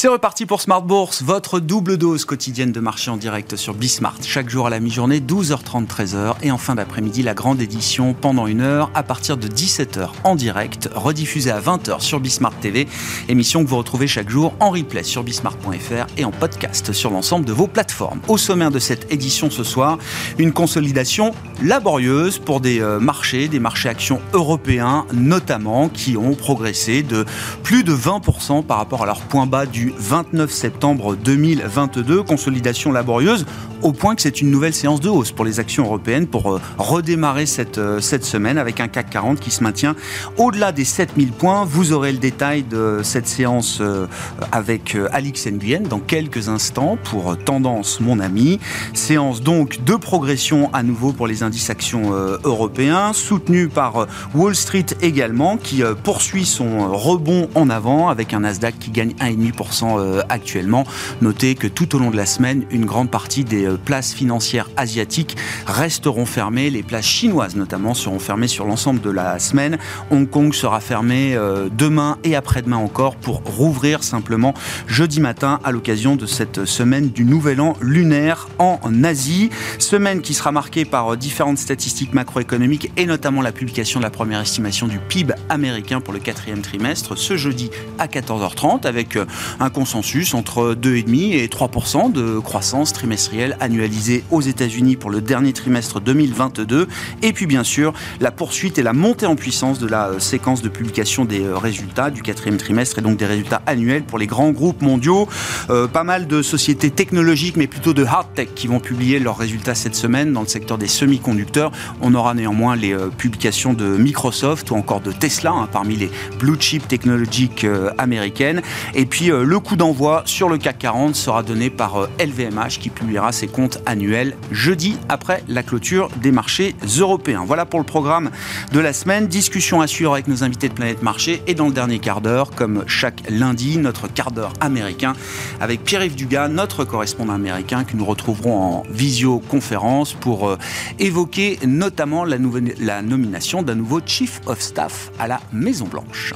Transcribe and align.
C'est 0.00 0.08
reparti 0.08 0.46
pour 0.46 0.62
Smart 0.62 0.80
Bourse, 0.80 1.22
votre 1.22 1.60
double 1.60 1.98
dose 1.98 2.24
quotidienne 2.24 2.72
de 2.72 2.80
marché 2.80 3.10
en 3.10 3.18
direct 3.18 3.56
sur 3.56 3.74
Bismart. 3.74 4.16
Chaque 4.22 4.48
jour 4.48 4.66
à 4.66 4.70
la 4.70 4.80
mi-journée, 4.80 5.20
12h30, 5.20 5.86
13h. 5.86 6.36
Et 6.42 6.50
en 6.50 6.56
fin 6.56 6.74
d'après-midi, 6.74 7.22
la 7.22 7.34
grande 7.34 7.60
édition 7.60 8.14
pendant 8.14 8.46
une 8.46 8.62
heure 8.62 8.90
à 8.94 9.02
partir 9.02 9.36
de 9.36 9.46
17h 9.46 10.08
en 10.24 10.36
direct, 10.36 10.88
rediffusée 10.94 11.50
à 11.50 11.60
20h 11.60 12.00
sur 12.00 12.18
Bismart 12.18 12.54
TV. 12.60 12.88
Émission 13.28 13.62
que 13.62 13.68
vous 13.68 13.76
retrouvez 13.76 14.06
chaque 14.06 14.30
jour 14.30 14.54
en 14.58 14.70
replay 14.70 15.02
sur 15.02 15.22
bismart.fr 15.22 16.06
et 16.16 16.24
en 16.24 16.30
podcast 16.30 16.94
sur 16.94 17.10
l'ensemble 17.10 17.44
de 17.44 17.52
vos 17.52 17.66
plateformes. 17.66 18.22
Au 18.26 18.38
sommaire 18.38 18.70
de 18.70 18.78
cette 18.78 19.12
édition 19.12 19.50
ce 19.50 19.64
soir, 19.64 19.98
une 20.38 20.54
consolidation 20.54 21.34
laborieuse 21.62 22.38
pour 22.38 22.60
des 22.60 22.80
euh, 22.80 23.00
marchés, 23.00 23.48
des 23.48 23.60
marchés 23.60 23.90
actions 23.90 24.22
européens 24.32 25.04
notamment, 25.12 25.90
qui 25.90 26.16
ont 26.16 26.34
progressé 26.34 27.02
de 27.02 27.26
plus 27.62 27.84
de 27.84 27.94
20% 27.94 28.64
par 28.64 28.78
rapport 28.78 29.02
à 29.02 29.06
leur 29.06 29.20
point 29.20 29.44
bas 29.44 29.66
du 29.66 29.89
29 29.98 30.50
septembre 30.50 31.16
2022. 31.16 32.22
Consolidation 32.22 32.92
laborieuse 32.92 33.44
au 33.82 33.92
point 33.92 34.14
que 34.14 34.22
c'est 34.22 34.40
une 34.40 34.50
nouvelle 34.50 34.74
séance 34.74 35.00
de 35.00 35.08
hausse 35.08 35.32
pour 35.32 35.44
les 35.44 35.60
actions 35.60 35.84
européennes 35.84 36.26
pour 36.26 36.52
euh, 36.52 36.60
redémarrer 36.78 37.46
cette, 37.46 37.78
euh, 37.78 38.00
cette 38.00 38.24
semaine 38.24 38.58
avec 38.58 38.80
un 38.80 38.88
CAC 38.88 39.10
40 39.10 39.40
qui 39.40 39.50
se 39.50 39.62
maintient 39.62 39.94
au-delà 40.36 40.72
des 40.72 40.84
7000 40.84 41.32
points. 41.32 41.64
Vous 41.64 41.92
aurez 41.92 42.12
le 42.12 42.18
détail 42.18 42.62
de 42.62 43.00
cette 43.02 43.26
séance 43.26 43.78
euh, 43.80 44.06
avec 44.52 44.96
Alix 45.12 45.46
Nguyen 45.46 45.82
dans 45.82 45.98
quelques 45.98 46.48
instants 46.48 46.98
pour 47.04 47.36
Tendance, 47.36 48.00
mon 48.00 48.20
ami. 48.20 48.58
Séance 48.94 49.42
donc 49.42 49.84
de 49.84 49.94
progression 49.94 50.70
à 50.72 50.82
nouveau 50.82 51.12
pour 51.12 51.26
les 51.26 51.42
indices 51.42 51.70
actions 51.70 52.12
européens, 52.44 53.12
soutenue 53.12 53.68
par 53.68 54.06
Wall 54.34 54.54
Street 54.54 54.86
également, 55.00 55.56
qui 55.56 55.82
poursuit 56.04 56.44
son 56.44 56.92
rebond 56.92 57.48
en 57.54 57.70
avant 57.70 58.08
avec 58.08 58.34
un 58.34 58.40
Nasdaq 58.40 58.78
qui 58.78 58.90
gagne 58.90 59.12
1,5% 59.20 59.98
euh, 59.98 60.22
actuellement. 60.28 60.84
Notez 61.20 61.54
que 61.54 61.66
tout 61.66 61.94
au 61.94 61.98
long 61.98 62.10
de 62.10 62.16
la 62.16 62.26
semaine, 62.26 62.64
une 62.70 62.84
grande 62.84 63.10
partie 63.10 63.44
des 63.44 63.66
euh, 63.70 63.76
places 63.76 64.12
financières 64.12 64.68
asiatiques 64.76 65.36
resteront 65.66 66.26
fermées. 66.26 66.70
Les 66.70 66.82
places 66.82 67.06
chinoises 67.06 67.56
notamment 67.56 67.94
seront 67.94 68.18
fermées 68.18 68.48
sur 68.48 68.64
l'ensemble 68.66 69.00
de 69.00 69.10
la 69.10 69.38
semaine. 69.38 69.78
Hong 70.10 70.28
Kong 70.28 70.52
sera 70.54 70.80
fermé 70.80 71.34
euh, 71.34 71.68
demain 71.76 72.18
et 72.24 72.36
après-demain 72.36 72.76
encore 72.76 73.16
pour 73.16 73.42
rouvrir 73.44 74.02
simplement 74.02 74.54
jeudi 74.86 75.20
matin 75.20 75.60
à 75.64 75.72
l'occasion 75.72 76.16
de 76.16 76.26
cette 76.26 76.64
semaine 76.64 77.10
du 77.10 77.24
Nouvel 77.24 77.60
An 77.60 77.76
lunaire 77.80 78.48
en 78.58 78.78
Asie. 79.04 79.50
Semaine 79.78 80.20
qui 80.20 80.34
sera 80.34 80.52
marquée 80.52 80.84
par 80.84 81.16
différentes 81.16 81.58
statistiques 81.58 82.12
macroéconomiques 82.12 82.90
et 82.96 83.06
notamment 83.06 83.42
la 83.42 83.52
publication 83.52 84.00
de 84.00 84.04
la 84.04 84.10
première 84.10 84.40
estimation 84.40 84.86
du 84.86 84.98
PIB 84.98 85.34
américain 85.48 86.00
pour 86.00 86.12
le 86.12 86.20
quatrième 86.20 86.62
trimestre 86.62 87.16
ce 87.16 87.36
jeudi 87.36 87.70
à 87.98 88.06
14h30 88.06 88.86
avec 88.86 89.18
un 89.58 89.70
consensus 89.70 90.34
entre 90.34 90.74
2,5 90.74 91.34
et 91.34 91.48
3 91.48 91.70
de 92.12 92.38
croissance 92.38 92.92
trimestrielle 92.92 93.56
annualisée 93.60 94.24
aux 94.30 94.40
États-Unis 94.40 94.96
pour 94.96 95.10
le 95.10 95.20
dernier 95.20 95.52
trimestre 95.52 96.00
2022. 96.00 96.88
Et 97.22 97.32
puis 97.32 97.46
bien 97.46 97.64
sûr, 97.64 97.92
la 98.20 98.30
poursuite 98.30 98.78
et 98.78 98.82
la 98.82 98.92
montée 98.92 99.26
en 99.26 99.36
puissance 99.36 99.78
de 99.78 99.86
la 99.86 100.08
euh, 100.08 100.18
séquence 100.18 100.62
de 100.62 100.68
publication 100.68 101.24
des 101.24 101.42
euh, 101.42 101.56
résultats 101.56 102.10
du 102.10 102.22
quatrième 102.22 102.56
trimestre 102.56 102.98
et 102.98 103.02
donc 103.02 103.18
des 103.18 103.26
résultats 103.26 103.62
annuels 103.66 104.02
pour 104.02 104.18
les 104.18 104.26
grands 104.26 104.50
groupes 104.50 104.82
mondiaux. 104.82 105.28
Euh, 105.68 105.86
pas 105.86 106.04
mal 106.04 106.26
de 106.26 106.42
sociétés 106.42 106.90
technologiques, 106.90 107.56
mais 107.56 107.66
plutôt 107.66 107.92
de 107.92 108.04
hard 108.04 108.28
tech, 108.34 108.48
qui 108.54 108.66
vont 108.66 108.80
publier 108.80 109.18
leurs 109.18 109.38
résultats 109.38 109.74
cette 109.74 109.94
semaine 109.94 110.32
dans 110.32 110.40
le 110.40 110.46
secteur 110.46 110.78
des 110.78 110.88
semi-conducteurs. 110.88 111.70
On 112.00 112.14
aura 112.14 112.34
néanmoins 112.34 112.76
les 112.76 112.94
publications 113.16 113.72
de 113.72 113.84
Microsoft 113.84 114.70
ou 114.70 114.76
encore 114.76 115.00
de 115.00 115.12
Tesla, 115.12 115.52
hein, 115.52 115.68
parmi 115.70 115.96
les 115.96 116.10
blue 116.38 116.56
chip 116.58 116.86
technologiques 116.88 117.66
américaines. 117.98 118.62
Et 118.94 119.06
puis 119.06 119.26
le 119.26 119.58
coup 119.58 119.76
d'envoi 119.76 120.22
sur 120.24 120.48
le 120.48 120.58
CAC 120.58 120.78
40 120.78 121.14
sera 121.14 121.42
donné 121.42 121.70
par 121.70 122.08
LVMH 122.18 122.78
qui 122.80 122.90
publiera 122.90 123.32
ses 123.32 123.46
comptes 123.50 123.80
annuels 123.86 124.36
jeudi 124.50 124.96
après 125.08 125.42
la 125.48 125.62
clôture 125.62 126.08
des 126.22 126.32
marchés 126.32 126.74
européens. 126.98 127.44
Voilà 127.46 127.66
pour 127.66 127.78
le 127.78 127.86
programme 127.86 128.30
de 128.72 128.80
la 128.80 128.92
semaine. 128.92 129.26
Discussion 129.26 129.80
à 129.80 129.86
suivre 129.86 130.12
avec 130.12 130.28
nos 130.28 130.44
invités 130.44 130.68
de 130.68 130.74
Planète 130.74 131.02
Marché 131.02 131.42
et 131.46 131.54
dans 131.54 131.66
le 131.66 131.72
dernier 131.72 131.98
quart 131.98 132.20
d'heure, 132.20 132.50
comme 132.50 132.84
chaque 132.86 133.22
lundi, 133.28 133.78
notre 133.78 134.08
quart 134.08 134.30
d'heure 134.30 134.52
américain 134.60 135.14
avec 135.60 135.84
Pierre-Yves 135.84 136.16
Dugas, 136.16 136.48
notre 136.48 136.84
correspondant 136.84 137.34
américain 137.34 137.84
que 137.84 137.96
nous 137.96 138.04
retrouverons 138.04 138.58
en 138.58 138.82
visioconférence 138.90 140.14
pour 140.14 140.48
euh, 140.48 140.58
évoquer 140.98 141.58
notamment 141.66 142.24
la, 142.24 142.36
la 142.80 143.02
nomination 143.02 143.62
d'un 143.62 143.74
nouveau 143.74 144.00
Chief 144.04 144.40
of 144.46 144.60
Staff 144.60 145.10
à 145.18 145.28
la 145.28 145.40
Maison 145.52 145.86
Blanche. 145.86 146.32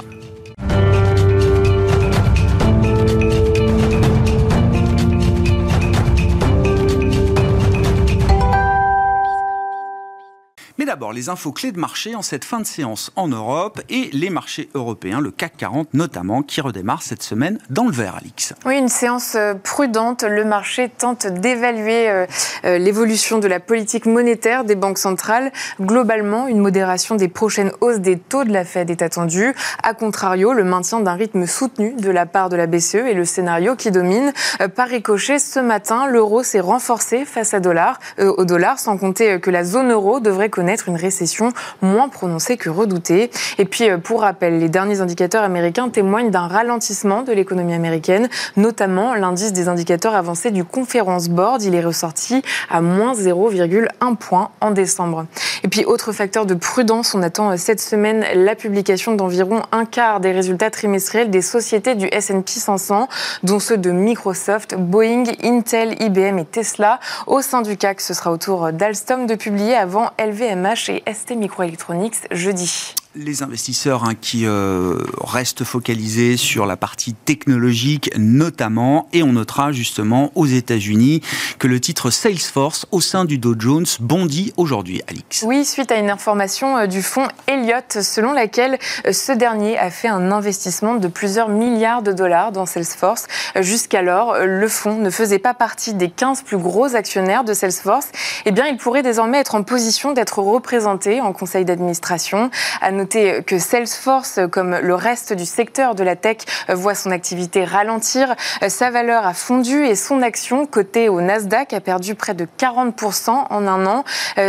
D'abord 10.95 11.11
les 11.11 11.27
infos 11.27 11.51
clés 11.51 11.73
de 11.73 11.77
marché 11.77 12.15
en 12.15 12.21
cette 12.21 12.45
fin 12.45 12.61
de 12.61 12.65
séance 12.65 13.11
en 13.17 13.27
Europe 13.27 13.81
et 13.89 14.09
les 14.13 14.29
marchés 14.29 14.69
européens, 14.75 15.19
le 15.19 15.29
CAC 15.29 15.57
40 15.57 15.93
notamment, 15.93 16.41
qui 16.41 16.61
redémarre 16.61 17.01
cette 17.01 17.21
semaine 17.21 17.59
dans 17.69 17.83
le 17.83 17.91
vert, 17.91 18.15
Alix. 18.15 18.53
Oui, 18.65 18.77
une 18.77 18.87
séance 18.87 19.35
euh, 19.35 19.55
prudente. 19.55 20.23
Le 20.23 20.45
marché 20.45 20.87
tente 20.87 21.27
d'évaluer 21.27 22.09
euh, 22.09 22.25
euh, 22.63 22.77
l'évolution 22.77 23.39
de 23.39 23.47
la 23.49 23.59
politique 23.59 24.05
monétaire 24.05 24.63
des 24.63 24.75
banques 24.75 24.97
centrales. 24.97 25.51
Globalement, 25.81 26.47
une 26.47 26.59
modération 26.59 27.15
des 27.15 27.27
prochaines 27.27 27.73
hausses 27.81 27.99
des 27.99 28.17
taux 28.17 28.45
de 28.45 28.53
la 28.53 28.63
Fed 28.63 28.89
est 28.89 29.01
attendue. 29.01 29.53
A 29.83 29.93
contrario, 29.93 30.53
le 30.53 30.63
maintien 30.63 31.01
d'un 31.01 31.15
rythme 31.15 31.45
soutenu 31.45 31.91
de 31.95 32.09
la 32.09 32.25
part 32.25 32.47
de 32.47 32.55
la 32.55 32.67
BCE 32.67 32.95
est 32.95 33.15
le 33.15 33.25
scénario 33.25 33.75
qui 33.75 33.91
domine. 33.91 34.31
Par 34.75 34.87
ricochet, 34.87 35.39
ce 35.39 35.59
matin, 35.59 36.07
l'euro 36.07 36.41
s'est 36.41 36.61
renforcé 36.61 37.25
face 37.25 37.53
à 37.53 37.59
dollar, 37.59 37.99
au 38.17 38.45
dollar, 38.45 38.79
sans 38.79 38.97
compter 38.97 39.41
que 39.41 39.51
la 39.51 39.65
zone 39.65 39.91
euro 39.91 40.21
devrait 40.21 40.49
connaître 40.49 40.84
une 40.87 40.95
récession 40.95 41.51
moins 41.81 42.09
prononcée 42.09 42.57
que 42.57 42.69
redoutée. 42.69 43.31
Et 43.57 43.65
puis, 43.65 43.89
euh, 43.89 43.97
pour 43.97 44.21
rappel, 44.21 44.59
les 44.59 44.69
derniers 44.69 45.01
indicateurs 45.01 45.43
américains 45.43 45.89
témoignent 45.89 46.31
d'un 46.31 46.47
ralentissement 46.47 47.21
de 47.21 47.31
l'économie 47.31 47.73
américaine, 47.73 48.29
notamment 48.57 49.15
l'indice 49.15 49.53
des 49.53 49.67
indicateurs 49.67 50.15
avancés 50.15 50.51
du 50.51 50.63
Conference 50.63 51.29
Board. 51.29 51.63
Il 51.63 51.75
est 51.75 51.83
ressorti 51.83 52.41
à 52.69 52.81
moins 52.81 53.13
0,1 53.13 54.15
point 54.15 54.49
en 54.61 54.71
décembre. 54.71 55.25
Et 55.63 55.67
puis, 55.67 55.85
autre 55.85 56.11
facteur 56.11 56.45
de 56.45 56.53
prudence, 56.53 57.15
on 57.15 57.21
attend 57.21 57.51
euh, 57.51 57.57
cette 57.57 57.81
semaine 57.81 58.25
la 58.35 58.55
publication 58.55 59.15
d'environ 59.15 59.61
un 59.71 59.85
quart 59.85 60.19
des 60.19 60.31
résultats 60.31 60.69
trimestriels 60.69 61.29
des 61.29 61.41
sociétés 61.41 61.95
du 61.95 62.07
S&P 62.11 62.59
500, 62.59 63.07
dont 63.43 63.59
ceux 63.59 63.77
de 63.77 63.91
Microsoft, 63.91 64.75
Boeing, 64.75 65.23
Intel, 65.43 66.01
IBM 66.01 66.39
et 66.39 66.45
Tesla. 66.45 66.99
Au 67.27 67.41
sein 67.41 67.61
du 67.61 67.77
CAC, 67.77 68.01
ce 68.01 68.13
sera 68.13 68.31
au 68.31 68.37
tour 68.37 68.71
d'Alstom 68.71 69.25
de 69.25 69.35
publier 69.35 69.75
avant 69.75 70.11
LVMH 70.19 70.74
chez 70.75 71.03
ST 71.11 71.31
Microelectronics 71.31 72.27
jeudi 72.31 72.93
les 73.15 73.43
investisseurs 73.43 74.03
hein, 74.03 74.13
qui 74.19 74.45
euh, 74.45 74.97
restent 75.19 75.63
focalisés 75.63 76.37
sur 76.37 76.65
la 76.65 76.77
partie 76.77 77.13
technologique 77.13 78.11
notamment, 78.17 79.07
et 79.13 79.23
on 79.23 79.33
notera 79.33 79.71
justement 79.71 80.31
aux 80.35 80.45
États-Unis 80.45 81.21
que 81.59 81.67
le 81.67 81.79
titre 81.79 82.09
Salesforce 82.09 82.85
au 82.91 83.01
sein 83.01 83.25
du 83.25 83.37
Dow 83.37 83.55
Jones 83.57 83.85
bondit 83.99 84.53
aujourd'hui, 84.57 85.01
Alix. 85.07 85.43
Oui, 85.47 85.65
suite 85.65 85.91
à 85.91 85.97
une 85.97 86.09
information 86.09 86.77
euh, 86.77 86.87
du 86.87 87.01
fonds 87.01 87.27
Elliott 87.47 88.01
selon 88.01 88.33
laquelle 88.33 88.77
euh, 89.05 89.13
ce 89.13 89.31
dernier 89.31 89.77
a 89.77 89.89
fait 89.89 90.09
un 90.09 90.31
investissement 90.31 90.95
de 90.95 91.07
plusieurs 91.07 91.49
milliards 91.49 92.01
de 92.01 92.11
dollars 92.11 92.51
dans 92.51 92.65
Salesforce. 92.65 93.27
Jusqu'alors, 93.61 94.37
le 94.39 94.67
fonds 94.67 94.97
ne 94.97 95.09
faisait 95.09 95.39
pas 95.39 95.53
partie 95.53 95.93
des 95.93 96.09
15 96.09 96.43
plus 96.43 96.57
gros 96.57 96.95
actionnaires 96.95 97.43
de 97.43 97.53
Salesforce. 97.53 98.07
Eh 98.45 98.51
bien, 98.51 98.65
il 98.67 98.77
pourrait 98.77 99.03
désormais 99.03 99.39
être 99.39 99.55
en 99.55 99.63
position 99.63 100.13
d'être 100.13 100.39
représenté 100.39 101.21
en 101.21 101.31
conseil 101.33 101.65
d'administration. 101.65 102.49
À 102.81 102.91
noter 102.91 103.04
que 103.07 103.59
Salesforce, 103.59 104.39
comme 104.51 104.77
le 104.81 104.95
reste 104.95 105.33
du 105.33 105.45
secteur 105.45 105.95
de 105.95 106.03
la 106.03 106.15
tech, 106.15 106.37
voit 106.69 106.95
son 106.95 107.11
activité 107.11 107.63
ralentir. 107.63 108.35
Sa 108.67 108.91
valeur 108.91 109.25
a 109.25 109.33
fondu 109.33 109.85
et 109.85 109.95
son 109.95 110.21
action, 110.21 110.65
cotée 110.65 111.09
au 111.09 111.21
Nasdaq, 111.21 111.73
a 111.73 111.81
perdu 111.81 112.15
près 112.15 112.33
de 112.33 112.47
40% 112.57 113.29
en 113.49 113.67
un 113.67 113.85
an. 113.85 114.03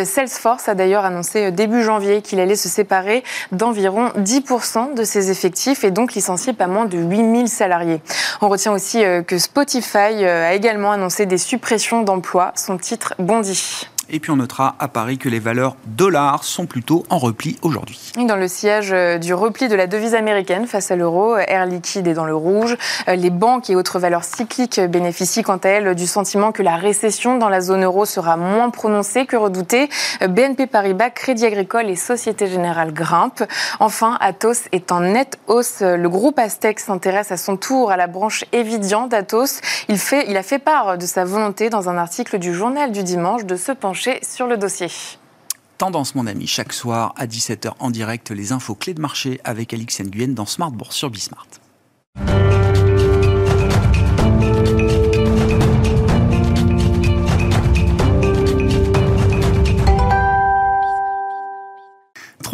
Salesforce 0.05 0.69
a 0.69 0.75
d'ailleurs 0.75 1.05
annoncé 1.05 1.51
début 1.51 1.83
janvier 1.83 2.23
qu'il 2.23 2.41
allait 2.41 2.57
se 2.57 2.69
séparer 2.69 3.25
d'environ 3.53 4.09
10% 4.19 4.95
de 4.95 5.05
ses 5.05 5.31
effectifs 5.31 5.85
et 5.85 5.91
donc 5.91 6.15
licencier 6.15 6.53
pas 6.53 6.67
moins 6.67 6.87
de 6.87 6.99
8000 6.99 7.49
salariés. 7.49 8.01
On 8.41 8.49
retient 8.49 8.73
aussi 8.73 9.03
que 9.27 9.39
Spotify 9.39 10.25
a 10.25 10.55
également 10.55 10.93
annoncé 10.93 11.27
des 11.27 11.39
suppressions 11.39 12.03
d'emplois. 12.03 12.53
Son 12.57 12.79
titre 12.79 13.15
bondit. 13.19 13.89
Et 14.09 14.21
puis 14.21 14.31
on 14.31 14.37
notera 14.37 14.77
à 14.79 14.87
Paris 14.87 15.19
que 15.19 15.29
les 15.29 15.41
valeurs 15.41 15.75
dollars 15.87 16.45
sont 16.45 16.67
plutôt 16.67 17.05
en 17.11 17.19
repli 17.19 17.59
aujourd'hui. 17.63 18.13
Dans 18.17 18.37
le 18.37 18.47
siège 18.47 18.93
euh, 18.93 19.19
du 19.19 19.35
repli 19.35 19.67
de 19.67 19.75
la 19.75 19.89
devise 19.89 20.15
américaine 20.15 20.69
face 20.69 20.93
à 20.93 20.97
l'euro, 20.97 21.35
euh, 21.35 21.43
Air 21.49 21.67
Liquide 21.67 22.07
est 22.07 22.15
dans 22.15 22.25
le 22.25 22.35
rouge. 22.35 22.77
Euh, 23.09 23.17
les 23.17 23.31
banques 23.31 23.69
et 23.69 23.75
autres 23.75 23.99
valeurs 23.99 24.23
cycliques 24.23 24.81
bénéficient 24.81 25.43
quant 25.43 25.57
à 25.57 25.69
elles 25.69 25.95
du 25.97 26.07
sentiment 26.07 26.53
que 26.53 26.63
la 26.63 26.77
récession 26.77 27.37
dans 27.37 27.49
la 27.49 27.61
zone 27.61 27.83
euro 27.83 28.05
sera 28.05 28.37
moins 28.37 28.71
prononcée 28.71 29.27
que 29.27 29.37
redoutée. 29.37 29.89
BNP 30.21 30.69
Paribas, 30.69 31.11
Crédit 31.11 31.47
Agricole 31.47 31.91
et 31.91 31.97
Société 31.97 32.47
Générale 32.47 32.93
grimpent. 32.93 33.43
Enfin, 33.81 34.19
Atos 34.21 34.69
est 34.71 34.93
en 34.93 35.01
nette 35.01 35.39
hausse. 35.49 35.81
Le 35.81 36.09
groupe 36.09 36.39
Aztec 36.39 36.79
s'intéresse 36.79 37.33
à 37.33 37.37
son 37.37 37.57
tour 37.57 37.91
à 37.91 37.97
la 37.97 38.07
branche 38.07 38.45
Evidian 38.53 39.09
d'Atos. 39.09 39.61
Il, 39.89 39.99
fait, 39.99 40.27
il 40.29 40.37
a 40.37 40.45
fait 40.45 40.61
part 40.61 40.97
de 40.97 41.07
sa 41.07 41.25
volonté 41.25 41.71
dans 41.71 41.89
un 41.89 41.99
article 41.99 42.39
du 42.39 42.55
journal 42.55 42.93
du 42.93 43.03
dimanche 43.03 43.45
de 43.45 43.57
se 43.57 43.73
pencher 43.73 43.96
sur 44.23 44.47
le 44.47 44.57
dossier. 44.57 44.89
Tendance, 45.79 46.15
mon 46.15 46.27
ami, 46.27 46.47
chaque 46.47 46.73
soir 46.73 47.13
à 47.17 47.27
17h 47.27 47.73
en 47.81 47.91
direct, 47.91 48.31
les 48.31 48.53
infos 48.53 48.75
clés 48.75 48.95
de 48.95 49.01
marché 49.01 49.41
avec 49.45 49.75
Alix 49.75 50.01
Nguyen 50.01 50.29
dans 50.35 50.47
Smart 50.47 50.71
Bourse 50.71 50.97
sur 50.97 51.11
Bismart. 51.11 51.47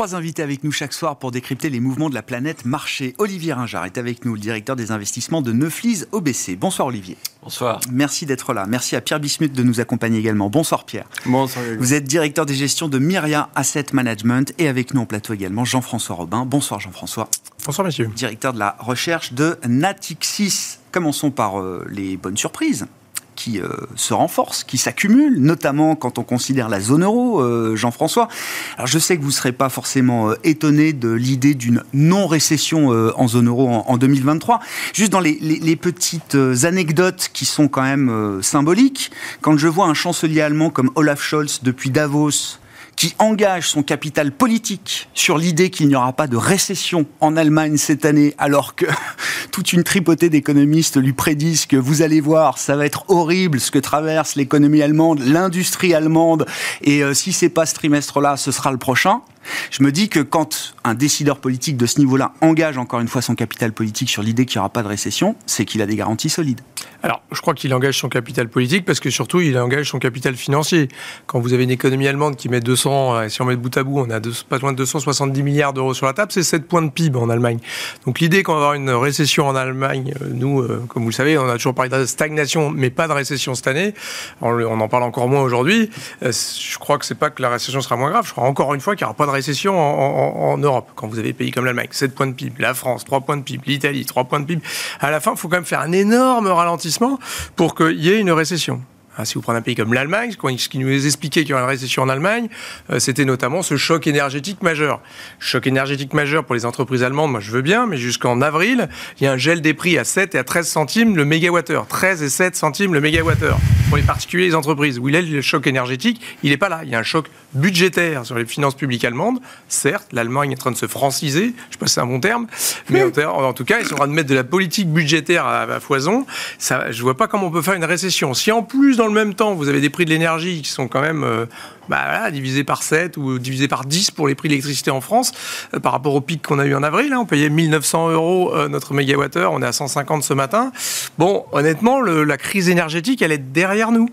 Trois 0.02 0.16
invités 0.16 0.42
avec 0.42 0.64
nous 0.64 0.72
chaque 0.72 0.94
soir 0.94 1.16
pour 1.16 1.30
décrypter 1.30 1.70
les 1.70 1.78
mouvements 1.78 2.10
de 2.10 2.14
la 2.16 2.24
planète 2.24 2.64
marché. 2.64 3.14
Olivier 3.18 3.52
Ringard 3.52 3.84
est 3.84 3.98
avec 3.98 4.24
nous, 4.24 4.34
le 4.34 4.40
directeur 4.40 4.74
des 4.74 4.90
investissements 4.90 5.42
de 5.42 5.52
Neuflis 5.52 6.02
OBC. 6.10 6.56
Bonsoir 6.58 6.88
Olivier. 6.88 7.16
Bonsoir. 7.40 7.80
Merci 7.92 8.26
d'être 8.26 8.52
là. 8.52 8.66
Merci 8.66 8.96
à 8.96 9.00
Pierre 9.00 9.20
Bismuth 9.20 9.52
de 9.52 9.62
nous 9.62 9.78
accompagner 9.78 10.18
également. 10.18 10.50
Bonsoir 10.50 10.86
Pierre. 10.86 11.06
Bonsoir. 11.24 11.64
Vous 11.78 11.94
êtes 11.94 12.02
directeur 12.02 12.46
des 12.46 12.54
gestions 12.54 12.88
de 12.88 12.98
Myria 12.98 13.48
Asset 13.54 13.86
Management 13.92 14.52
et 14.58 14.66
avec 14.66 14.92
nous 14.92 15.02
en 15.02 15.06
plateau 15.06 15.34
également 15.34 15.64
Jean-François 15.64 16.16
Robin. 16.16 16.46
Bonsoir 16.46 16.80
Jean-François. 16.80 17.28
Bonsoir 17.64 17.86
monsieur. 17.86 18.08
Directeur 18.08 18.52
de 18.54 18.58
la 18.58 18.74
recherche 18.80 19.34
de 19.34 19.56
Natixis. 19.68 20.78
Commençons 20.90 21.30
par 21.30 21.60
euh, 21.60 21.86
les 21.88 22.16
bonnes 22.16 22.36
surprises 22.36 22.88
qui 23.34 23.60
euh, 23.60 23.68
se 23.96 24.14
renforcent, 24.14 24.64
qui 24.64 24.78
s'accumulent, 24.78 25.38
notamment 25.38 25.96
quand 25.96 26.18
on 26.18 26.22
considère 26.22 26.68
la 26.68 26.80
zone 26.80 27.04
euro, 27.04 27.40
euh, 27.40 27.76
Jean-François. 27.76 28.28
Alors 28.76 28.86
je 28.86 28.98
sais 28.98 29.16
que 29.16 29.22
vous 29.22 29.28
ne 29.28 29.32
serez 29.32 29.52
pas 29.52 29.68
forcément 29.68 30.30
euh, 30.30 30.34
étonné 30.44 30.92
de 30.92 31.10
l'idée 31.10 31.54
d'une 31.54 31.82
non-récession 31.92 32.88
en 33.16 33.28
zone 33.28 33.48
euro 33.48 33.68
en, 33.68 33.96
2023. 33.96 34.60
Juste 34.94 35.12
dans 35.12 35.20
les, 35.20 35.38
les, 35.40 35.76
petites 35.76 36.36
anecdotes 36.64 37.30
qui 37.32 37.44
sont 37.44 37.68
quand 37.68 37.82
même 37.82 38.40
symboliques, 38.42 39.10
quand 39.40 39.56
je 39.56 39.68
vois 39.68 39.86
un 39.86 39.94
chancelier 39.94 40.40
allemand 40.40 40.70
comme 40.70 40.90
Olaf 40.94 41.22
Scholz 41.22 41.60
depuis 41.62 41.90
Davos 41.90 42.58
qui 43.02 43.16
engage 43.18 43.68
son 43.68 43.82
capital 43.82 44.30
politique 44.30 45.08
sur 45.12 45.36
l'idée 45.36 45.70
qu'il 45.70 45.88
n'y 45.88 45.96
aura 45.96 46.12
pas 46.12 46.28
de 46.28 46.36
récession 46.36 47.04
en 47.18 47.36
Allemagne 47.36 47.76
cette 47.76 48.04
année, 48.04 48.32
alors 48.38 48.76
que 48.76 48.86
toute 49.50 49.72
une 49.72 49.82
tripotée 49.82 50.30
d'économistes 50.30 50.98
lui 50.98 51.12
prédisent 51.12 51.66
que 51.66 51.76
vous 51.76 52.02
allez 52.02 52.20
voir, 52.20 52.58
ça 52.58 52.76
va 52.76 52.86
être 52.86 53.04
horrible 53.08 53.58
ce 53.58 53.72
que 53.72 53.80
traverse 53.80 54.36
l'économie 54.36 54.82
allemande, 54.82 55.18
l'industrie 55.18 55.94
allemande, 55.94 56.46
et 56.82 57.02
euh, 57.02 57.12
si 57.12 57.32
c'est 57.32 57.48
pas 57.48 57.66
ce 57.66 57.74
trimestre-là, 57.74 58.36
ce 58.36 58.52
sera 58.52 58.70
le 58.70 58.78
prochain. 58.78 59.22
Je 59.70 59.82
me 59.82 59.92
dis 59.92 60.08
que 60.08 60.20
quand 60.20 60.74
un 60.84 60.94
décideur 60.94 61.38
politique 61.38 61.76
de 61.76 61.86
ce 61.86 61.98
niveau-là 61.98 62.32
engage 62.40 62.78
encore 62.78 63.00
une 63.00 63.08
fois 63.08 63.22
son 63.22 63.34
capital 63.34 63.72
politique 63.72 64.10
sur 64.10 64.22
l'idée 64.22 64.46
qu'il 64.46 64.58
n'y 64.58 64.60
aura 64.60 64.70
pas 64.70 64.82
de 64.82 64.88
récession, 64.88 65.36
c'est 65.46 65.64
qu'il 65.64 65.82
a 65.82 65.86
des 65.86 65.96
garanties 65.96 66.30
solides. 66.30 66.60
Alors, 67.02 67.20
je 67.32 67.40
crois 67.40 67.54
qu'il 67.54 67.74
engage 67.74 67.98
son 67.98 68.08
capital 68.08 68.48
politique 68.48 68.84
parce 68.84 69.00
que 69.00 69.10
surtout, 69.10 69.40
il 69.40 69.58
engage 69.58 69.90
son 69.90 69.98
capital 69.98 70.36
financier. 70.36 70.88
Quand 71.26 71.40
vous 71.40 71.52
avez 71.52 71.64
une 71.64 71.70
économie 71.70 72.06
allemande 72.06 72.36
qui 72.36 72.48
met 72.48 72.60
200, 72.60 73.14
euh, 73.14 73.28
si 73.28 73.42
on 73.42 73.44
met 73.44 73.56
bout 73.56 73.76
à 73.76 73.82
bout, 73.82 73.98
on 73.98 74.10
a 74.10 74.20
pas 74.48 74.58
loin 74.58 74.72
de 74.72 74.76
270 74.76 75.42
milliards 75.42 75.72
d'euros 75.72 75.94
sur 75.94 76.06
la 76.06 76.12
table, 76.12 76.30
c'est 76.30 76.44
7 76.44 76.68
points 76.68 76.82
de 76.82 76.90
PIB 76.90 77.18
en 77.18 77.28
Allemagne. 77.28 77.58
Donc 78.06 78.20
l'idée 78.20 78.44
qu'on 78.44 78.52
va 78.52 78.58
avoir 78.58 78.74
une 78.74 78.90
récession 78.90 79.48
en 79.48 79.56
Allemagne, 79.56 80.14
euh, 80.22 80.28
nous, 80.32 80.60
euh, 80.60 80.84
comme 80.88 81.02
vous 81.02 81.08
le 81.08 81.14
savez, 81.14 81.36
on 81.38 81.48
a 81.48 81.54
toujours 81.54 81.74
parlé 81.74 81.90
de 81.90 82.04
stagnation, 82.06 82.70
mais 82.70 82.90
pas 82.90 83.08
de 83.08 83.12
récession 83.12 83.54
cette 83.56 83.66
année. 83.66 83.94
On 84.40 84.80
en 84.80 84.88
parle 84.88 85.02
encore 85.02 85.28
moins 85.28 85.42
aujourd'hui. 85.42 85.90
Je 86.20 86.78
crois 86.78 86.98
que 86.98 87.04
c'est 87.04 87.16
pas 87.16 87.30
que 87.30 87.42
la 87.42 87.48
récession 87.48 87.80
sera 87.80 87.96
moins 87.96 88.10
grave. 88.10 88.26
Je 88.26 88.32
crois 88.32 88.44
encore 88.44 88.74
une 88.74 88.80
fois 88.80 88.94
qu'il 88.94 89.04
n'y 89.04 89.08
aura 89.08 89.16
pas 89.16 89.26
de 89.26 89.31
récession 89.32 89.78
en, 89.78 90.58
Europe. 90.58 90.90
Quand 90.94 91.08
vous 91.08 91.18
avez 91.18 91.32
pays 91.32 91.50
comme 91.50 91.64
l'Allemagne, 91.64 91.88
7 91.90 92.14
points 92.14 92.26
de 92.26 92.32
PIB, 92.32 92.62
la 92.62 92.74
France, 92.74 93.04
3 93.04 93.22
points 93.22 93.36
de 93.36 93.42
PIB, 93.42 93.64
l'Italie, 93.66 94.04
3 94.04 94.24
points 94.24 94.40
de 94.40 94.44
PIB. 94.44 94.62
À 95.00 95.10
la 95.10 95.20
fin, 95.20 95.32
il 95.32 95.38
faut 95.38 95.48
quand 95.48 95.56
même 95.56 95.64
faire 95.64 95.80
un 95.80 95.92
énorme 95.92 96.46
ralentissement 96.46 97.18
pour 97.56 97.74
qu'il 97.74 98.00
y 98.00 98.10
ait 98.10 98.20
une 98.20 98.30
récession. 98.30 98.82
Ah, 99.16 99.26
si 99.26 99.34
vous 99.34 99.42
prenez 99.42 99.58
un 99.58 99.62
pays 99.62 99.74
comme 99.74 99.92
l'Allemagne, 99.92 100.32
ce 100.32 100.68
qui 100.68 100.78
nous 100.78 101.06
expliquait 101.06 101.42
qu'il 101.42 101.50
y 101.50 101.52
aurait 101.52 101.62
une 101.62 101.68
récession 101.68 102.02
en 102.02 102.08
Allemagne, 102.08 102.48
euh, 102.90 102.98
c'était 102.98 103.26
notamment 103.26 103.62
ce 103.62 103.76
choc 103.76 104.06
énergétique 104.06 104.62
majeur. 104.62 105.00
Choc 105.38 105.66
énergétique 105.66 106.14
majeur 106.14 106.44
pour 106.44 106.54
les 106.54 106.64
entreprises 106.64 107.02
allemandes, 107.02 107.30
moi 107.30 107.40
je 107.40 107.50
veux 107.50 107.60
bien, 107.60 107.86
mais 107.86 107.98
jusqu'en 107.98 108.40
avril, 108.40 108.88
il 109.20 109.24
y 109.24 109.26
a 109.26 109.32
un 109.32 109.36
gel 109.36 109.60
des 109.60 109.74
prix 109.74 109.98
à 109.98 110.04
7 110.04 110.34
et 110.34 110.38
à 110.38 110.44
13 110.44 110.66
centimes 110.66 111.16
le 111.16 111.26
mégawattheure. 111.26 111.86
13 111.88 112.22
et 112.22 112.30
7 112.30 112.56
centimes 112.56 112.94
le 112.94 113.00
mégawattheure 113.00 113.58
pour 113.88 113.98
les 113.98 114.02
particuliers 114.02 114.44
et 114.44 114.48
les 114.48 114.54
entreprises. 114.54 114.98
Où 114.98 115.10
il 115.10 115.14
est 115.14 115.20
le 115.20 115.42
choc 115.42 115.66
énergétique 115.66 116.22
Il 116.42 116.48
n'est 116.48 116.56
pas 116.56 116.70
là. 116.70 116.80
Il 116.84 116.88
y 116.88 116.94
a 116.94 116.98
un 116.98 117.02
choc 117.02 117.26
budgétaire 117.52 118.24
sur 118.24 118.36
les 118.36 118.46
finances 118.46 118.74
publiques 118.74 119.04
allemandes. 119.04 119.40
Certes, 119.68 120.08
l'Allemagne 120.12 120.52
est 120.52 120.54
en 120.54 120.58
train 120.58 120.70
de 120.70 120.76
se 120.76 120.86
franciser, 120.86 121.40
je 121.40 121.46
ne 121.48 121.72
sais 121.72 121.78
pas 121.78 121.86
si 121.86 121.94
c'est 121.94 122.00
un 122.00 122.06
bon 122.06 122.20
terme, 122.20 122.46
mais 122.88 123.02
en, 123.02 123.52
tout 123.52 123.64
cas, 123.64 123.80
ils 123.80 123.86
sont 123.86 123.94
en 123.94 123.98
train 123.98 124.08
de 124.08 124.12
mettre 124.12 124.30
de 124.30 124.34
la 124.34 124.44
politique 124.44 124.88
budgétaire 124.88 125.46
à, 125.46 125.80
foison. 125.80 126.26
Ça, 126.58 126.90
je 126.90 126.96
ne 126.98 127.02
vois 127.02 127.16
pas 127.16 127.28
comment 127.28 127.48
on 127.48 127.50
peut 127.50 127.60
faire 127.60 127.74
une 127.74 127.84
récession. 127.84 128.32
Si 128.32 128.50
en 128.50 128.62
plus, 128.62 129.00
dans 129.02 129.08
le 129.08 129.14
même 129.14 129.34
temps, 129.34 129.54
vous 129.54 129.68
avez 129.68 129.80
des 129.80 129.90
prix 129.90 130.04
de 130.04 130.10
l'énergie 130.10 130.62
qui 130.62 130.70
sont 130.70 130.86
quand 130.86 131.00
même 131.00 131.24
euh, 131.24 131.46
bah, 131.88 132.30
divisés 132.30 132.62
par 132.62 132.84
7 132.84 133.16
ou 133.16 133.40
divisés 133.40 133.66
par 133.66 133.84
10 133.84 134.12
pour 134.12 134.28
les 134.28 134.36
prix 134.36 134.46
de 134.46 134.52
l'électricité 134.52 134.92
en 134.92 135.00
France, 135.00 135.32
euh, 135.74 135.80
par 135.80 135.90
rapport 135.90 136.14
au 136.14 136.20
pic 136.20 136.40
qu'on 136.46 136.60
a 136.60 136.66
eu 136.66 136.74
en 136.76 136.84
avril, 136.84 137.12
hein, 137.12 137.18
on 137.20 137.26
payait 137.26 137.48
1900 137.48 138.10
euros 138.10 138.54
euh, 138.54 138.68
notre 138.68 138.94
mégawattheure, 138.94 139.52
on 139.52 139.60
est 139.60 139.66
à 139.66 139.72
150 139.72 140.22
ce 140.22 140.34
matin. 140.34 140.70
Bon, 141.18 141.44
honnêtement, 141.50 142.00
la 142.00 142.36
crise 142.36 142.68
énergétique, 142.68 143.22
elle 143.22 143.32
est 143.32 143.38
derrière 143.38 143.90
nous. 143.90 144.08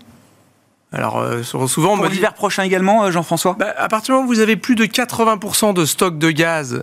Alors 0.92 1.24
souvent, 1.44 1.96
pour 1.96 2.06
l'hiver 2.06 2.34
prochain 2.34 2.64
également, 2.64 3.08
Jean-François? 3.12 3.54
Bah, 3.56 3.72
à 3.78 3.86
partir 3.86 4.12
du 4.12 4.16
moment 4.16 4.28
où 4.28 4.34
vous 4.34 4.40
avez 4.40 4.56
plus 4.56 4.74
de 4.74 4.86
80% 4.86 5.72
de 5.72 5.84
stock 5.84 6.18
de 6.18 6.32
gaz 6.32 6.82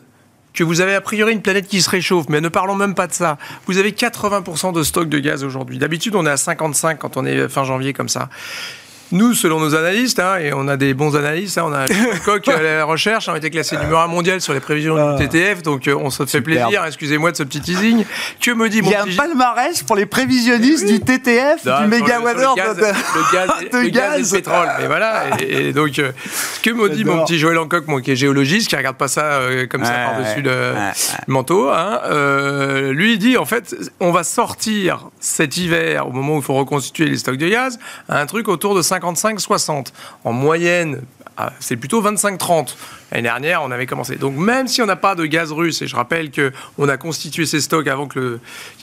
que 0.57 0.63
vous 0.63 0.81
avez 0.81 0.95
a 0.95 1.01
priori 1.01 1.33
une 1.33 1.43
planète 1.43 1.67
qui 1.67 1.83
se 1.83 1.89
réchauffe, 1.89 2.25
mais 2.29 2.41
ne 2.41 2.49
parlons 2.49 2.73
même 2.73 2.95
pas 2.95 3.05
de 3.05 3.13
ça. 3.13 3.37
Vous 3.67 3.77
avez 3.77 3.91
80% 3.91 4.73
de 4.73 4.81
stock 4.81 5.07
de 5.07 5.19
gaz 5.19 5.43
aujourd'hui. 5.43 5.77
D'habitude, 5.77 6.15
on 6.15 6.25
est 6.25 6.31
à 6.31 6.37
55 6.37 6.97
quand 6.97 7.15
on 7.15 7.25
est 7.27 7.47
fin 7.47 7.63
janvier 7.63 7.93
comme 7.93 8.09
ça. 8.09 8.27
Nous, 9.11 9.33
selon 9.33 9.59
nos 9.61 9.73
analystes, 9.73 10.19
hein, 10.19 10.37
et 10.37 10.51
on 10.53 10.67
a 10.67 10.75
des 10.75 10.93
bons 10.93 11.15
analystes, 11.15 11.57
hein, 11.57 11.63
on 11.67 11.73
a 11.73 11.85
Coq 12.25 12.45
à 12.49 12.61
la 12.61 12.83
recherche, 12.83 13.29
on 13.29 13.33
a 13.33 13.37
été 13.37 13.49
classé 13.49 13.77
numéro 13.77 13.99
1 13.99 14.07
mondial 14.07 14.41
sur 14.41 14.53
les 14.53 14.59
prévisions 14.59 14.95
du 14.95 15.01
ah. 15.01 15.15
TTF, 15.17 15.63
donc 15.63 15.87
euh, 15.87 15.95
on 15.95 16.09
se 16.09 16.25
fait 16.25 16.41
plaisir, 16.41 16.83
excusez-moi 16.85 17.31
de 17.31 17.37
ce 17.37 17.43
petit 17.43 17.61
teasing. 17.61 18.03
Que 18.41 18.51
me 18.51 18.67
dit 18.67 18.81
mon 18.81 18.89
Il 18.89 18.93
y 18.93 18.95
a 18.95 19.03
un 19.03 19.15
palmarès 19.15 19.81
pour 19.83 19.95
les 19.95 20.05
prévisionnistes 20.05 20.85
du 20.85 20.99
TTF, 20.99 21.63
du 21.63 21.87
mégawattheure 21.87 22.55
de, 22.55 22.61
le 22.61 23.31
gaz, 23.31 23.49
de 23.71 23.77
le 23.77 23.89
gaz, 23.89 24.19
et 24.19 24.23
le 24.23 24.41
pétrole. 24.41 24.67
Mais 24.79 24.87
voilà, 24.87 25.23
et, 25.39 25.71
donc, 25.71 25.99
euh, 25.99 26.11
que 26.61 26.71
me 26.71 26.89
dit 26.89 27.05
mon 27.05 27.23
petit 27.23 27.39
Joël 27.39 27.57
Hancock, 27.59 27.87
moi, 27.87 28.01
qui 28.01 28.11
est 28.11 28.17
géologiste, 28.17 28.67
qui 28.67 28.75
regarde 28.75 28.97
pas 28.97 29.07
ça 29.07 29.23
euh, 29.23 29.67
comme 29.67 29.85
ça 29.85 29.93
par-dessus 29.93 30.41
le 30.41 30.73
manteau, 31.27 31.69
hein, 31.69 32.01
lui 32.91 33.13
il 33.13 33.19
dit, 33.19 33.37
en 33.37 33.45
fait, 33.45 33.73
on 34.01 34.11
va 34.11 34.23
sortir 34.23 35.09
cet 35.21 35.55
hiver, 35.55 36.07
au 36.07 36.11
moment 36.11 36.35
où 36.35 36.39
il 36.39 36.43
faut 36.43 36.55
reconstituer 36.55 37.05
les 37.05 37.17
stocks 37.17 37.37
de 37.37 37.47
gaz, 37.47 37.79
à 38.09 38.19
un 38.19 38.25
truc 38.25 38.49
autour 38.49 38.75
de 38.75 38.81
5 38.81 38.96
55-60. 38.99 39.87
En 40.23 40.33
moyenne, 40.33 41.01
ah, 41.37 41.53
c'est 41.59 41.77
plutôt 41.77 42.01
25-30. 42.01 42.75
L'année 43.11 43.23
dernière, 43.23 43.61
on 43.63 43.69
avait 43.69 43.85
commencé. 43.85 44.15
Donc 44.15 44.35
même 44.35 44.67
si 44.67 44.81
on 44.81 44.87
n'a 44.87 44.95
pas 44.95 45.13
de 45.13 45.25
gaz 45.25 45.51
russe, 45.51 45.81
et 45.81 45.87
je 45.87 45.95
rappelle 45.95 46.31
qu'on 46.31 46.89
a 46.89 46.97
constitué 46.97 47.45
ces 47.45 47.61
stocks 47.61 47.87
avant 47.87 48.07
qu'il 48.07 48.39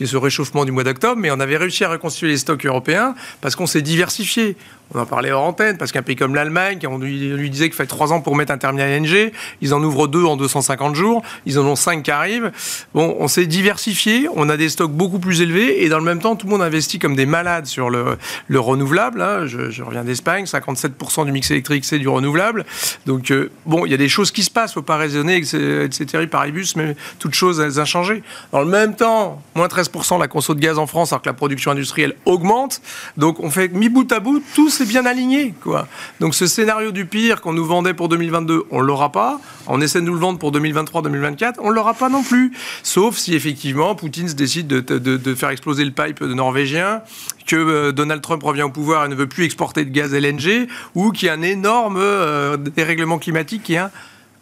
ce 0.07 0.17
réchauffement 0.17 0.65
du 0.65 0.71
mois 0.71 0.85
d'octobre, 0.85 1.21
mais 1.21 1.31
on 1.31 1.41
avait 1.41 1.57
réussi 1.57 1.85
à 1.85 1.91
reconstituer 1.91 2.29
les 2.29 2.39
stocks 2.39 2.65
européens 2.65 3.15
parce 3.41 3.57
qu'on 3.57 3.67
s'est 3.67 3.83
diversifié. 3.83 4.57
On 4.95 5.01
en 5.01 5.07
parlait 5.07 5.33
hors 5.33 5.45
antenne, 5.45 5.77
parce 5.77 5.91
qu'un 5.91 6.03
pays 6.03 6.15
comme 6.15 6.35
l'Allemagne, 6.35 6.79
on 6.89 6.99
lui, 6.99 7.51
disait 7.51 7.67
qu'il 7.67 7.75
fallait 7.75 7.89
trois 7.89 8.13
ans 8.13 8.21
pour 8.21 8.37
mettre 8.37 8.53
un 8.53 8.59
terminal 8.59 8.89
LNG, 8.89 9.33
ils 9.61 9.75
en 9.75 9.83
ouvrent 9.83 10.07
deux 10.07 10.25
en 10.25 10.37
250 10.37 10.95
jours, 10.95 11.23
ils 11.47 11.59
en 11.59 11.65
ont 11.65 11.77
cinq 11.77 12.05
qui 12.05 12.11
arrivent. 12.11 12.53
Bon, 12.95 13.17
on 13.19 13.27
s'est 13.27 13.47
diversifié, 13.47 14.29
on 14.35 14.49
a 14.49 14.57
des 14.57 14.69
stocks 14.69 14.93
beaucoup 14.93 15.19
plus 15.19 15.41
élevés, 15.41 15.85
et 15.85 15.89
dans 15.89 15.99
le 15.99 16.05
même 16.05 16.21
temps, 16.21 16.37
tout 16.37 16.47
le 16.47 16.53
monde 16.53 16.63
investit 16.63 16.99
comme 16.99 17.17
des 17.17 17.27
malades 17.27 17.67
sur 17.67 17.91
le, 17.91 18.17
le 18.47 18.61
renouvelable. 18.61 19.21
Hein. 19.21 19.47
Je, 19.47 19.83
reviens 19.83 20.05
d'Espagne, 20.05 20.45
57% 20.45 21.25
du 21.25 21.33
mix 21.33 21.51
électrique, 21.51 21.85
c'est 21.85 21.99
du 21.99 22.09
renouvelable. 22.09 22.65
Donc, 23.07 23.31
euh, 23.31 23.51
bon, 23.67 23.87
il 23.87 23.91
y 23.91 23.95
a 23.95 23.99
des 23.99 24.09
choses 24.09 24.31
qui 24.31 24.45
se 24.45 24.51
passent, 24.51 24.75
faut 24.75 24.83
pas 24.83 24.97
raisonner 24.97 25.37
etc. 25.37 26.27
paribus, 26.27 26.77
mais 26.77 26.97
toutes 27.19 27.35
choses, 27.35 27.61
elles 27.61 27.81
ont 27.81 27.85
changé. 27.85 28.23
Dans 28.53 28.61
le 28.61 28.67
même 28.67 28.95
temps, 28.95 29.43
moins 29.55 29.67
13% 29.67 30.19
la 30.19 30.29
conso 30.29 30.55
de 30.55 30.61
gaz 30.61 30.79
en 30.79 30.87
France, 30.87 31.13
alors 31.13 31.23
que 31.23 31.29
la 31.29 31.35
production 31.35 31.73
industrielle 31.73 32.15
augmente. 32.25 32.81
Donc, 33.17 33.41
on 33.41 33.51
fait 33.51 33.69
mi 33.69 33.89
bout 33.89 34.11
à 34.13 34.21
bout, 34.21 34.43
tout 34.55 34.71
s'est 34.85 34.91
bien 34.91 35.07
aligné, 35.07 35.55
quoi. 35.63 35.87
Donc, 36.21 36.35
ce 36.35 36.47
scénario 36.47 36.93
du 36.93 37.07
pire 37.07 37.41
qu'on 37.41 37.53
nous 37.53 37.65
vendait 37.65 37.95
pour 37.95 38.09
2022, 38.09 38.65
on 38.71 38.81
l'aura 38.81 39.13
pas. 39.13 39.41
On 39.67 39.81
essaie 39.81 40.01
de 40.01 40.05
nous 40.05 40.15
le 40.15 40.21
vendre 40.21 40.39
pour 40.39 40.53
2023-2024, 40.53 41.55
on 41.61 41.71
l'aura 41.71 41.95
pas 41.95 42.09
non 42.09 42.23
plus. 42.23 42.53
Sauf 42.83 43.17
si 43.17 43.35
effectivement 43.35 43.95
Poutine 43.95 44.29
se 44.29 44.35
décide 44.35 44.67
de, 44.67 45.35
faire 45.35 45.51
exploser 45.51 45.85
le 45.85 45.91
pipe 45.91 46.23
de 46.23 46.35
norvégien, 46.35 47.03
que 47.47 47.57
euh, 47.57 47.93
Donald 47.93 48.21
Trump 48.23 48.43
revient 48.43 48.63
au 48.63 48.71
pouvoir 48.71 49.05
et 49.07 49.09
ne 49.09 49.15
veut 49.15 49.27
plus 49.27 49.45
exporter 49.45 49.85
de 49.85 49.91
gaz 49.91 50.15
LNG, 50.15 50.69
ou 50.95 51.13
qu'il 51.13 51.27
y 51.27 51.31
a 51.31 51.35
un 51.35 51.43
énorme 51.43 51.97
euh, 51.99 52.57
dérèglement 52.57 53.19
climatique 53.19 53.71
est 53.71 53.79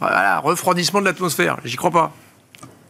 un 0.01 0.39
refroidissement 0.39 1.01
de 1.01 1.07
l'atmosphère. 1.07 1.59
J'y 1.65 1.77
crois 1.77 1.91
pas. 1.91 2.13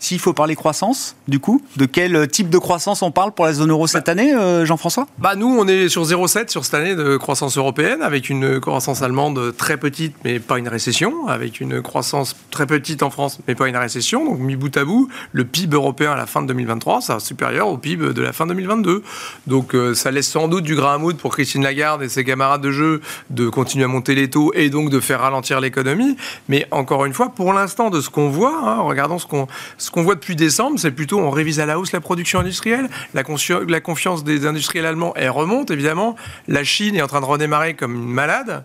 S'il 0.03 0.19
faut 0.19 0.33
parler 0.33 0.57
croissance, 0.57 1.15
du 1.29 1.39
coup, 1.39 1.63
de 1.77 1.87
quel 1.87 2.27
type 2.27 2.51
de 2.51 2.59
croissance 2.59 3.03
on 3.03 3.13
parle 3.13 3.31
pour 3.31 3.45
la 3.45 3.53
zone 3.53 3.71
euro 3.71 3.87
cette 3.87 4.07
bah- 4.07 4.13
année, 4.13 4.35
euh, 4.35 4.67
Jean-François? 4.67 5.07
Bah 5.19 5.37
nous, 5.37 5.47
on 5.47 5.69
est 5.69 5.89
sur 5.89 6.03
0,7 6.03 6.51
sur 6.51 6.65
cette 6.65 6.75
année 6.75 6.97
de 6.97 7.17
croissance 7.17 7.57
européenne, 7.57 8.03
avec 8.03 8.29
une 8.29 8.59
croissance 8.59 9.01
allemande 9.03 9.57
très 9.57 9.77
petite, 9.77 10.17
mais 10.25 10.41
pas 10.41 10.59
une 10.59 10.67
récession, 10.67 11.29
avec 11.29 11.61
une 11.61 11.81
croissance 11.83 12.35
très 12.51 12.67
petite 12.67 13.05
en 13.05 13.11
France, 13.11 13.39
mais 13.47 13.55
pas 13.55 13.69
une 13.69 13.77
récession. 13.77 14.25
Donc 14.25 14.41
mis 14.41 14.57
bout 14.57 14.77
à 14.77 14.85
bout, 14.85 15.07
le 15.31 15.45
PIB 15.45 15.77
européen 15.77 16.11
à 16.11 16.17
la 16.17 16.27
fin 16.27 16.43
de 16.43 16.49
2023 16.49 17.01
sera 17.01 17.21
supérieur 17.21 17.69
au 17.69 17.79
PIB 17.79 18.13
de 18.13 18.23
la 18.23 18.33
fin 18.33 18.49
2022. 18.49 19.05
Donc 19.47 19.77
euh, 19.77 19.95
ça 19.95 20.11
laisse 20.11 20.29
sans 20.29 20.49
doute 20.49 20.65
du 20.65 20.75
grain 20.75 20.95
à 20.95 20.99
moudre 20.99 21.19
pour 21.19 21.33
Christine 21.33 21.63
Lagarde 21.63 22.03
et 22.03 22.09
ses 22.09 22.25
camarades 22.25 22.63
de 22.63 22.73
jeu 22.73 23.03
de 23.31 23.49
continuer 23.49 23.85
à 23.85 23.89
monter 23.89 24.17
les 24.17 24.29
taux 24.29 24.53
et 24.55 24.69
donc 24.69 24.91
de 24.91 24.99
faire 24.99 25.21
ralentir 25.21 25.61
l'économie. 25.61 26.17
Mais 26.49 26.67
encore 26.73 27.05
une 27.05 27.13
fois, 27.13 27.29
pour 27.29 27.53
l'instant, 27.53 27.89
de 27.89 28.01
ce 28.01 28.11
qu'on 28.11 28.31
voit, 28.31 28.63
hein, 28.65 28.81
regardons 28.81 29.21
ce 29.21 29.27
qu'on 29.27 29.47
ce 29.79 29.92
qu'on 29.93 30.03
voit 30.03 30.15
depuis 30.15 30.35
décembre, 30.35 30.81
c'est 30.81 30.91
plutôt 30.91 31.21
on 31.21 31.31
révise 31.31 31.61
à 31.61 31.67
la 31.67 31.79
hausse 31.79 31.93
la 31.93 32.01
production 32.01 32.41
industrielle. 32.41 32.89
La, 33.15 33.23
la 33.69 33.81
confiance 33.81 34.25
des 34.25 34.47
industriels 34.47 34.87
allemands, 34.87 35.13
elle 35.15 35.31
remonte 35.31 35.71
évidemment. 35.71 36.17
La 36.49 36.65
Chine 36.65 36.97
est 36.97 37.03
en 37.03 37.07
train 37.07 37.21
de 37.21 37.27
redémarrer 37.27 37.75
comme 37.75 37.95
une 37.95 38.13
malade. 38.13 38.65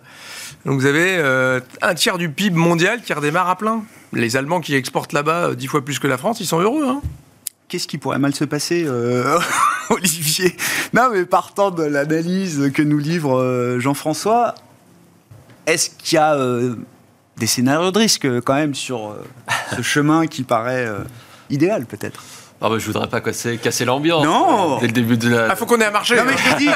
Donc 0.64 0.80
vous 0.80 0.86
avez 0.86 1.18
euh, 1.18 1.60
un 1.82 1.94
tiers 1.94 2.18
du 2.18 2.30
PIB 2.30 2.56
mondial 2.56 3.02
qui 3.02 3.12
redémarre 3.12 3.48
à 3.48 3.56
plein. 3.56 3.84
Les 4.12 4.36
Allemands 4.36 4.60
qui 4.60 4.74
exportent 4.74 5.12
là-bas 5.12 5.50
euh, 5.50 5.54
dix 5.54 5.66
fois 5.66 5.84
plus 5.84 5.98
que 5.98 6.06
la 6.06 6.16
France, 6.16 6.40
ils 6.40 6.46
sont 6.46 6.60
heureux. 6.60 6.86
Hein. 6.88 7.02
Qu'est-ce 7.68 7.86
qui 7.86 7.98
pourrait 7.98 8.18
mal 8.18 8.34
se 8.34 8.44
passer, 8.44 8.84
euh, 8.86 9.38
Olivier? 9.90 10.56
Non, 10.94 11.10
mais 11.12 11.26
partant 11.26 11.70
de 11.70 11.84
l'analyse 11.84 12.72
que 12.72 12.82
nous 12.82 12.98
livre 12.98 13.76
Jean-François, 13.78 14.54
est-ce 15.66 15.90
qu'il 15.90 16.16
y 16.16 16.18
a 16.18 16.34
des 17.38 17.46
scénarios 17.46 17.90
de 17.90 17.98
risque 17.98 18.40
quand 18.40 18.54
même 18.54 18.74
sur 18.74 19.14
ce 19.76 19.82
chemin 19.82 20.26
qui 20.26 20.42
paraît 20.42 20.86
euh, 20.86 20.98
idéal 21.50 21.86
peut-être. 21.86 22.22
Ah 22.60 22.68
bah, 22.68 22.74
je 22.78 22.86
voudrais 22.86 23.06
pas 23.06 23.20
casser, 23.20 23.56
casser 23.56 23.84
l'ambiance. 23.84 24.24
Non 24.24 24.74
euh, 24.74 24.80
Dès 24.80 24.88
le 24.88 24.92
début 24.92 25.16
de 25.16 25.28
la. 25.28 25.46
Il 25.46 25.50
ah, 25.52 25.54
faut 25.54 25.64
qu'on 25.64 25.78
ait 25.80 25.84
un 25.84 25.92
marché. 25.92 26.16
Non, 26.16 26.24
mais 26.26 26.32
je, 26.36 26.50
le 26.50 26.58
dis, 26.58 26.68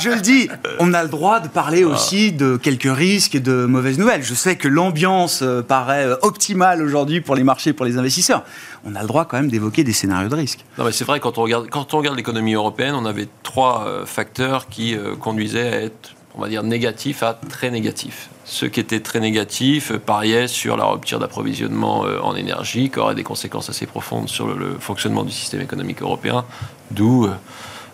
je, 0.00 0.08
le 0.08 0.20
dis, 0.22 0.48
on 0.78 0.94
a 0.94 1.02
le 1.02 1.10
droit 1.10 1.40
de 1.40 1.48
parler 1.48 1.84
ah. 1.84 1.92
aussi 1.92 2.32
de 2.32 2.56
quelques 2.56 2.90
risques 2.90 3.34
et 3.34 3.40
de 3.40 3.66
mauvaises 3.66 3.98
nouvelles. 3.98 4.22
Je 4.22 4.32
sais 4.32 4.56
que 4.56 4.66
l'ambiance 4.66 5.40
euh, 5.42 5.60
paraît 5.60 6.08
optimale 6.22 6.80
aujourd'hui 6.80 7.20
pour 7.20 7.34
les 7.34 7.44
marchés, 7.44 7.74
pour 7.74 7.84
les 7.84 7.98
investisseurs. 7.98 8.44
On 8.86 8.94
a 8.94 9.02
le 9.02 9.08
droit 9.08 9.26
quand 9.26 9.36
même 9.36 9.50
d'évoquer 9.50 9.84
des 9.84 9.92
scénarios 9.92 10.30
de 10.30 10.36
risque. 10.36 10.64
Non, 10.78 10.86
mais 10.86 10.92
c'est 10.92 11.04
vrai, 11.04 11.20
quand 11.20 11.36
on 11.36 11.42
regarde, 11.42 11.68
quand 11.68 11.92
on 11.92 11.98
regarde 11.98 12.16
l'économie 12.16 12.54
européenne, 12.54 12.94
on 12.94 13.04
avait 13.04 13.28
trois 13.42 14.04
facteurs 14.06 14.68
qui 14.68 14.96
conduisaient 15.20 15.68
à 15.68 15.80
être, 15.82 16.15
on 16.36 16.42
va 16.42 16.48
dire, 16.48 16.62
négatifs 16.62 17.22
à 17.22 17.38
très 17.48 17.70
négatifs. 17.70 18.28
Ceux 18.44 18.68
qui 18.68 18.80
étaient 18.80 19.00
très 19.00 19.20
négatifs 19.20 19.92
pariaient 19.92 20.48
sur 20.48 20.76
la 20.76 20.84
rupture 20.84 21.18
d'approvisionnement 21.18 22.04
euh, 22.04 22.20
en 22.20 22.36
énergie, 22.36 22.90
qui 22.90 22.98
aurait 22.98 23.14
des 23.14 23.24
conséquences 23.24 23.70
assez 23.70 23.86
profondes 23.86 24.28
sur 24.28 24.46
le, 24.46 24.76
fonctionnement 24.78 25.24
du 25.24 25.32
système 25.32 25.62
économique 25.62 26.02
européen, 26.02 26.44
d'où 26.90 27.26
euh, 27.26 27.34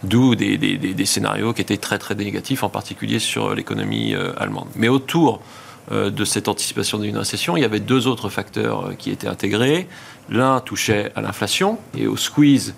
d'où 0.03 0.35
des, 0.35 0.59
des, 0.59 1.05
scénarios 1.05 1.53
qui 1.53 1.63
étaient 1.63 1.77
très 1.77 1.97
très 1.97 2.17
négatifs, 2.17 2.65
en 2.65 2.69
particulier 2.69 3.21
sur 3.21 3.55
l'économie 3.55 4.15
euh, 4.15 4.33
allemande. 4.37 4.67
Mais 4.75 4.89
autour 4.89 5.41
de 5.91 6.25
cette 6.25 6.47
anticipation 6.47 6.99
d'une 6.99 7.19
récession, 7.19 7.57
il 7.57 7.61
y 7.61 7.65
avait 7.65 7.81
deux 7.81 8.07
autres 8.07 8.29
facteurs 8.29 8.93
qui 8.99 9.11
étaient 9.11 9.27
intégrés. 9.27 9.89
L'un 10.31 10.61
touchait 10.61 11.11
à 11.17 11.21
l'inflation 11.21 11.77
et 11.99 12.07
au 12.07 12.17
squeeze 12.17 12.75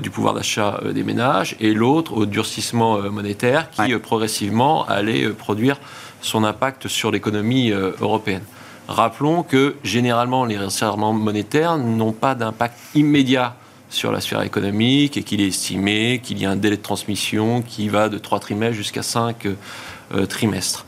du 0.00 0.10
pouvoir 0.10 0.32
d'achat 0.32 0.80
des 0.94 1.02
ménages, 1.02 1.56
et 1.60 1.74
l'autre 1.74 2.14
au 2.14 2.24
durcissement 2.24 2.98
monétaire 3.10 3.70
qui 3.70 3.94
progressivement 3.98 4.86
allait 4.86 5.28
produire 5.30 5.78
son 6.26 6.44
impact 6.44 6.88
sur 6.88 7.10
l'économie 7.10 7.72
euh, 7.72 7.92
européenne. 8.00 8.42
Rappelons 8.88 9.42
que 9.42 9.76
généralement 9.82 10.44
les 10.44 10.58
resserrements 10.58 11.12
monétaires 11.12 11.78
n'ont 11.78 12.12
pas 12.12 12.34
d'impact 12.34 12.76
immédiat 12.94 13.56
sur 13.88 14.12
la 14.12 14.20
sphère 14.20 14.42
économique 14.42 15.16
et 15.16 15.22
qu'il 15.22 15.40
est 15.40 15.48
estimé 15.48 16.20
qu'il 16.22 16.38
y 16.38 16.46
a 16.46 16.50
un 16.50 16.56
délai 16.56 16.76
de 16.76 16.82
transmission 16.82 17.62
qui 17.62 17.88
va 17.88 18.08
de 18.08 18.18
trois 18.18 18.40
trimestres 18.40 18.76
jusqu'à 18.76 19.02
cinq 19.02 19.46
euh, 19.46 20.26
trimestres. 20.26 20.84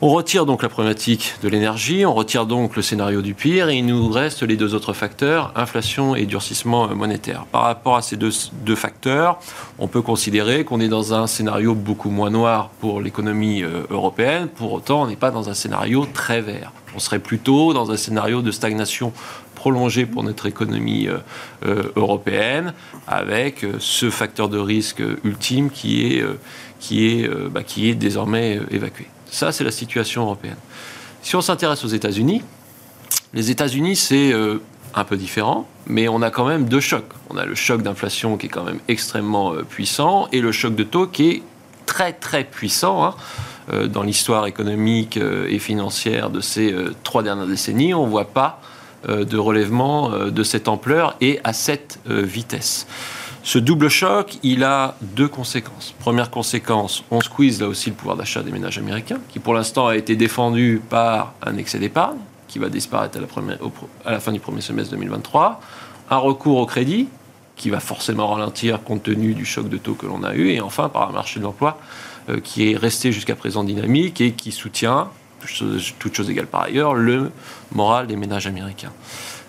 On 0.00 0.08
retire 0.08 0.44
donc 0.44 0.62
la 0.62 0.68
problématique 0.68 1.34
de 1.42 1.48
l'énergie, 1.48 2.04
on 2.04 2.14
retire 2.14 2.46
donc 2.46 2.74
le 2.74 2.82
scénario 2.82 3.22
du 3.22 3.32
pire 3.32 3.68
et 3.68 3.76
il 3.76 3.86
nous 3.86 4.10
reste 4.10 4.42
les 4.42 4.56
deux 4.56 4.74
autres 4.74 4.92
facteurs, 4.92 5.52
inflation 5.54 6.16
et 6.16 6.26
durcissement 6.26 6.88
monétaire. 6.88 7.46
Par 7.52 7.62
rapport 7.62 7.96
à 7.96 8.02
ces 8.02 8.16
deux, 8.16 8.32
facteurs, 8.74 9.38
on 9.78 9.86
peut 9.86 10.02
considérer 10.02 10.64
qu'on 10.64 10.80
est 10.80 10.88
dans 10.88 11.14
un 11.14 11.28
scénario 11.28 11.76
beaucoup 11.76 12.10
moins 12.10 12.28
noir 12.28 12.70
pour 12.80 13.00
l'économie 13.00 13.62
euh, 13.62 13.84
européenne, 13.88 14.48
pour 14.48 14.72
autant 14.72 15.04
on 15.04 15.06
n'est 15.06 15.16
pas 15.16 15.30
dans 15.30 15.48
un 15.48 15.54
scénario 15.54 16.06
très 16.12 16.40
vert. 16.40 16.72
On 16.96 16.98
serait 16.98 17.20
plutôt 17.20 17.72
dans 17.72 17.92
un 17.92 17.96
scénario 17.96 18.42
de 18.42 18.50
stagnation 18.50 19.12
prolongée 19.54 20.06
pour 20.06 20.24
notre 20.24 20.46
économie 20.46 21.06
euh, 21.06 21.18
euh, 21.66 21.92
européenne, 21.94 22.74
avec 23.06 23.64
ce 23.78 24.10
facteur 24.10 24.48
de 24.48 24.58
risque 24.58 25.02
ultime 25.22 25.70
qui 25.70 26.04
est, 26.04 26.24
qui 26.80 27.06
est, 27.06 27.28
bah, 27.48 27.62
qui 27.62 27.88
est 27.88 27.94
désormais 27.94 28.58
évacué. 28.72 29.06
Ça, 29.34 29.50
c'est 29.50 29.64
la 29.64 29.72
situation 29.72 30.22
européenne. 30.22 30.54
Si 31.20 31.34
on 31.34 31.40
s'intéresse 31.40 31.84
aux 31.84 31.88
États-Unis, 31.88 32.42
les 33.32 33.50
États-Unis, 33.50 33.96
c'est 33.96 34.32
euh, 34.32 34.62
un 34.94 35.02
peu 35.02 35.16
différent, 35.16 35.66
mais 35.88 36.06
on 36.06 36.22
a 36.22 36.30
quand 36.30 36.44
même 36.44 36.66
deux 36.66 36.78
chocs. 36.78 37.10
On 37.30 37.36
a 37.36 37.44
le 37.44 37.56
choc 37.56 37.82
d'inflation 37.82 38.36
qui 38.36 38.46
est 38.46 38.48
quand 38.48 38.62
même 38.62 38.78
extrêmement 38.86 39.52
euh, 39.52 39.64
puissant 39.64 40.28
et 40.30 40.40
le 40.40 40.52
choc 40.52 40.76
de 40.76 40.84
taux 40.84 41.08
qui 41.08 41.30
est 41.30 41.42
très 41.84 42.12
très 42.12 42.44
puissant. 42.44 43.04
Hein. 43.04 43.16
Euh, 43.72 43.88
dans 43.88 44.04
l'histoire 44.04 44.46
économique 44.46 45.16
et 45.16 45.58
financière 45.58 46.30
de 46.30 46.40
ces 46.40 46.72
trois 47.02 47.24
dernières 47.24 47.48
décennies, 47.48 47.92
on 47.92 48.04
ne 48.06 48.10
voit 48.10 48.28
pas 48.28 48.60
de 49.08 49.36
relèvement 49.36 50.10
de 50.10 50.42
cette 50.44 50.68
ampleur 50.68 51.16
et 51.20 51.40
à 51.42 51.52
cette 51.52 51.98
vitesse. 52.06 52.86
Ce 53.46 53.58
double 53.58 53.90
choc, 53.90 54.38
il 54.42 54.64
a 54.64 54.96
deux 55.02 55.28
conséquences. 55.28 55.94
Première 55.98 56.30
conséquence, 56.30 57.04
on 57.10 57.20
squeeze 57.20 57.60
là 57.60 57.68
aussi 57.68 57.90
le 57.90 57.94
pouvoir 57.94 58.16
d'achat 58.16 58.42
des 58.42 58.50
ménages 58.50 58.78
américains, 58.78 59.18
qui 59.28 59.38
pour 59.38 59.52
l'instant 59.52 59.86
a 59.86 59.96
été 59.96 60.16
défendu 60.16 60.80
par 60.88 61.34
un 61.42 61.58
excès 61.58 61.78
d'épargne, 61.78 62.16
qui 62.48 62.58
va 62.58 62.70
disparaître 62.70 63.18
à 63.18 64.10
la, 64.10 64.18
fin 64.20 64.32
du 64.32 64.40
premier 64.40 64.62
semestre 64.62 64.92
2023, 64.92 65.60
un 66.08 66.16
recours 66.16 66.56
au 66.56 66.64
crédit, 66.64 67.08
qui 67.54 67.68
va 67.68 67.80
forcément 67.80 68.28
ralentir 68.28 68.82
compte 68.82 69.02
tenu 69.02 69.34
du 69.34 69.44
choc 69.44 69.68
de 69.68 69.76
taux 69.76 69.94
que 69.94 70.06
l'on 70.06 70.24
a 70.24 70.34
eu, 70.34 70.48
et 70.48 70.62
enfin 70.62 70.88
par 70.88 71.10
un 71.10 71.12
marché 71.12 71.38
de 71.38 71.44
l'emploi 71.44 71.78
euh, 72.30 72.40
qui 72.40 72.72
est 72.72 72.76
resté 72.78 73.12
jusqu'à 73.12 73.36
présent 73.36 73.62
dynamique 73.62 74.22
et 74.22 74.32
qui 74.32 74.52
soutient, 74.52 75.10
toute 75.98 76.14
chose 76.14 76.30
égale 76.30 76.46
par 76.46 76.62
ailleurs, 76.62 76.94
le 76.94 77.30
moral 77.72 78.06
des 78.06 78.16
ménages 78.16 78.46
américains. 78.46 78.92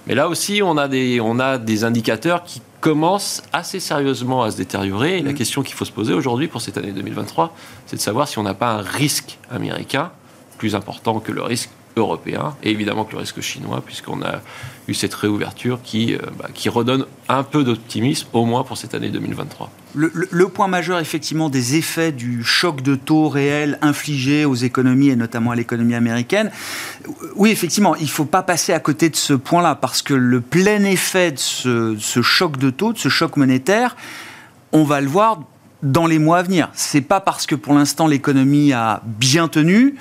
Mais 0.08 0.16
là 0.16 0.30
aussi, 0.30 0.62
on 0.62 0.78
a 0.78 0.88
des, 0.88 1.20
on 1.20 1.40
a 1.40 1.58
des 1.58 1.84
indicateurs 1.84 2.44
qui 2.44 2.62
commencent 2.80 3.42
assez 3.52 3.80
sérieusement 3.80 4.44
à 4.44 4.52
se 4.52 4.58
détériorer. 4.58 5.18
Et 5.18 5.22
la 5.24 5.32
mm. 5.32 5.36
question 5.36 5.64
qu'il 5.64 5.76
faut 5.76 5.86
se 5.86 5.92
poser 5.92 6.14
aujourd'hui 6.14 6.48
pour 6.48 6.62
cette 6.62 6.78
année 6.78 6.92
2023, 6.92 7.56
c'est 7.88 7.96
de 7.96 8.02
savoir 8.02 8.28
si 8.28 8.38
on 8.38 8.44
n'a 8.44 8.54
pas 8.54 8.72
un 8.72 8.82
risque 8.82 9.40
américain 9.50 10.12
plus 10.58 10.76
important 10.76 11.20
que 11.20 11.32
le 11.32 11.42
risque 11.42 11.70
européen 11.96 12.56
et 12.64 12.72
évidemment 12.72 13.06
que 13.06 13.14
le 13.14 13.20
risque 13.20 13.42
chinois, 13.42 13.82
puisqu'on 13.86 14.22
a 14.22 14.42
eu 14.88 14.94
cette 14.94 15.14
réouverture 15.14 15.80
qui, 15.84 16.14
euh, 16.14 16.20
bah, 16.38 16.50
qui 16.54 16.70
redonne 16.70 17.06
un 17.30 17.44
peu 17.44 17.64
d'optimisme, 17.64 18.28
au 18.34 18.46
moins 18.46 18.64
pour 18.64 18.78
cette 18.78 18.94
année 18.94 19.10
2023. 19.10 19.72
Le, 19.96 20.48
point 20.50 20.68
majeur, 20.68 21.00
effectivement, 21.00 21.50
des 21.50 21.76
effets 21.76 22.12
du 22.12 22.44
choc 22.44 22.82
de 22.82 22.96
taux 22.96 23.30
réel 23.30 23.80
infligé 23.82 24.44
aux 24.44 24.56
économies 24.56 25.10
et 25.10 25.16
notamment 25.16 25.52
à 25.52 25.56
l'économie 25.56 25.96
américaine, 25.96 26.52
oui, 27.36 27.50
effectivement, 27.50 27.96
il 27.96 28.04
ne 28.04 28.10
faut 28.10 28.26
pas 28.26 28.44
passer 28.44 28.74
à 28.74 28.80
côté 28.80 29.10
de 29.10 29.16
ce 29.16 29.34
point-là, 29.34 29.76
parce 29.76 30.02
que 30.02 30.14
le 30.14 30.42
plein 30.42 30.84
effet 30.84 31.32
de 31.32 31.40
ce, 31.40 31.96
ce 31.98 32.22
choc 32.22 32.58
de 32.58 32.70
taux, 32.70 32.92
de 32.92 32.98
ce 32.98 33.08
choc 33.08 33.38
monétaire, 33.38 33.96
on 34.74 34.84
va 34.84 35.00
le 35.00 35.08
voir 35.08 35.40
dans 35.82 36.08
les 36.08 36.20
mois 36.20 36.40
à 36.40 36.44
venir. 36.44 36.70
C'est 36.74 37.02
pas 37.02 37.22
parce 37.22 37.46
que 37.46 37.56
pour 37.56 37.74
l'instant 37.74 38.08
l'économie 38.08 38.74
a 38.74 39.02
bien 39.06 39.48
tenu 39.48 39.96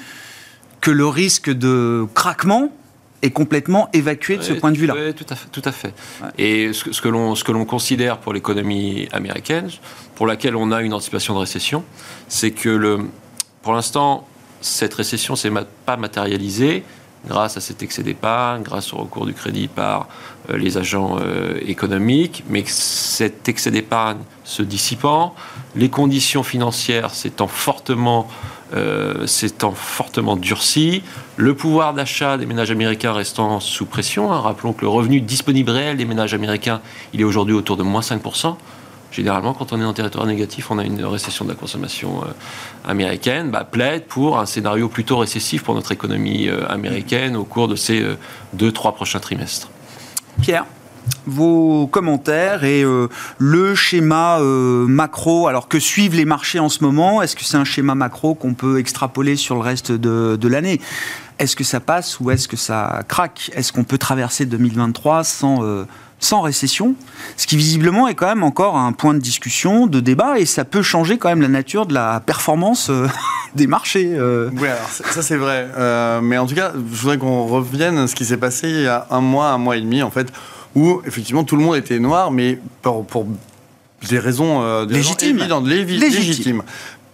que 0.85 0.91
le 0.91 1.07
risque 1.07 1.51
de 1.51 2.07
craquement 2.13 2.71
est 3.23 3.31
complètement 3.31 3.89
évacué 3.95 4.37
de 4.37 4.43
ce 4.43 4.53
point 4.53 4.71
de 4.71 4.77
vue-là. 4.77 4.95
Oui, 4.95 5.15
tout 5.15 5.25
à 5.31 5.35
fait. 5.35 5.49
Tout 5.51 5.63
à 5.65 5.73
fait. 5.73 5.95
Et 6.37 6.75
ce, 6.75 7.01
que 7.01 7.09
l'on, 7.09 7.35
ce 7.35 7.43
que 7.43 7.53
l'on 7.53 7.65
considère 7.65 8.19
pour 8.19 8.35
l'économie 8.35 9.09
américaine, 9.11 9.71
pour 10.15 10.27
laquelle 10.27 10.55
on 10.57 10.71
a 10.73 10.83
une 10.83 10.93
anticipation 10.93 11.33
de 11.33 11.39
récession, 11.39 11.85
c'est 12.29 12.51
que 12.51 12.69
le, 12.69 12.99
pour 13.63 13.73
l'instant, 13.73 14.29
cette 14.61 14.93
récession 14.93 15.33
ne 15.33 15.39
s'est 15.39 15.51
pas 15.87 15.97
matérialisée 15.97 16.85
grâce 17.27 17.57
à 17.57 17.61
cet 17.61 17.83
excès 17.83 18.03
d'épargne, 18.03 18.63
grâce 18.63 18.93
au 18.93 18.99
recours 18.99 19.27
du 19.27 19.35
crédit 19.35 19.69
par 19.69 20.09
euh, 20.51 20.57
les 20.57 20.77
agents 20.79 21.19
euh, 21.21 21.59
économiques, 21.67 22.45
mais 22.49 22.65
cet 22.67 23.49
excès 23.49 23.71
d'épargne 23.71 24.19
se 24.45 24.63
dissipant, 24.63 25.35
les 25.75 25.89
conditions 25.89 26.43
financières 26.43 27.11
s'étant 27.11 27.49
fortement 27.49 28.29
euh, 28.75 29.27
fortement 29.75 30.37
durci, 30.37 31.03
le 31.37 31.55
pouvoir 31.55 31.95
d'achat 31.95 32.37
des 32.37 32.47
ménages 32.47 32.71
américains 32.71 33.13
restant 33.13 33.61
sous 33.61 33.87
pression. 33.87 34.33
Hein. 34.33 34.41
Rappelons 34.41 34.73
que 34.73 34.81
le 34.81 34.89
revenu 34.89 35.21
disponible 35.21 35.71
réel 35.71 35.97
des 35.97 36.05
ménages 36.05 36.35
américains, 36.35 36.81
il 37.13 37.21
est 37.21 37.25
aujourd'hui 37.25 37.55
autour 37.55 37.77
de 37.77 37.83
moins 37.83 38.01
5%. 38.01 38.57
Généralement, 39.15 39.55
quand 39.55 39.73
on 39.73 39.81
est 39.81 39.85
en 39.85 39.93
territoire 39.93 40.27
négatif, 40.27 40.71
on 40.71 40.79
a 40.79 40.85
une 40.85 41.05
récession 41.05 41.45
de 41.45 41.51
la 41.51 41.57
consommation 41.57 42.25
américaine, 42.85 43.51
bah, 43.51 43.65
plaide 43.65 44.05
pour 44.05 44.39
un 44.39 44.47
scénario 44.47 44.89
plutôt 44.89 45.19
récessif 45.19 45.63
pour 45.63 45.75
notre 45.75 45.93
économie 45.93 46.49
américaine 46.69 47.37
au 47.37 47.45
cours 47.45 47.69
de 47.69 47.77
ces 47.77 48.05
deux, 48.53 48.73
trois 48.73 48.95
prochains 48.95 49.21
trimestres. 49.21 49.71
Pierre 50.43 50.65
vos 51.27 51.87
commentaires 51.87 52.65
et 52.65 52.83
euh, 52.83 53.09
le 53.39 53.75
schéma 53.75 54.39
euh, 54.41 54.87
macro. 54.87 55.49
Alors 55.49 55.69
que 55.69 55.79
suivent 55.79 56.15
les 56.15 56.25
marchés 56.25 56.59
en 56.59 56.69
ce 56.69 56.83
moment? 56.83 57.23
Est-ce 57.23 57.37
que 57.37 57.45
c'est 57.45 57.57
un 57.57 57.65
schéma 57.65 57.95
macro 57.95 58.35
qu'on 58.35 58.55
peut 58.55 58.79
extrapoler 58.79 59.37
sur 59.37 59.55
le 59.55 59.61
reste 59.61 59.93
de, 59.93 60.49
l'année? 60.49 60.81
Est-ce 61.39 61.57
que 61.57 61.65
ça 61.65 61.81
passe 61.81 62.21
ou 62.21 62.31
est-ce 62.31 62.49
que 62.49 62.57
ça 62.57 63.03
craque? 63.09 63.51
Est-ce 63.55 63.73
qu'on 63.73 63.85
peut 63.85 63.99
traverser 63.99 64.47
2023 64.47 65.25
sans, 65.25 65.65
euh, 65.65 65.85
sans 66.21 66.41
récession 66.41 66.95
Ce 67.37 67.47
qui 67.47 67.57
visiblement 67.57 68.09
est 68.09 68.15
quand 68.15 68.27
même 68.27 68.43
encore 68.43 68.77
un 68.77 68.93
point 68.93 69.15
de 69.15 69.19
discussion, 69.19 69.87
de 69.87 70.01
débat, 70.01 70.39
et 70.39 70.47
ça 70.47 70.65
peut 70.65 70.83
changer 70.83 71.19
quand 71.19 71.29
même 71.29 71.43
la 71.43 71.49
nature 71.49 71.87
de 71.87 71.95
la 71.95 72.21
performance 72.21 72.91
des 73.55 73.67
marchés. 73.67 74.17
Oui, 74.53 74.69
alors 74.69 74.89
ça 74.89 75.23
c'est 75.23 75.37
vrai. 75.37 75.69
mais 76.23 76.39
en 76.39 76.47
tout 76.47 76.55
cas, 76.55 76.73
je 76.75 77.01
voudrais 77.01 77.19
qu'on 77.19 77.47
revienne 77.47 77.99
à 77.99 78.07
ce 78.07 78.15
qui 78.15 78.25
s'est 78.25 78.37
passé 78.37 78.69
il 78.69 78.83
y 78.83 78.87
a 78.87 79.07
un 79.11 79.21
mois, 79.21 79.49
un 79.49 79.59
mois 79.59 79.77
et 79.77 79.81
demi. 79.81 80.03
En 80.03 80.11
fait, 80.11 80.33
où 80.75 81.01
effectivement 81.07 81.45
tout 81.45 81.57
le 81.57 81.63
monde 81.63 81.77
était 81.77 81.99
noir, 81.99 82.31
mais 82.31 82.59
pour, 82.83 83.27
des 84.09 84.19
raisons, 84.19 84.63
euh, 84.63 84.87
légitimes. 84.87 85.39
légitimes. 85.39 86.63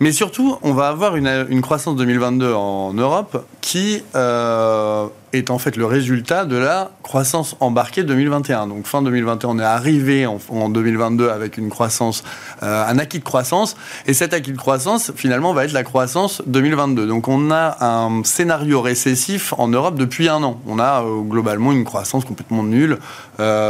Mais 0.01 0.13
surtout, 0.13 0.57
on 0.63 0.73
va 0.73 0.89
avoir 0.89 1.17
une, 1.17 1.61
croissance 1.61 1.97
2022 1.97 2.55
en 2.55 2.95
Europe 2.95 3.45
qui 3.61 4.03
euh, 4.15 5.07
est 5.33 5.51
en 5.51 5.59
fait 5.59 5.77
le 5.77 5.87
résultat 5.87 6.45
de 6.45 6.57
la 6.57 6.91
croissance 7.03 7.57
embarquée 7.61 8.03
2021. 8.03 8.67
Donc 8.67 8.87
fin 8.87 9.03
2021, 9.03 9.49
on 9.51 9.59
est 9.59 9.65
arrivé 9.65 10.27
en, 10.27 10.69
2022 10.69 11.29
avec 11.29 11.57
une 11.57 11.71
croissance, 11.71 12.25
euh, 12.63 12.87
un 12.87 12.99
acquis 12.99 13.19
de 13.19 13.25
croissance, 13.25 13.77
et 14.07 14.15
cet 14.15 14.35
acquis 14.35 14.53
de 14.53 14.57
croissance 14.57 15.13
finalement 15.15 15.53
va 15.53 15.65
être 15.65 15.73
la 15.73 15.85
croissance 15.85 16.43
2022. 16.47 17.07
Donc 17.07 17.29
on 17.29 17.51
a 17.51 17.85
un 17.85 18.25
scénario 18.25 18.81
récessif 18.81 19.55
en 19.59 19.69
Europe 19.69 19.97
depuis 19.97 20.29
un 20.29 20.43
an. 20.43 20.61
On 20.67 20.79
a 20.79 21.03
euh, 21.03 21.21
globalement 21.23 21.73
une 21.73 21.85
croissance 21.85 22.25
complètement 22.25 22.63
nulle 22.63 22.99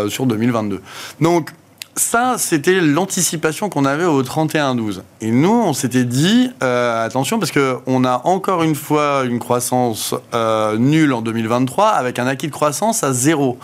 sur 0.09 0.27
2022. 0.27 0.83
Donc 1.21 1.53
ça, 1.97 2.37
c'était 2.39 2.81
l'anticipation 2.81 3.69
qu'on 3.69 3.85
avait 3.85 4.05
au 4.05 4.23
31-12. 4.23 5.03
Et 5.21 5.31
nous, 5.31 5.53
on 5.53 5.73
s'était 5.73 6.05
dit, 6.05 6.51
euh, 6.63 7.05
attention, 7.05 7.39
parce 7.39 7.53
qu'on 7.53 8.05
a 8.05 8.23
encore 8.25 8.63
une 8.63 8.75
fois 8.75 9.25
une 9.25 9.39
croissance 9.39 10.15
euh, 10.35 10.77
nulle 10.79 11.13
en 11.13 11.21
2023, 11.21 11.89
avec 11.89 12.19
un 12.19 12.27
acquis 12.27 12.47
de 12.47 12.53
croissance 12.53 13.03
à 13.03 13.13
zéro. 13.13 13.59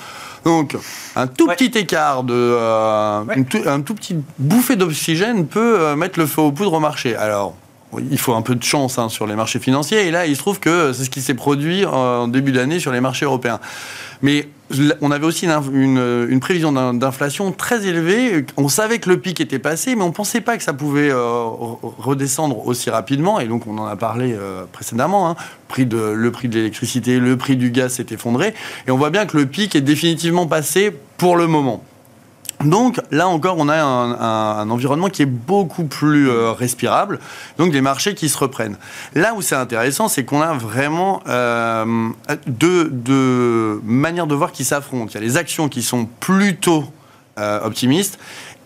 Donc, 0.44 0.76
un 1.16 1.26
tout 1.26 1.46
petit 1.46 1.76
écart 1.78 2.22
de. 2.22 2.34
Euh, 2.34 3.22
un 3.66 3.80
tout 3.80 3.94
petit 3.94 4.16
bouffée 4.38 4.76
d'oxygène 4.76 5.46
peut 5.46 5.94
mettre 5.96 6.18
le 6.18 6.26
feu 6.26 6.42
aux 6.42 6.52
poudres 6.52 6.74
au 6.74 6.80
marché. 6.80 7.16
Alors, 7.16 7.54
il 8.10 8.18
faut 8.18 8.34
un 8.34 8.42
peu 8.42 8.54
de 8.54 8.62
chance 8.62 8.98
hein, 8.98 9.08
sur 9.08 9.26
les 9.26 9.34
marchés 9.34 9.58
financiers. 9.58 10.06
Et 10.06 10.10
là, 10.10 10.26
il 10.26 10.36
se 10.36 10.40
trouve 10.40 10.60
que 10.60 10.92
c'est 10.92 11.04
ce 11.04 11.10
qui 11.10 11.20
s'est 11.20 11.34
produit 11.34 11.84
en 11.84 12.28
début 12.28 12.52
d'année 12.52 12.78
sur 12.78 12.92
les 12.92 13.00
marchés 13.00 13.24
européens. 13.24 13.60
Mais 14.22 14.48
on 15.00 15.10
avait 15.10 15.26
aussi 15.26 15.46
une, 15.46 16.40
prévision 16.40 16.72
d'inflation 16.92 17.52
très 17.52 17.86
élevée. 17.86 18.44
On 18.56 18.68
savait 18.68 18.98
que 18.98 19.08
le 19.08 19.18
pic 19.18 19.40
était 19.40 19.58
passé, 19.58 19.94
mais 19.94 20.02
on 20.02 20.08
ne 20.08 20.12
pensait 20.12 20.40
pas 20.40 20.56
que 20.56 20.62
ça 20.62 20.72
pouvait 20.72 21.10
euh, 21.10 21.44
redescendre 21.98 22.66
aussi 22.66 22.90
rapidement. 22.90 23.38
Et 23.40 23.46
donc, 23.46 23.66
on 23.66 23.78
en 23.78 23.86
a 23.86 23.96
parlé 23.96 24.34
euh, 24.34 24.64
précédemment. 24.70 25.30
Hein. 25.30 25.36
le 25.76 26.30
prix 26.30 26.48
de 26.48 26.56
l'électricité, 26.56 27.18
le 27.18 27.36
prix 27.36 27.56
du 27.56 27.70
gaz 27.70 27.94
s'est 27.94 28.06
effondré. 28.10 28.54
Et 28.86 28.90
on 28.90 28.96
voit 28.96 29.10
bien 29.10 29.26
que 29.26 29.36
le 29.36 29.46
pic 29.46 29.76
est 29.76 29.80
définitivement 29.80 30.46
passé 30.46 30.92
pour 31.16 31.36
le 31.36 31.46
moment. 31.46 31.82
Donc 32.64 33.00
là 33.10 33.28
encore, 33.28 33.56
on 33.58 33.68
a 33.68 33.76
un, 33.76 34.70
environnement 34.70 35.08
qui 35.08 35.22
est 35.22 35.26
beaucoup 35.26 35.84
plus 35.84 36.30
euh, 36.30 36.52
respirable, 36.52 37.18
donc 37.58 37.70
des 37.70 37.80
marchés 37.80 38.14
qui 38.14 38.28
se 38.28 38.38
reprennent. 38.38 38.76
Là 39.14 39.34
où 39.34 39.42
c'est 39.42 39.54
intéressant, 39.54 40.08
c'est 40.08 40.24
qu'on 40.24 40.40
a 40.40 40.54
vraiment 40.54 41.22
euh, 41.28 42.08
deux, 42.46 43.80
manières 43.84 44.26
de 44.26 44.34
voir 44.34 44.52
qui 44.52 44.64
s'affrontent. 44.64 45.10
Il 45.10 45.14
y 45.14 45.18
a 45.18 45.20
les 45.20 45.36
actions 45.36 45.68
qui 45.68 45.82
sont 45.82 46.06
plutôt 46.06 46.84
euh, 47.38 47.60
optimistes 47.62 48.18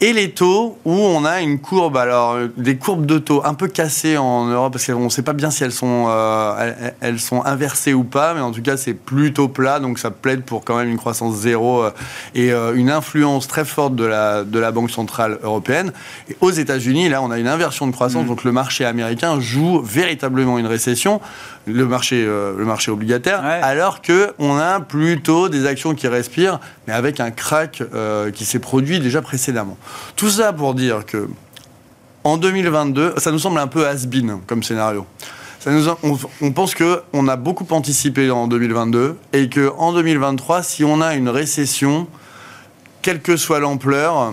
et 0.02 0.14
les 0.14 0.30
taux 0.30 0.78
où 0.86 0.92
on 0.92 1.26
a 1.26 1.42
une 1.42 1.58
courbe, 1.58 1.98
alors 1.98 2.38
des 2.56 2.76
courbes 2.76 3.04
de 3.04 3.18
taux 3.18 3.42
un 3.44 3.52
peu 3.52 3.68
cassées 3.68 4.16
en 4.16 4.46
Europe 4.46 4.72
parce 4.72 4.86
qu'on 4.86 5.04
ne 5.04 5.08
sait 5.10 5.22
pas 5.22 5.34
bien 5.34 5.50
si 5.50 5.62
elles 5.62 5.72
sont, 5.72 6.06
euh, 6.08 6.90
elles, 7.00 7.20
sont 7.20 7.44
inversées 7.44 7.92
ou 7.92 8.02
pas, 8.02 8.32
mais 8.32 8.40
en 8.40 8.50
tout 8.50 8.62
cas 8.62 8.78
c'est 8.78 8.94
plutôt 8.94 9.48
plat, 9.48 9.78
donc 9.78 9.98
ça 9.98 10.10
plaide 10.10 10.42
pour 10.42 10.64
quand 10.64 10.78
même 10.78 10.88
une 10.88 10.96
croissance 10.96 11.36
zéro 11.36 11.82
euh, 11.82 11.90
et 12.34 12.50
euh, 12.50 12.74
une 12.74 12.90
influence 12.90 13.46
très 13.46 13.66
forte 13.66 13.94
de 13.94 14.04
la, 14.04 14.42
de 14.44 14.58
la 14.58 14.72
Banque 14.72 14.90
Centrale 14.90 15.38
Européenne. 15.42 15.92
Et 16.30 16.36
aux 16.40 16.50
États-Unis, 16.50 17.10
là 17.10 17.20
on 17.20 17.30
a 17.30 17.38
une 17.38 17.48
inversion 17.48 17.86
de 17.86 17.92
croissance, 17.92 18.24
mmh. 18.24 18.28
donc 18.28 18.44
le 18.44 18.52
marché 18.52 18.86
américain 18.86 19.38
joue 19.38 19.82
véritablement 19.82 20.58
une 20.58 20.66
récession 20.66 21.20
le 21.72 21.86
marché, 21.86 22.24
euh, 22.26 22.54
le 22.56 22.64
marché 22.64 22.90
obligataire, 22.90 23.42
alors 23.44 24.00
qu'on 24.02 24.56
a 24.56 24.80
plutôt 24.80 25.48
des 25.48 25.66
actions 25.66 25.94
qui 25.94 26.08
respirent, 26.08 26.60
mais 26.86 26.92
avec 26.92 27.20
un 27.20 27.30
crack 27.30 27.82
euh, 27.94 28.30
qui 28.30 28.44
s'est 28.44 28.58
produit 28.58 29.00
déjà 29.00 29.22
précédemment. 29.22 29.76
Tout 30.16 30.30
ça 30.30 30.52
pour 30.52 30.74
dire 30.74 31.06
que 31.06 31.28
en 32.24 32.36
2022, 32.36 33.14
ça 33.16 33.32
nous 33.32 33.38
semble 33.38 33.58
un 33.58 33.66
peu 33.66 33.86
has-been 33.86 34.40
comme 34.46 34.62
scénario. 34.62 35.06
Ça 35.58 35.70
nous, 35.70 35.88
on, 36.02 36.18
on, 36.40 36.52
pense 36.52 36.74
qu'on 36.74 37.28
a 37.28 37.36
beaucoup 37.36 37.66
anticipé 37.70 38.30
en 38.30 38.46
2022 38.46 39.16
et 39.32 39.48
qu'en 39.48 39.92
2023, 39.92 40.62
si 40.62 40.84
on 40.84 41.00
a 41.00 41.14
une 41.14 41.28
récession, 41.28 42.06
quelle 43.02 43.20
que 43.20 43.36
soit 43.36 43.60
l'ampleur, 43.60 44.32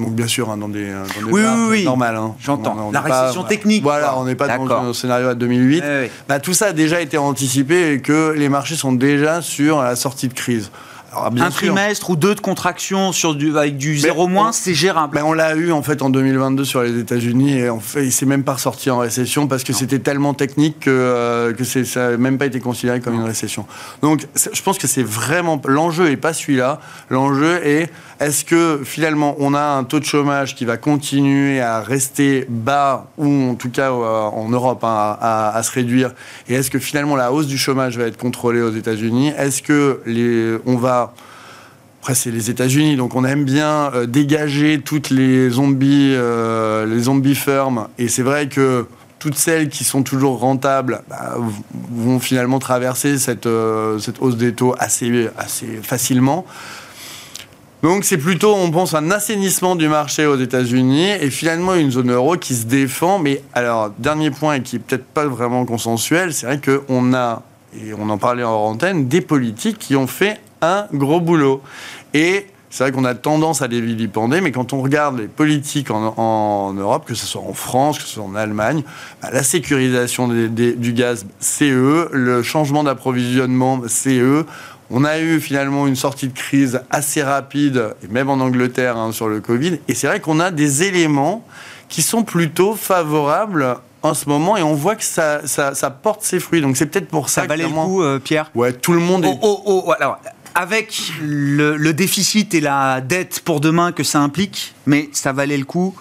donc 0.00 0.14
bien 0.14 0.26
sûr, 0.26 0.50
hein, 0.50 0.56
dans 0.56 0.68
des, 0.68 0.88
euh, 0.88 1.04
dans 1.20 1.28
oui, 1.28 1.42
oui, 1.42 1.66
oui. 1.70 1.84
normal. 1.84 2.16
Hein. 2.16 2.34
J'entends. 2.40 2.90
La 2.92 3.00
récession 3.00 3.44
technique. 3.44 3.82
Voilà, 3.82 4.18
on 4.18 4.24
n'est 4.24 4.34
pas 4.34 4.58
dans 4.58 4.84
le 4.84 4.92
scénario 4.92 5.28
à 5.28 5.34
2008. 5.34 5.84
Bah, 6.28 6.40
tout 6.40 6.54
ça 6.54 6.66
a 6.66 6.72
déjà 6.72 7.00
été 7.00 7.18
anticipé 7.18 7.92
et 7.92 8.00
que 8.00 8.34
les 8.36 8.48
marchés 8.48 8.76
sont 8.76 8.92
déjà 8.92 9.42
sur 9.42 9.82
la 9.82 9.96
sortie 9.96 10.28
de 10.28 10.34
crise 10.34 10.70
un 11.12 11.50
trimestre 11.50 12.10
ou 12.10 12.16
deux 12.16 12.34
de 12.34 12.40
contraction 12.40 13.12
sur 13.12 13.34
du, 13.34 13.56
avec 13.56 13.76
du 13.76 13.98
zéro 13.98 14.28
moins, 14.28 14.52
c'est 14.52 14.74
gérable. 14.74 15.14
Mais 15.16 15.22
on 15.22 15.32
l'a 15.32 15.54
eu 15.56 15.72
en 15.72 15.82
fait 15.82 16.02
en 16.02 16.10
2022 16.10 16.64
sur 16.64 16.82
les 16.82 16.98
États-Unis 16.98 17.58
et 17.58 17.68
en 17.68 17.80
fait, 17.80 18.04
il 18.04 18.12
s'est 18.12 18.26
même 18.26 18.44
pas 18.44 18.54
ressorti 18.54 18.90
en 18.90 18.98
récession 18.98 19.48
parce 19.48 19.64
que 19.64 19.72
c'était 19.72 19.98
tellement 19.98 20.34
technique 20.34 20.80
que, 20.80 20.90
euh, 20.90 21.52
que 21.52 21.64
ça 21.64 22.10
n'a 22.10 22.16
même 22.16 22.38
pas 22.38 22.46
été 22.46 22.60
considéré 22.60 23.00
comme 23.00 23.14
une 23.14 23.24
récession. 23.24 23.66
Donc 24.02 24.26
je 24.34 24.62
pense 24.62 24.78
que 24.78 24.86
c'est 24.86 25.02
vraiment 25.02 25.60
l'enjeu 25.64 26.10
est 26.10 26.16
pas 26.16 26.32
celui-là. 26.32 26.80
L'enjeu 27.08 27.60
est 27.66 27.90
est-ce 28.20 28.44
que 28.44 28.82
finalement 28.84 29.34
on 29.38 29.54
a 29.54 29.62
un 29.62 29.84
taux 29.84 29.98
de 29.98 30.04
chômage 30.04 30.54
qui 30.54 30.66
va 30.66 30.76
continuer 30.76 31.62
à 31.62 31.80
rester 31.80 32.44
bas 32.50 33.06
ou 33.16 33.50
en 33.50 33.54
tout 33.54 33.70
cas 33.70 33.90
euh, 33.90 34.24
en 34.24 34.50
Europe 34.50 34.84
hein, 34.84 35.16
à, 35.20 35.60
se 35.62 35.72
réduire? 35.72 36.12
Et 36.46 36.54
est-ce 36.54 36.70
que 36.70 36.78
finalement 36.78 37.16
la 37.16 37.32
hausse 37.32 37.46
du 37.46 37.56
chômage 37.56 37.96
va 37.96 38.04
être 38.04 38.18
contrôlée 38.18 38.60
aux 38.60 38.72
États-Unis? 38.72 39.32
Est-ce 39.38 39.62
que 39.62 40.60
on 40.66 40.76
va 40.76 41.14
après, 42.02 42.14
c'est 42.14 42.30
les 42.30 42.48
États-Unis, 42.48 42.96
donc 42.96 43.14
on 43.14 43.26
aime 43.26 43.44
bien 43.44 43.90
euh, 43.92 44.06
dégager 44.06 44.80
toutes 44.82 45.10
les 45.10 45.50
zombies, 45.50 46.14
euh, 46.14 46.86
les 46.86 47.00
zombies 47.00 47.34
firmes. 47.34 47.88
Et 47.98 48.08
c'est 48.08 48.22
vrai 48.22 48.48
que 48.48 48.86
toutes 49.18 49.36
celles 49.36 49.68
qui 49.68 49.84
sont 49.84 50.02
toujours 50.02 50.40
rentables 50.40 51.02
bah, 51.08 51.36
vont 51.90 52.18
finalement 52.18 52.58
traverser 52.58 53.18
cette, 53.18 53.48
cette 53.98 54.22
hausse 54.22 54.36
des 54.36 54.54
taux 54.54 54.74
assez, 54.78 55.28
assez 55.36 55.80
facilement. 55.82 56.46
Donc 57.82 58.04
c'est 58.04 58.18
plutôt, 58.18 58.54
on 58.54 58.70
pense, 58.70 58.94
un 58.94 59.10
assainissement 59.10 59.74
du 59.74 59.88
marché 59.88 60.26
aux 60.26 60.36
États-Unis 60.36 61.12
et 61.20 61.30
finalement 61.30 61.74
une 61.74 61.90
zone 61.90 62.12
euro 62.12 62.36
qui 62.36 62.54
se 62.54 62.66
défend. 62.66 63.18
Mais 63.18 63.42
alors, 63.54 63.90
dernier 63.98 64.30
point 64.30 64.54
et 64.54 64.62
qui 64.62 64.76
est 64.76 64.80
peut-être 64.80 65.06
pas 65.06 65.26
vraiment 65.26 65.64
consensuel, 65.64 66.34
c'est 66.34 66.46
vrai 66.46 66.60
qu'on 66.60 67.14
a, 67.14 67.42
et 67.74 67.94
on 67.94 68.10
en 68.10 68.18
parlait 68.18 68.44
en 68.44 68.50
antenne, 68.50 69.08
des 69.08 69.22
politiques 69.22 69.78
qui 69.78 69.96
ont 69.96 70.06
fait 70.06 70.38
un 70.60 70.86
gros 70.92 71.20
boulot. 71.20 71.62
Et 72.12 72.46
c'est 72.70 72.84
vrai 72.84 72.92
qu'on 72.92 73.04
a 73.04 73.14
tendance 73.14 73.62
à 73.62 73.66
les 73.66 73.80
vilipender, 73.80 74.40
mais 74.40 74.52
quand 74.52 74.72
on 74.72 74.80
regarde 74.80 75.18
les 75.18 75.26
politiques 75.26 75.90
en, 75.90 76.72
Europe, 76.72 77.04
que 77.04 77.14
ce 77.14 77.26
soit 77.26 77.42
en 77.42 77.52
France, 77.52 77.98
que 77.98 78.04
ce 78.04 78.10
soit 78.10 78.24
en 78.24 78.36
Allemagne, 78.36 78.84
bah, 79.20 79.30
la 79.32 79.42
sécurisation 79.42 80.28
du 80.28 80.92
gaz, 80.92 81.26
c'est 81.40 81.70
eux, 81.70 82.08
le 82.12 82.44
changement 82.44 82.84
d'approvisionnement, 82.84 83.80
c'est 83.88 84.18
eux. 84.18 84.46
On 84.90 85.04
a 85.04 85.20
eu 85.20 85.40
finalement 85.40 85.86
une 85.86 85.96
sortie 85.96 86.28
de 86.28 86.36
crise 86.36 86.80
assez 86.90 87.22
rapide, 87.22 87.94
et 88.02 88.08
même 88.08 88.28
en 88.28 88.34
Angleterre, 88.34 88.96
hein, 88.96 89.12
sur 89.12 89.28
le 89.28 89.40
Covid. 89.40 89.78
Et 89.88 89.94
c'est 89.94 90.06
vrai 90.06 90.20
qu'on 90.20 90.40
a 90.40 90.50
des 90.50 90.82
éléments 90.82 91.44
qui 91.88 92.02
sont 92.02 92.22
plutôt 92.24 92.74
favorables 92.74 93.76
en 94.02 94.14
ce 94.14 94.28
moment 94.28 94.56
et 94.56 94.62
on 94.62 94.74
voit 94.74 94.96
que 94.96 95.04
ça, 95.04 95.46
ça, 95.46 95.90
porte 95.90 96.22
ses 96.22 96.40
fruits. 96.40 96.60
Donc 96.60 96.76
c'est 96.76 96.86
peut-être 96.86 97.08
pour 97.08 97.28
ça, 97.28 97.42
ça 97.42 97.46
valait 97.46 97.64
le 97.64 97.70
coup, 97.70 98.02
euh, 98.02 98.18
Pierre 98.18 98.50
Ouais, 98.54 98.72
tout 98.72 98.92
le 98.92 99.00
monde 99.00 99.24
est... 99.24 99.38
Oh, 99.42 99.62
oh, 99.66 99.84
oh, 99.86 99.92
avec 100.54 101.12
le, 101.22 101.92
déficit 101.92 102.54
et 102.54 102.60
la 102.60 103.00
dette 103.00 103.40
pour 103.40 103.60
demain 103.60 103.92
que 103.92 104.02
ça 104.02 104.20
implique, 104.20 104.74
mais 104.86 105.08
ça 105.12 105.32
valait 105.32 105.56
le 105.56 105.64
coup 105.64 105.94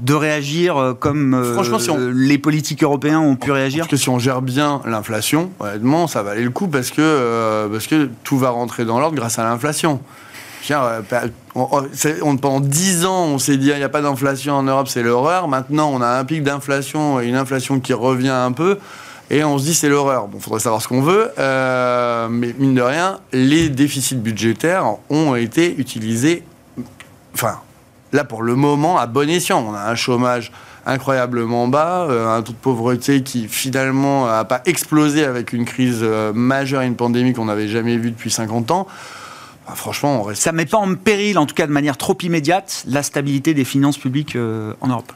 de 0.00 0.14
réagir 0.14 0.76
euh, 0.76 0.94
comme 0.94 1.34
euh, 1.34 1.54
les 2.14 2.38
politiques 2.38 2.82
européens 2.82 3.20
ont 3.20 3.36
pu 3.36 3.52
réagir 3.52 3.80
Parce 3.84 3.90
que 3.90 3.96
si 3.96 4.08
on 4.08 4.18
gère 4.18 4.42
bien 4.42 4.80
l'inflation, 4.84 5.50
honnêtement, 5.60 6.06
ça 6.06 6.22
valait 6.22 6.42
le 6.42 6.50
coup 6.50 6.66
parce 6.68 6.90
que, 6.90 7.68
parce 7.70 7.86
que 7.86 8.08
tout 8.24 8.38
va 8.38 8.50
rentrer 8.50 8.84
dans 8.84 8.98
l'ordre 8.98 9.16
grâce 9.16 9.38
à 9.38 9.44
l'inflation. 9.44 10.00
Euh, 10.70 11.00
on- 11.56 11.68
on- 12.22 12.36
pendant 12.36 12.60
10 12.60 13.04
ans, 13.04 13.24
on 13.26 13.38
s'est 13.38 13.56
dit 13.56 13.68
il 13.68 13.76
n'y 13.76 13.82
a 13.82 13.88
pas 13.88 14.00
d'inflation 14.00 14.54
en 14.54 14.62
Europe, 14.62 14.86
c'est 14.88 15.02
l'horreur. 15.02 15.48
Maintenant, 15.48 15.90
on 15.92 16.00
a 16.00 16.06
un 16.06 16.24
pic 16.24 16.42
d'inflation 16.44 17.20
et 17.20 17.26
une 17.26 17.34
inflation 17.34 17.80
qui 17.80 17.92
revient 17.92 18.28
un 18.28 18.52
peu. 18.52 18.78
Et 19.30 19.42
on 19.44 19.58
se 19.58 19.64
dit 19.64 19.74
c'est 19.74 19.88
l'horreur. 19.88 20.28
Bon, 20.28 20.38
faudrait 20.38 20.60
savoir 20.60 20.80
ce 20.82 20.86
qu'on 20.88 21.02
veut. 21.02 21.30
euh, 21.38 22.28
mais 22.30 22.54
mine 22.58 22.74
de 22.74 22.82
rien, 22.82 23.18
les 23.32 23.68
déficits 23.70 24.14
budgétaires 24.16 24.84
ont 25.10 25.34
été 25.34 25.74
utilisés. 25.78 26.44
Enfin, 27.34 27.56
là 28.12 28.24
pour 28.24 28.42
le 28.42 28.54
moment, 28.54 28.98
à 28.98 29.06
bon 29.06 29.28
escient. 29.28 29.64
On 29.68 29.74
a 29.74 29.90
un 29.90 29.94
chômage 29.94 30.52
incroyablement 30.86 31.68
bas, 31.68 32.06
euh, 32.08 32.36
un 32.36 32.42
taux 32.42 32.52
de 32.52 32.58
pauvreté 32.58 33.22
qui 33.22 33.48
finalement 33.48 34.26
n'a 34.26 34.44
pas 34.44 34.62
explosé 34.66 35.24
avec 35.24 35.52
une 35.52 35.64
crise 35.64 36.00
euh, 36.02 36.32
majeure, 36.32 36.82
une 36.82 36.96
pandémie 36.96 37.32
qu'on 37.32 37.44
n'avait 37.44 37.68
jamais 37.68 37.96
vue 37.96 38.10
depuis 38.10 38.30
50 38.30 38.70
ans. 38.70 38.86
Bah, 39.66 39.74
franchement, 39.76 40.20
on 40.20 40.22
reste. 40.24 40.42
Ça 40.42 40.52
met 40.52 40.66
pas 40.66 40.78
en 40.78 40.94
péril, 40.94 41.38
en 41.38 41.46
tout 41.46 41.54
cas 41.54 41.66
de 41.66 41.72
manière 41.72 41.96
trop 41.96 42.16
immédiate, 42.22 42.84
la 42.88 43.02
stabilité 43.02 43.54
des 43.54 43.64
finances 43.64 43.96
publiques 43.98 44.34
euh, 44.36 44.72
en 44.80 44.88
Europe. 44.88 45.12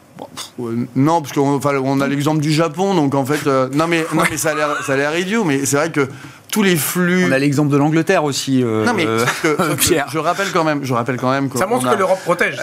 Euh, 0.60 0.86
non, 0.94 1.20
parce 1.20 1.34
qu'on 1.34 1.56
enfin, 1.56 1.76
on 1.82 2.00
a 2.00 2.06
l'exemple 2.06 2.40
du 2.40 2.52
Japon, 2.52 2.94
donc 2.94 3.14
en 3.14 3.26
fait, 3.26 3.46
euh, 3.46 3.68
non 3.72 3.86
mais 3.86 4.06
non 4.14 4.22
mais 4.30 4.36
ça 4.38 4.50
a 4.50 4.54
l'air 4.54 4.68
ça 4.86 4.94
a 4.94 4.96
l'air 4.96 5.18
idiot, 5.18 5.44
mais 5.44 5.66
c'est 5.66 5.76
vrai 5.76 5.90
que 5.90 6.08
tous 6.50 6.62
les 6.62 6.76
flux. 6.76 7.26
On 7.28 7.32
a 7.32 7.38
l'exemple 7.38 7.70
de 7.70 7.76
l'Angleterre 7.76 8.24
aussi. 8.24 8.62
euh, 8.62 8.84
non 8.86 8.94
mais 8.94 9.04
euh, 9.04 9.18
sauf 9.26 9.42
que- 9.42 9.56
sauf 9.56 9.68
que 9.68 9.74
Pierre. 9.74 10.06
je 10.10 10.18
rappelle 10.18 10.50
quand 10.52 10.64
même, 10.64 10.84
je 10.84 10.94
rappelle 10.94 11.16
quand 11.18 11.30
même 11.30 11.50
Ça 11.54 11.66
montre 11.66 11.86
a- 11.88 11.92
que 11.92 11.98
l'Europe 11.98 12.20
protège. 12.24 12.56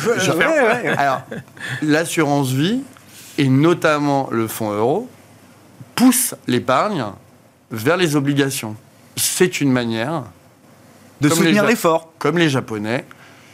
je- 0.00 0.20
je- 0.20 0.32
ouais, 0.32 0.44
ouais. 0.44 0.88
Alors, 0.98 1.22
l'assurance 1.82 2.50
vie 2.50 2.80
et 3.38 3.48
notamment 3.48 4.28
le 4.30 4.46
fonds 4.48 4.72
euro 4.72 5.08
poussent 5.94 6.34
l'épargne 6.46 7.04
vers 7.70 7.96
les 7.96 8.16
obligations. 8.16 8.76
C'est 9.16 9.60
une 9.62 9.72
manière, 9.72 10.24
de 11.20 11.28
soutenir 11.28 11.64
l'effort. 11.64 12.12
comme 12.18 12.38
les 12.38 12.48
Japonais, 12.48 13.04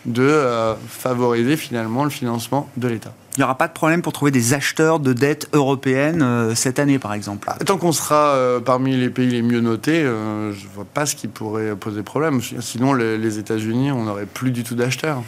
de 0.07 0.23
euh, 0.23 0.75
favoriser 0.89 1.57
finalement 1.57 2.05
le 2.05 2.11
financement 2.11 2.69
de 2.77 2.89
l'État. 2.89 3.13
Il 3.37 3.41
n'y 3.41 3.45
aura 3.45 3.57
pas 3.57 3.67
de 3.67 3.73
problème 3.73 4.03
pour 4.03 4.13
trouver 4.13 4.31
des 4.31 4.55
acheteurs 4.55 5.01
de 5.01 5.13
dettes 5.13 5.49
européennes 5.53 6.23
euh, 6.23 6.55
cette 6.55 6.79
année, 6.79 6.99
par 6.99 7.15
exemple. 7.15 7.51
Tant 7.65 7.79
qu'on 7.79 7.93
sera 7.93 8.35
euh, 8.35 8.61
parmi 8.61 8.97
les 8.97 9.11
pays 9.11 9.29
les 9.29 9.43
mieux 9.43 9.61
notés, 9.61 10.03
je 10.03 10.67
vois 10.75 10.85
pas 10.85 11.07
ce 11.07 11.17
qui 11.17 11.27
pourrait 11.27 11.75
poser 11.75 12.03
problème. 12.03 12.41
Sinon, 12.61 12.93
les, 12.93 13.19
les 13.19 13.39
États-Unis, 13.39 13.93
on 13.93 14.05
n'aurait 14.05 14.27
plus 14.27 14.51
du 14.51 14.63
tout 14.63 14.75
d'acheteurs. 14.75 15.23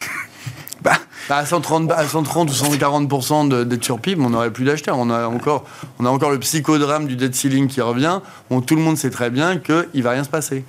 Bah. 0.82 0.98
Bah, 1.28 1.38
à 1.38 1.46
130, 1.46 1.90
à 1.90 2.06
130 2.06 2.50
ou 2.50 2.52
140% 2.52 3.48
de 3.48 3.64
dette 3.64 3.82
sur 3.82 3.98
PIB, 3.98 4.22
on 4.22 4.30
n'aurait 4.30 4.52
plus 4.52 4.64
d'acheteurs. 4.64 4.96
On 4.98 5.10
a 5.10 5.26
encore, 5.26 5.64
on 5.98 6.04
a 6.04 6.08
encore 6.08 6.30
le 6.30 6.38
psychodrame 6.38 7.06
du 7.06 7.16
debt 7.16 7.34
ceiling 7.34 7.66
qui 7.66 7.80
revient. 7.80 8.20
Bon, 8.50 8.60
tout 8.60 8.76
le 8.76 8.82
monde 8.82 8.96
sait 8.96 9.10
très 9.10 9.30
bien 9.30 9.58
qu'il 9.58 10.02
va 10.02 10.10
rien 10.10 10.22
se 10.22 10.28
passer. 10.28 10.64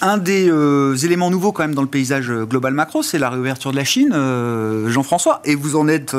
Un 0.00 0.16
des 0.18 0.48
euh, 0.48 0.94
éléments 0.96 1.30
nouveaux 1.30 1.50
quand 1.50 1.64
même 1.64 1.74
dans 1.74 1.82
le 1.82 1.88
paysage 1.88 2.30
euh, 2.30 2.44
global 2.44 2.72
macro, 2.72 3.02
c'est 3.02 3.18
la 3.18 3.30
réouverture 3.30 3.72
de 3.72 3.76
la 3.76 3.84
Chine, 3.84 4.12
euh, 4.14 4.88
Jean-François. 4.88 5.40
Et 5.44 5.56
vous 5.56 5.74
en 5.74 5.88
êtes 5.88 6.14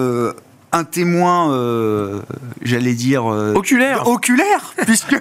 un 0.72 0.84
témoin, 0.84 1.52
euh, 1.54 2.20
j'allais 2.62 2.94
dire... 2.94 3.32
euh, 3.32 3.54
Oculaire. 3.56 4.08
Oculaire, 4.08 4.74
puisque 4.86 5.16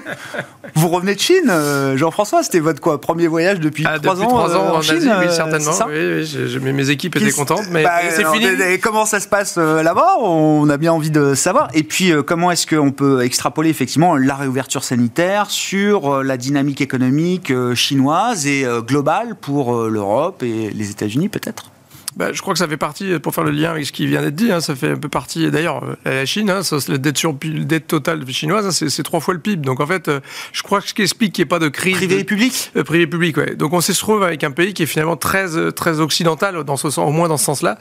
vous 0.75 0.89
revenez 0.89 1.15
de 1.15 1.21
Chine, 1.21 1.49
euh, 1.49 1.97
Jean-François. 1.97 2.43
C'était 2.43 2.61
votre 2.61 2.81
quoi, 2.81 3.01
premier 3.01 3.27
voyage 3.29 3.59
depuis 3.61 3.85
Ah, 3.87 3.99
trois 3.99 4.21
ans, 4.21 4.27
trois 4.27 4.51
euh, 4.55 4.59
ans 4.59 4.77
en, 4.77 4.83
Chine, 4.83 4.97
Asie, 4.97 5.09
oui, 5.21 5.27
certainement. 5.35 5.73
c'est 5.73 5.79
ça 5.79 5.87
Oui, 5.89 5.95
oui, 5.97 6.25
je- 6.27 6.47
je- 6.47 6.59
mes, 6.59 6.91
équipes 6.91 7.17
étaient 7.17 7.31
contentes, 7.33 7.65
mais 7.71 7.83
Bah, 7.83 7.93
c'est 8.11 8.27
fini. 8.27 8.47
et- 8.47 8.79
comment 8.79 9.07
ça 9.07 9.21
se 9.21 9.29
passe 9.29 9.57
là-bas? 9.57 10.17
On 10.21 10.69
a 10.69 10.77
bien 10.77 10.93
envie 10.93 11.11
de 11.11 11.35
savoir. 11.35 11.69
Et 11.75 11.83
puis, 11.83 12.13
comment 12.27 12.51
est-ce 12.51 12.67
qu'on 12.67 12.91
peut 12.93 13.23
extrapoler 13.23 13.71
effectivement 13.71 14.17
la 14.17 14.35
réouverture 14.35 14.85
sanitaire 14.85 15.51
sur 15.51 16.23
la 16.23 16.37
dynamique 16.37 16.81
économique 16.81 17.53
chinoise 17.75 18.47
et 18.47 18.67
globale 18.87 19.35
pour 19.41 19.85
l'Europe 19.89 20.43
et 20.43 20.71
les 20.75 20.91
États-Unis 20.91 21.29
peut-être? 21.29 21.71
Bah, 22.19 22.33
je 22.33 22.41
crois 22.43 22.53
que 22.53 22.59
ça 22.59 22.67
fait 22.67 22.77
partie, 22.77 23.19
pour 23.21 23.35
faire 23.35 23.45
le 23.45 23.53
lien 23.53 23.71
avec 23.71 23.87
ce 23.87 23.93
qui 23.93 24.07
vient 24.07 24.23
d'être 24.23 24.35
dit, 24.35 24.51
hein, 24.51 24.61
ça 24.61 24.75
fait 24.75 24.91
un 24.91 24.97
peu 24.97 25.09
partie, 25.09 25.51
d'ailleurs, 25.51 25.85
euh, 25.85 25.95
la 26.05 26.27
Chine, 26.27 26.51
hein, 26.51 26.63
ça, 26.63 26.79
la 26.89 26.99
dette, 26.99 27.17
sur, 27.17 27.37
la 27.43 27.65
dette 27.65 27.87
totale 27.87 28.27
chinoise, 28.29 28.67
hein, 28.67 28.89
c'est, 28.89 29.03
trois 29.03 29.21
fois 29.21 29.35
le 29.35 29.41
PIB. 29.41 29.65
Donc 29.65 29.81
en 29.81 29.87
fait, 29.87 30.09
euh, 30.09 30.21
je 30.53 30.63
crois 30.63 30.81
que 30.81 30.89
ce 30.89 30.95
qui 30.95 31.03
explique 31.03 31.33
qu'il 31.33 31.43
n'y 31.43 31.47
ait 31.47 31.49
pas 31.49 31.59
de 31.59 31.69
crise... 31.69 31.97
Privé 31.97 32.19
et 32.19 32.25
public? 32.25 32.73
Euh, 32.77 32.83
privé 32.83 33.07
public, 33.07 33.37
ouais. 33.37 33.55
Donc 33.55 33.73
on 33.73 33.81
s'est 33.81 33.93
retrouvé 33.93 34.27
avec 34.27 34.43
un 34.43 34.51
pays 34.51 34.75
qui 34.75 34.83
est 34.83 34.87
finalement 34.87 35.17
très 35.17 35.57
euh, 35.57 35.71
très 35.71 36.01
occidental 36.01 36.65
dans 36.65 36.77
ce 36.77 36.91
sens, 36.91 37.09
au 37.09 37.13
moins 37.13 37.29
dans 37.29 37.37
ce 37.37 37.45
sens-là. 37.45 37.79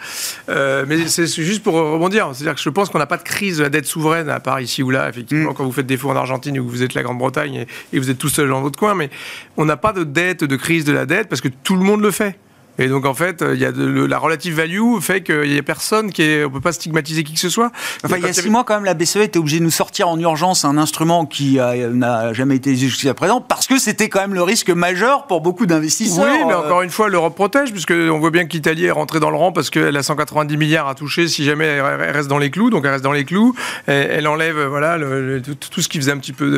Euh, 0.50 0.86
mais 0.88 1.08
c'est 1.08 1.26
c'est 1.26 1.44
juste 1.44 1.64
pour 1.64 1.74
rebondir, 1.74 2.30
c'est-à-dire 2.34 2.56
que 2.56 2.62
je 2.62 2.70
pense 2.70 2.90
qu'on 2.90 3.00
n'a 3.00 3.08
pas 3.08 3.18
de 3.18 3.24
crise 3.24 3.58
de 3.58 3.64
la 3.64 3.70
dette 3.70 3.86
souveraine 3.86 4.30
à 4.30 4.40
part 4.40 4.62
ici 4.62 4.84
ou 4.84 4.92
là, 4.92 5.10
effectivement, 5.10 5.38
Mm. 5.38 5.54
quand 5.54 5.64
vous 5.64 5.72
faites 5.72 5.86
défaut 5.86 6.10
en 6.10 6.16
Argentine 6.16 6.60
ou 6.60 6.66
que 6.66 6.70
vous 6.70 6.84
êtes 6.84 6.94
la 6.94 7.04
Grande-Bretagne 7.04 7.56
et, 7.56 7.68
et 7.94 8.00
vous 8.00 8.10
êtes 8.10 8.18
tout 8.18 8.30
seul 8.30 8.50
dans 8.50 8.62
votre 8.62 8.78
coin. 8.78 8.96
Mais 8.96 9.10
on 9.56 9.66
n'a 9.66 9.78
pas 9.78 9.94
de 9.94 10.04
dette, 10.04 10.44
de 10.44 10.56
crise 10.56 10.86
de 10.86 10.94
la 10.94 11.06
dette 11.06 11.30
parce 11.30 11.42
que 11.42 11.50
tout 11.50 11.76
le 11.76 11.84
monde 11.84 12.02
le 12.02 12.12
fait. 12.12 12.38
Et 12.80 12.88
donc 12.88 13.06
en 13.06 13.14
fait, 13.14 13.42
euh, 13.42 13.56
il 13.56 13.60
y 13.62 13.66
a 13.66 13.72
de, 13.72 13.84
le- 13.86 14.06
la 14.08 14.18
relative 14.20 14.56
value 14.56 15.00
fait 15.02 15.22
qu'il 15.22 15.54
y 15.54 15.58
a 15.58 15.64
personne 15.64 16.12
qui 16.12 16.22
est, 16.24 16.44
on 16.46 16.50
peut 16.50 16.60
pas 16.62 16.72
stigmatiser 16.72 17.24
qui 17.24 17.34
que 17.34 17.40
ce 17.40 17.50
soit. 17.50 17.72
Enfin, 18.04 18.18
il 18.18 18.24
y 18.24 18.28
a 18.28 18.34
six 18.34 18.50
mois, 18.50 18.64
quand 18.64 18.76
même, 18.76 18.86
la 18.86 18.94
BCE 18.94 19.18
était 19.18 19.40
obligée 19.40 19.60
de 19.60 19.64
nous 19.64 19.72
sortir 19.72 20.08
en 20.10 20.20
urgence 20.20 20.66
un 20.66 20.78
instrument 20.78 21.26
qui 21.26 21.60
euh, 21.60 21.90
n'a 21.92 22.34
jamais 22.34 22.56
été 22.56 22.70
utilisé 22.72 22.88
jusqu'à 22.90 23.14
présent, 23.14 23.42
parce 23.42 23.68
que 23.68 23.78
c'était 23.80 24.10
quand 24.10 24.20
même 24.22 24.34
le 24.34 24.44
risque 24.44 24.70
majeur 24.70 25.28
pour 25.28 25.42
beaucoup 25.42 25.66
d'investisseurs. 25.66 26.26
Oui, 26.26 26.40
mais 26.48 26.54
Euh, 26.54 26.58
encore 26.66 26.82
une 26.82 26.90
fois, 26.90 27.10
l'Europe 27.10 27.36
protège, 27.36 27.72
puisque 27.72 27.92
on 27.92 28.20
voit 28.20 28.32
bien 28.32 28.46
que 28.46 28.54
l'Italie 28.54 28.86
est 28.86 28.92
rentrée 28.92 29.20
dans 29.20 29.30
le 29.32 29.38
rang 29.38 29.52
parce 29.52 29.70
qu'elle 29.70 29.96
a 29.98 30.04
190 30.04 30.58
milliards 30.58 30.88
à 30.88 30.96
toucher 30.96 31.28
si 31.28 31.44
jamais 31.44 31.66
elle 31.66 32.12
reste 32.12 32.28
dans 32.28 32.38
les 32.38 32.50
clous. 32.52 32.70
Donc 32.70 32.84
elle 32.86 32.92
reste 32.92 33.04
dans 33.04 33.12
les 33.12 33.26
clous. 33.26 33.56
Elle, 33.88 34.28
enlève 34.28 34.60
voilà 34.66 34.98
le- 34.98 35.42
tout, 35.42 35.56
tout 35.56 35.82
ce 35.82 35.88
qui 35.90 35.98
faisait 35.98 36.12
un 36.12 36.18
petit 36.18 36.34
peu 36.34 36.50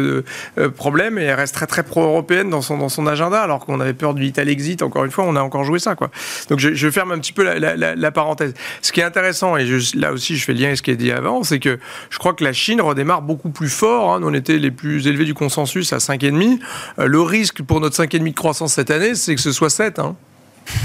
de 0.58 0.68
problème 0.68 1.18
et 1.18 1.24
elle 1.24 1.36
reste 1.36 1.54
très 1.56 1.68
très 1.68 1.84
pro-européenne 1.84 2.50
dans 2.50 2.62
son 2.62 2.78
dans 2.78 2.90
son 2.90 3.08
agenda, 3.08 3.42
alors 3.42 3.66
qu'on 3.66 3.80
avait 3.80 3.94
peur 3.94 4.14
du 4.14 4.26
Italie 4.26 4.52
exit. 4.52 4.82
Encore 4.82 5.06
une 5.06 5.12
fois, 5.12 5.26
on 5.28 5.36
a 5.36 5.42
encore 5.42 5.64
joué 5.64 5.80
ça 5.80 5.96
quoi. 5.96 6.09
Donc 6.50 6.60
je, 6.60 6.90
ferme 6.90 7.12
un 7.12 7.20
petit 7.20 7.34
peu 7.34 7.44
la, 7.44 8.12
parenthèse. 8.12 8.54
Ce 8.82 8.92
qui 8.92 9.00
est 9.00 9.04
intéressant 9.04 9.58
et 9.58 9.68
là 9.96 10.12
aussi 10.12 10.36
je 10.36 10.44
fais 10.44 10.54
le 10.54 10.60
lien 10.60 10.68
avec 10.68 10.78
ce 10.78 10.84
qui 10.84 10.92
est 10.92 10.96
dit 10.96 11.12
avant, 11.12 11.44
c'est 11.44 11.60
que 11.60 11.80
je 12.10 12.18
crois 12.18 12.34
que 12.34 12.44
la 12.44 12.54
Chine 12.54 12.82
redémarre 12.82 13.22
beaucoup 13.22 13.50
plus 13.50 13.70
fort. 13.70 14.14
Hein. 14.14 14.22
On 14.24 14.34
était 14.34 14.58
les 14.58 14.72
plus 14.72 15.08
élevés 15.08 15.26
du 15.26 15.34
consensus 15.34 15.94
à 15.94 15.98
5,5. 15.98 16.60
Euh, 17.00 17.06
le 17.06 17.22
risque 17.22 17.62
pour 17.62 17.80
notre 17.80 17.96
5,5 18.02 18.30
de 18.30 18.36
croissance 18.36 18.74
cette 18.74 18.92
année, 18.92 19.16
c'est 19.16 19.36
que 19.36 19.42
ce 19.42 19.52
soit 19.52 19.70
7. 19.70 20.00
Hein. 20.00 20.16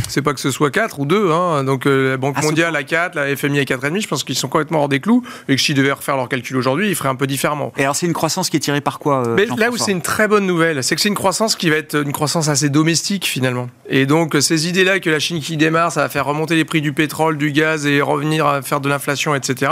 C'est 0.08 0.22
pas 0.22 0.32
que 0.32 0.40
ce 0.40 0.50
soit 0.50 0.70
4 0.70 1.00
ou 1.00 1.06
2. 1.06 1.30
Hein. 1.30 1.64
Donc 1.64 1.86
euh, 1.86 2.10
la 2.10 2.16
Banque 2.16 2.36
Ah, 2.38 2.42
mondiale 2.42 2.76
à 2.76 2.82
4, 2.82 3.14
la 3.14 3.36
FMI 3.36 3.60
à 3.60 3.64
4,5. 3.64 4.02
Je 4.02 4.08
pense 4.08 4.24
qu'ils 4.24 4.36
sont 4.36 4.48
complètement 4.48 4.80
hors 4.80 4.88
des 4.88 5.00
clous. 5.00 5.22
Et 5.48 5.56
que 5.56 5.60
s'ils 5.60 5.74
devaient 5.74 5.92
refaire 5.92 6.16
leur 6.16 6.28
calcul 6.28 6.56
aujourd'hui, 6.56 6.88
ils 6.88 6.94
feraient 6.94 7.08
un 7.08 7.14
peu 7.16 7.26
différemment. 7.26 7.72
Et 7.76 7.82
alors, 7.82 7.96
c'est 7.96 8.06
une 8.06 8.12
croissance 8.12 8.50
qui 8.50 8.56
est 8.56 8.60
tirée 8.60 8.80
par 8.80 8.98
quoi 8.98 9.26
euh, 9.26 9.34
Mais 9.36 9.46
là 9.56 9.70
où 9.70 9.76
c'est 9.76 9.92
une 9.92 10.02
très 10.02 10.28
bonne 10.28 10.46
nouvelle, 10.46 10.82
c'est 10.82 10.94
que 10.94 11.00
c'est 11.00 11.08
une 11.08 11.14
croissance 11.14 11.56
qui 11.56 11.70
va 11.70 11.76
être 11.76 12.02
une 12.02 12.12
croissance 12.12 12.48
assez 12.48 12.68
domestique 12.68 13.26
finalement. 13.26 13.68
Et 13.88 14.06
donc 14.06 14.36
ces 14.40 14.68
idées-là 14.68 15.00
que 15.00 15.10
la 15.10 15.18
Chine 15.18 15.40
qui 15.40 15.56
démarre, 15.56 15.92
ça 15.92 16.02
va 16.02 16.08
faire 16.08 16.26
remonter 16.26 16.56
les 16.56 16.64
prix 16.64 16.80
du 16.80 16.92
pétrole, 16.92 17.38
du 17.38 17.52
gaz 17.52 17.86
et 17.86 18.00
revenir 18.00 18.46
à 18.46 18.62
faire 18.62 18.80
de 18.80 18.88
l'inflation, 18.88 19.34
etc. 19.34 19.70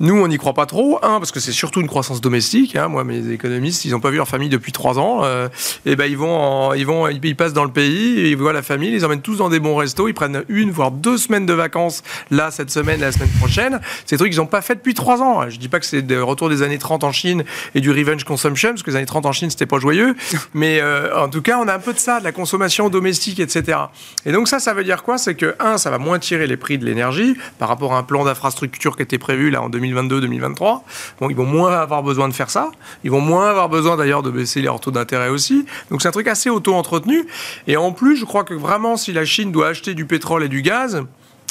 Nous, 0.00 0.14
on 0.20 0.26
n'y 0.28 0.38
croit 0.38 0.54
pas 0.54 0.66
trop. 0.66 0.98
Un, 1.02 1.18
parce 1.18 1.30
que 1.30 1.40
c'est 1.40 1.52
surtout 1.52 1.80
une 1.80 1.86
croissance 1.86 2.20
domestique. 2.20 2.74
hein. 2.74 2.88
Moi, 2.88 3.04
mes 3.04 3.30
économistes, 3.30 3.84
ils 3.84 3.90
n'ont 3.92 4.00
pas 4.00 4.10
vu 4.10 4.16
leur 4.16 4.26
famille 4.28 4.48
depuis 4.48 4.72
trois 4.72 4.98
ans. 4.98 5.20
euh, 5.24 5.48
et 5.86 5.94
ben 5.94 6.06
ils 6.06 6.16
vont, 6.16 6.34
en- 6.34 6.72
ils 6.72 6.86
vont, 6.86 7.06
ils 7.08 7.36
passent 7.36 7.52
dans 7.52 7.64
le 7.64 7.70
pays, 7.70 8.30
ils 8.30 8.36
voient 8.36 8.52
la 8.54 8.62
famille, 8.62 8.88
ils 8.88 8.92
les 8.94 9.04
emmènent 9.04 9.20
tous 9.20 9.36
dans 9.36 9.48
des 9.50 9.60
bons 9.60 9.76
restos, 9.76 10.08
ils 10.08 10.14
prennent 10.14 10.42
une 10.48 10.70
voire 10.70 10.90
deux 10.90 11.18
semaines 11.18 11.44
de 11.46 11.52
vacances 11.52 12.02
là 12.30 12.50
cette 12.50 12.70
semaine, 12.70 13.00
la 13.00 13.12
semaine 13.12 13.28
prochaine. 13.38 13.80
Des 14.08 14.16
trucs 14.16 14.30
qu'ils 14.30 14.40
n'ont 14.40 14.46
pas 14.46 14.62
fait 14.62 14.74
depuis 14.76 14.94
trois 14.94 15.20
ans. 15.22 15.48
Je 15.50 15.58
dis 15.58 15.68
pas 15.68 15.78
que 15.80 15.86
c'est 15.86 16.00
le 16.08 16.24
retour 16.24 16.48
des 16.48 16.62
années 16.62 16.78
30 16.78 17.04
en 17.04 17.12
Chine 17.12 17.44
et 17.74 17.80
du 17.80 17.90
revenge 17.90 18.24
consumption, 18.24 18.70
parce 18.70 18.82
que 18.82 18.90
les 18.90 18.96
années 18.96 19.06
30 19.06 19.26
en 19.26 19.32
Chine 19.32 19.50
c'était 19.50 19.66
pas 19.66 19.78
joyeux. 19.78 20.16
Mais 20.54 20.80
euh, 20.80 21.14
en 21.16 21.28
tout 21.28 21.42
cas, 21.42 21.58
on 21.62 21.68
a 21.68 21.74
un 21.74 21.78
peu 21.78 21.92
de 21.92 21.98
ça, 21.98 22.20
de 22.20 22.24
la 22.24 22.32
consommation 22.32 22.88
domestique, 22.88 23.38
etc. 23.40 23.78
Et 24.24 24.32
donc 24.32 24.48
ça, 24.48 24.58
ça 24.60 24.72
veut 24.72 24.84
dire 24.84 25.02
quoi? 25.02 25.18
C'est 25.18 25.34
que 25.34 25.54
un, 25.60 25.76
ça 25.76 25.90
va 25.90 25.98
moins 25.98 26.18
tirer 26.18 26.46
les 26.46 26.56
prix 26.56 26.78
de 26.78 26.86
l'énergie 26.86 27.36
par 27.58 27.68
rapport 27.68 27.92
à 27.94 27.98
un 27.98 28.02
plan 28.02 28.24
d'infrastructure 28.24 28.96
qui 28.96 29.02
était 29.02 29.18
prévu 29.18 29.50
là 29.50 29.62
en 29.62 29.68
2022-2023. 29.92 30.80
Bon, 31.20 31.30
ils 31.30 31.36
vont 31.36 31.46
moins 31.46 31.72
avoir 31.78 32.02
besoin 32.02 32.28
de 32.28 32.34
faire 32.34 32.50
ça. 32.50 32.70
Ils 33.04 33.10
vont 33.10 33.20
moins 33.20 33.48
avoir 33.48 33.68
besoin 33.68 33.96
d'ailleurs 33.96 34.22
de 34.22 34.30
baisser 34.30 34.62
leurs 34.62 34.80
taux 34.80 34.90
d'intérêt 34.90 35.28
aussi. 35.28 35.66
Donc 35.90 36.02
c'est 36.02 36.08
un 36.08 36.12
truc 36.12 36.28
assez 36.28 36.50
auto-entretenu. 36.50 37.26
Et 37.66 37.76
en 37.76 37.92
plus, 37.92 38.16
je 38.16 38.24
crois 38.24 38.44
que 38.44 38.54
vraiment, 38.54 38.96
si 38.96 39.12
la 39.12 39.24
Chine 39.24 39.52
doit 39.52 39.68
acheter 39.68 39.94
du 39.94 40.04
pétrole 40.04 40.44
et 40.44 40.48
du 40.48 40.62
gaz, 40.62 41.04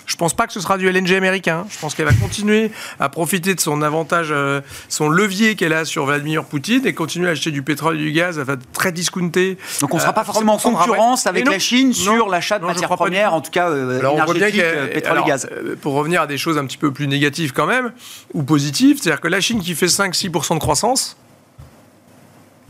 je 0.09 0.15
pense 0.15 0.33
pas 0.33 0.47
que 0.47 0.53
ce 0.53 0.59
sera 0.59 0.77
du 0.79 0.89
LNG 0.91 1.13
américain. 1.13 1.65
Je 1.69 1.77
pense 1.77 1.93
qu'elle 1.93 2.07
va 2.07 2.13
continuer 2.13 2.71
à 2.99 3.09
profiter 3.09 3.53
de 3.53 3.59
son 3.59 3.81
avantage, 3.83 4.29
euh, 4.31 4.59
son 4.89 5.07
levier 5.07 5.55
qu'elle 5.55 5.71
a 5.71 5.85
sur 5.85 6.05
Vladimir 6.05 6.43
Poutine 6.45 6.85
et 6.87 6.93
continuer 6.95 7.27
à 7.29 7.31
acheter 7.31 7.51
du 7.51 7.61
pétrole 7.61 7.95
et 7.95 7.99
du 7.99 8.11
gaz. 8.11 8.39
Être 8.39 8.57
très 8.73 8.91
discounté. 8.91 9.57
Donc 9.81 9.93
on 9.93 9.97
ne 9.97 10.01
sera 10.01 10.11
Euh, 10.11 10.15
pas 10.15 10.23
forcément 10.23 10.55
en 10.55 10.57
7% 10.57 10.71
de 10.71 10.75
rabais. 10.75 10.87
concurrence 10.89 11.27
avec 11.27 11.45
non, 11.45 11.51
la 11.51 11.59
Chine 11.59 11.93
sur 11.93 12.27
l'achat 12.27 12.57
de 12.57 12.63
non, 12.63 12.69
matières 12.69 12.89
premières, 12.89 13.33
en 13.35 13.41
tout 13.41 13.51
cas 13.51 13.69
euh, 13.69 13.99
Alors, 13.99 14.13
énergétiques, 14.15 14.59
euh, 14.61 14.87
pétrole 14.87 15.11
alors, 15.11 15.27
et 15.27 15.29
gaz. 15.29 15.47
euh, 15.51 15.75
Pour 15.79 15.93
revenir 15.93 16.23
à 16.23 16.27
des 16.27 16.37
choses 16.39 16.57
un 16.57 16.65
petit 16.65 16.77
peu 16.77 16.91
plus 16.91 17.07
négatives 17.07 17.53
quand 17.53 17.67
même, 17.67 17.91
ou 18.33 18.41
positives, 18.41 18.97
c'est-à-dire 18.99 19.21
que 19.21 19.27
la 19.27 19.39
Chine 19.41 19.61
qui 19.61 19.75
fait 19.75 19.85
5-6% 19.85 20.55
de 20.55 20.59
croissance, 20.59 21.17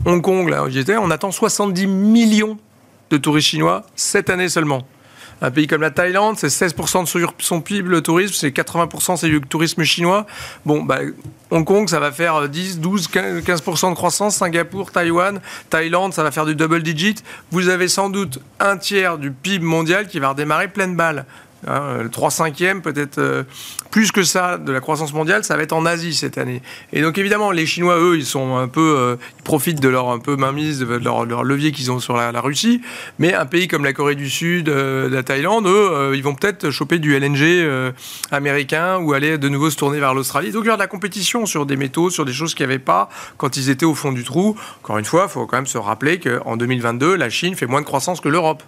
Hong 0.04 0.22
Kong, 0.22 0.48
là 0.48 0.64
où 0.64 0.70
j'étais, 0.70 0.96
on 0.96 1.10
attend 1.10 1.30
70 1.30 1.86
millions 1.86 2.58
de 3.10 3.16
touristes 3.16 3.48
chinois 3.48 3.84
cette 3.96 4.30
année 4.30 4.48
seulement. 4.48 4.82
Un 5.42 5.50
pays 5.50 5.66
comme 5.66 5.80
la 5.80 5.90
Thaïlande, 5.90 6.36
c'est 6.38 6.48
16% 6.48 7.04
de 7.04 7.26
son 7.38 7.60
PIB 7.60 7.88
le 7.88 8.02
tourisme, 8.02 8.34
c'est 8.34 8.50
80% 8.50 9.16
c'est 9.16 9.28
le 9.28 9.40
tourisme 9.40 9.82
chinois. 9.84 10.26
Bon, 10.66 10.82
bah, 10.82 10.98
Hong 11.50 11.64
Kong, 11.64 11.88
ça 11.88 11.98
va 11.98 12.12
faire 12.12 12.48
10, 12.48 12.80
12, 12.80 13.08
15% 13.08 13.90
de 13.90 13.94
croissance. 13.94 14.36
Singapour, 14.36 14.92
Taïwan, 14.92 15.40
Thaïlande, 15.70 16.12
ça 16.12 16.22
va 16.22 16.30
faire 16.30 16.46
du 16.46 16.54
double 16.54 16.82
digit. 16.82 17.16
Vous 17.50 17.68
avez 17.68 17.88
sans 17.88 18.10
doute 18.10 18.38
un 18.58 18.76
tiers 18.76 19.18
du 19.18 19.30
PIB 19.30 19.64
mondial 19.64 20.08
qui 20.08 20.18
va 20.18 20.30
redémarrer 20.30 20.68
pleine 20.68 20.94
balle. 20.94 21.24
Hein, 21.66 21.98
le 22.02 22.08
3 22.08 22.30
5e, 22.30 22.80
peut-être 22.80 23.18
euh, 23.18 23.42
plus 23.90 24.12
que 24.12 24.22
ça, 24.22 24.56
de 24.56 24.72
la 24.72 24.80
croissance 24.80 25.12
mondiale, 25.12 25.44
ça 25.44 25.56
va 25.56 25.62
être 25.62 25.74
en 25.74 25.84
Asie 25.84 26.14
cette 26.14 26.38
année. 26.38 26.62
Et 26.92 27.02
donc 27.02 27.18
évidemment, 27.18 27.50
les 27.50 27.66
Chinois, 27.66 27.98
eux, 27.98 28.16
ils 28.16 28.24
sont 28.24 28.56
un 28.56 28.68
peu, 28.68 28.94
euh, 28.96 29.16
profitent 29.44 29.80
de 29.80 29.88
leur 29.88 30.10
un 30.10 30.18
peu 30.18 30.36
mainmise, 30.36 30.78
de 30.78 30.86
leur, 30.86 31.26
leur 31.26 31.44
levier 31.44 31.72
qu'ils 31.72 31.92
ont 31.92 32.00
sur 32.00 32.16
la, 32.16 32.40
Russie. 32.40 32.80
Mais 33.18 33.34
un 33.34 33.44
pays 33.44 33.68
comme 33.68 33.84
la 33.84 33.92
Corée 33.92 34.14
du 34.14 34.30
Sud, 34.30 34.70
euh, 34.70 35.10
la 35.10 35.22
Thaïlande, 35.22 35.66
eux, 35.66 36.12
ils 36.14 36.22
vont 36.22 36.34
peut-être 36.34 36.70
choper 36.70 36.98
du 36.98 37.14
LNG 37.14 37.92
américain 38.30 38.96
ou 38.98 39.12
aller 39.12 39.36
de 39.36 39.48
nouveau 39.50 39.68
se 39.68 39.76
tourner 39.76 40.00
vers 40.00 40.14
l'Australie. 40.14 40.52
Donc 40.52 40.62
il 40.64 40.66
y 40.66 40.70
aura 40.70 40.78
de 40.78 40.82
la 40.82 40.86
compétition 40.86 41.44
sur 41.44 41.66
des 41.66 41.76
métaux, 41.76 42.08
sur 42.08 42.24
des 42.24 42.32
choses 42.32 42.54
qu'il 42.54 42.66
n'y 42.66 42.72
avait 42.72 42.78
pas 42.78 43.10
quand 43.36 43.58
ils 43.58 43.68
étaient 43.68 43.84
au 43.84 43.94
fond 43.94 44.12
du 44.12 44.24
trou. 44.24 44.56
Encore 44.82 44.96
une 44.96 45.04
fois, 45.04 45.26
il 45.28 45.32
faut 45.32 45.46
quand 45.46 45.58
même 45.58 45.66
se 45.66 45.78
rappeler 45.78 46.18
qu'en 46.18 46.56
2022, 46.56 47.16
la 47.16 47.28
Chine 47.28 47.54
fait 47.54 47.66
moins 47.66 47.80
de 47.80 47.86
croissance 47.86 48.20
que 48.20 48.28
l'Europe. 48.28 48.62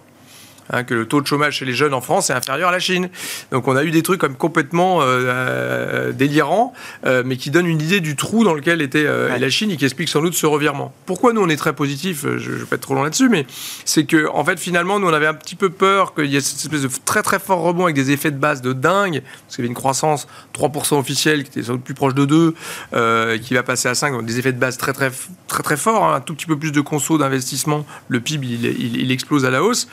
Hein, 0.69 0.83
que 0.83 0.93
le 0.93 1.05
taux 1.05 1.19
de 1.21 1.27
chômage 1.27 1.57
chez 1.57 1.65
les 1.65 1.73
jeunes 1.73 1.93
en 1.93 1.99
France 1.99 2.29
est 2.29 2.33
inférieur 2.33 2.69
à 2.69 2.71
la 2.71 2.79
Chine. 2.79 3.09
Donc 3.51 3.67
on 3.67 3.75
a 3.75 3.83
eu 3.83 3.91
des 3.91 4.01
trucs 4.01 4.21
comme 4.21 4.35
complètement 4.35 5.01
euh, 5.01 5.05
euh, 5.05 6.11
délirants, 6.13 6.73
euh, 7.05 7.21
mais 7.25 7.35
qui 7.35 7.51
donnent 7.51 7.67
une 7.67 7.81
idée 7.81 7.99
du 7.99 8.15
trou 8.15 8.43
dans 8.43 8.53
lequel 8.53 8.81
était 8.81 9.03
la 9.03 9.49
Chine 9.49 9.71
et 9.71 9.77
qui 9.77 9.85
explique 9.85 10.09
sans 10.09 10.21
doute 10.21 10.35
ce 10.35 10.45
revirement. 10.45 10.93
Pourquoi 11.05 11.33
nous 11.33 11.41
on 11.41 11.49
est 11.49 11.57
très 11.57 11.73
positif 11.73 12.25
Je 12.37 12.51
ne 12.51 12.55
vais 12.57 12.65
pas 12.65 12.77
être 12.77 12.81
trop 12.81 12.95
long 12.95 13.03
là-dessus, 13.03 13.29
mais 13.29 13.45
c'est 13.83 14.05
que 14.05 14.27
en 14.29 14.45
fait 14.45 14.59
finalement 14.59 14.99
nous 14.99 15.07
on 15.07 15.13
avait 15.13 15.27
un 15.27 15.33
petit 15.33 15.55
peu 15.55 15.69
peur 15.69 16.13
qu'il 16.13 16.27
y 16.27 16.37
ait 16.37 16.41
cette 16.41 16.59
espèce 16.59 16.81
de 16.81 16.89
très 17.03 17.23
très 17.23 17.39
fort 17.39 17.59
rebond 17.59 17.83
avec 17.83 17.95
des 17.95 18.11
effets 18.11 18.31
de 18.31 18.37
base 18.37 18.61
de 18.61 18.71
dingue, 18.71 19.21
parce 19.21 19.55
qu'il 19.55 19.63
y 19.63 19.65
avait 19.65 19.69
une 19.69 19.75
croissance 19.75 20.27
3% 20.57 20.97
officielle 20.97 21.43
qui 21.43 21.59
était 21.59 21.63
sans 21.63 21.73
doute 21.73 21.83
plus 21.83 21.93
proche 21.93 22.13
de 22.13 22.25
2, 22.25 23.37
qui 23.39 23.53
va 23.53 23.63
passer 23.63 23.89
à 23.89 23.95
5, 23.95 24.13
donc 24.13 24.25
des 24.25 24.39
effets 24.39 24.53
de 24.53 24.59
base 24.59 24.77
très 24.77 24.93
très 24.93 25.11
très 25.47 25.63
très 25.63 25.77
forts, 25.77 26.05
hein. 26.05 26.15
un 26.15 26.21
tout 26.21 26.33
petit 26.33 26.45
peu 26.45 26.57
plus 26.57 26.71
de 26.71 26.81
conso 26.81 27.17
d'investissement, 27.17 27.85
le 28.07 28.19
PIB 28.19 28.47
il, 28.47 28.65
il, 28.95 29.11
explose 29.11 29.45
à 29.45 29.49
la 29.49 29.63
hausse. 29.63 29.87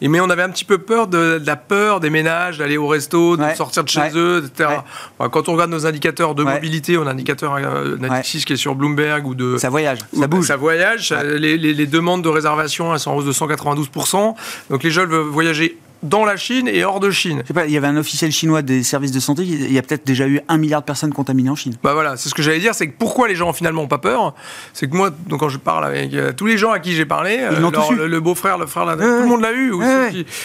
Et 0.00 0.08
mais 0.14 0.20
on 0.20 0.30
avait 0.30 0.44
un 0.44 0.48
petit 0.48 0.64
peu 0.64 0.78
peur 0.78 1.08
de, 1.08 1.42
la 1.44 1.56
peur 1.56 1.98
des 1.98 2.08
ménages, 2.08 2.58
d'aller 2.58 2.76
au 2.76 2.86
resto, 2.86 3.36
de 3.36 3.42
sortir 3.56 3.82
de 3.82 3.88
chez 3.88 4.12
eux, 4.14 4.44
etc. 4.46 4.70
quand 5.18 5.48
on 5.48 5.54
regarde 5.54 5.72
nos 5.72 5.86
indicateurs 5.86 6.36
de 6.36 6.44
mobilité, 6.44 6.96
on 6.96 7.02
a 7.02 7.06
un 7.06 7.14
indicateur 7.14 7.56
euh, 7.56 7.96
qui 8.22 8.52
est 8.52 8.56
sur 8.56 8.76
Bloomberg 8.76 9.26
ou 9.26 9.34
de... 9.34 9.56
Ça 9.56 9.70
voyage, 9.70 9.98
ça 10.16 10.28
bouge. 10.28 10.46
Ça 10.46 10.56
voyage. 10.56 11.12
Les, 11.12 11.58
les, 11.58 11.86
demandes 11.88 12.22
de 12.22 12.28
réservation, 12.28 12.92
elles 12.92 13.00
sont 13.00 13.10
en 13.10 13.16
hausse 13.16 13.24
de 13.24 13.32
192%. 13.32 14.36
Donc 14.70 14.84
les 14.84 14.92
jeunes 14.92 15.10
veulent 15.10 15.26
voyager 15.26 15.78
dans 16.04 16.24
la 16.24 16.36
Chine 16.36 16.68
et 16.68 16.84
hors 16.84 17.00
de 17.00 17.10
Chine. 17.10 17.40
Je 17.42 17.48
sais 17.48 17.54
pas, 17.54 17.66
il 17.66 17.72
y 17.72 17.76
avait 17.76 17.86
un 17.86 17.96
officiel 17.96 18.30
chinois 18.30 18.62
des 18.62 18.82
services 18.82 19.10
de 19.10 19.20
santé, 19.20 19.42
il 19.42 19.72
y 19.72 19.78
a 19.78 19.82
peut-être 19.82 20.06
déjà 20.06 20.28
eu 20.28 20.40
un 20.48 20.58
milliard 20.58 20.82
de 20.82 20.86
personnes 20.86 21.12
contaminées 21.12 21.50
en 21.50 21.56
Chine. 21.56 21.74
Bah 21.82 21.94
voilà, 21.94 22.16
c'est 22.16 22.28
ce 22.28 22.34
que 22.34 22.42
j'allais 22.42 22.60
dire, 22.60 22.74
c'est 22.74 22.88
que 22.88 22.94
pourquoi 22.96 23.26
les 23.26 23.34
gens 23.34 23.52
finalement 23.52 23.82
n'ont 23.82 23.88
pas 23.88 23.98
peur? 23.98 24.34
C'est 24.74 24.88
que 24.88 24.96
moi, 24.96 25.10
donc 25.10 25.40
quand 25.40 25.48
je 25.48 25.58
parle 25.58 25.84
avec 25.84 26.12
euh, 26.14 26.32
tous 26.32 26.46
les 26.46 26.58
gens 26.58 26.72
à 26.72 26.78
qui 26.78 26.92
j'ai 26.92 27.06
parlé, 27.06 27.38
euh, 27.40 27.50
le, 27.58 28.20
beau-frère, 28.20 28.58
le 28.58 28.66
frère, 28.66 28.84
tout 28.96 29.02
le 29.02 29.26
monde 29.26 29.40
l'a 29.40 29.52
eu. 29.52 29.72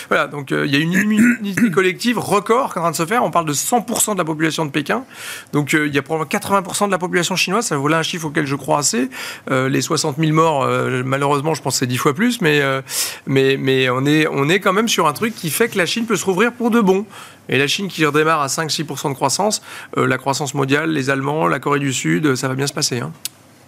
voilà, 0.08 0.28
donc 0.28 0.52
euh, 0.52 0.66
il 0.66 0.74
y 0.74 0.76
a 0.76 0.80
une 0.80 0.94
immunité 0.94 1.70
collective 1.72 2.18
record 2.18 2.74
qui 2.74 2.80
est 2.80 2.82
en 2.82 2.84
train 2.84 2.92
de 2.92 2.96
se 2.96 3.06
faire. 3.06 3.24
On 3.24 3.32
parle 3.32 3.46
de 3.46 3.54
100% 3.54 4.14
de 4.14 4.18
la 4.18 4.26
population 4.26 4.66
de 4.66 4.72
Pékin. 4.72 5.04
Donc 5.52 5.74
il 5.74 5.94
y 5.94 5.98
a 5.98 6.02
probablement 6.02 6.30
80% 6.30 6.88
de 6.88 6.92
la 6.92 6.98
population 6.98 7.36
chinoise, 7.36 7.66
ça 7.66 7.78
voilà 7.78 8.00
un 8.00 8.04
chiffre 8.04 8.28
auquel 8.28 8.46
je 8.46 8.56
crois 8.56 8.80
assez. 8.80 9.10
les 9.50 9.82
60 9.82 10.18
000 10.18 10.32
morts, 10.32 10.68
malheureusement, 11.06 11.54
je 11.54 11.62
pense 11.62 11.74
que 11.74 11.80
c'est 11.80 11.88
10 11.88 11.98
fois 11.98 12.14
plus, 12.14 12.42
mais, 12.42 12.62
mais, 13.28 13.58
mais 13.58 13.90
on, 13.90 14.06
est, 14.06 14.28
on 14.32 14.48
est 14.50 14.60
quand 14.60 14.74
même 14.74 14.88
sur 14.88 15.08
un 15.08 15.14
truc 15.14 15.36
qui 15.36 15.49
fait 15.50 15.70
que 15.70 15.78
la 15.78 15.86
Chine 15.86 16.06
peut 16.06 16.16
se 16.16 16.26
rouvrir 16.26 16.54
pour 16.54 16.72
de 16.72 16.82
bon. 16.82 17.06
Et 17.48 17.58
la 17.58 17.68
Chine 17.68 17.88
qui 17.88 18.06
redémarre 18.06 18.42
à 18.42 18.48
5-6% 18.48 19.10
de 19.10 19.14
croissance, 19.14 19.62
euh, 19.98 20.08
la 20.08 20.18
croissance 20.18 20.54
mondiale, 20.54 20.92
les 20.92 21.10
Allemands, 21.10 21.48
la 21.48 21.60
Corée 21.60 21.80
du 21.80 21.94
Sud, 21.94 22.26
euh, 22.26 22.36
ça 22.36 22.48
va 22.48 22.56
bien 22.56 22.68
se 22.68 22.74
passer. 22.74 23.00
Hein. 23.00 23.12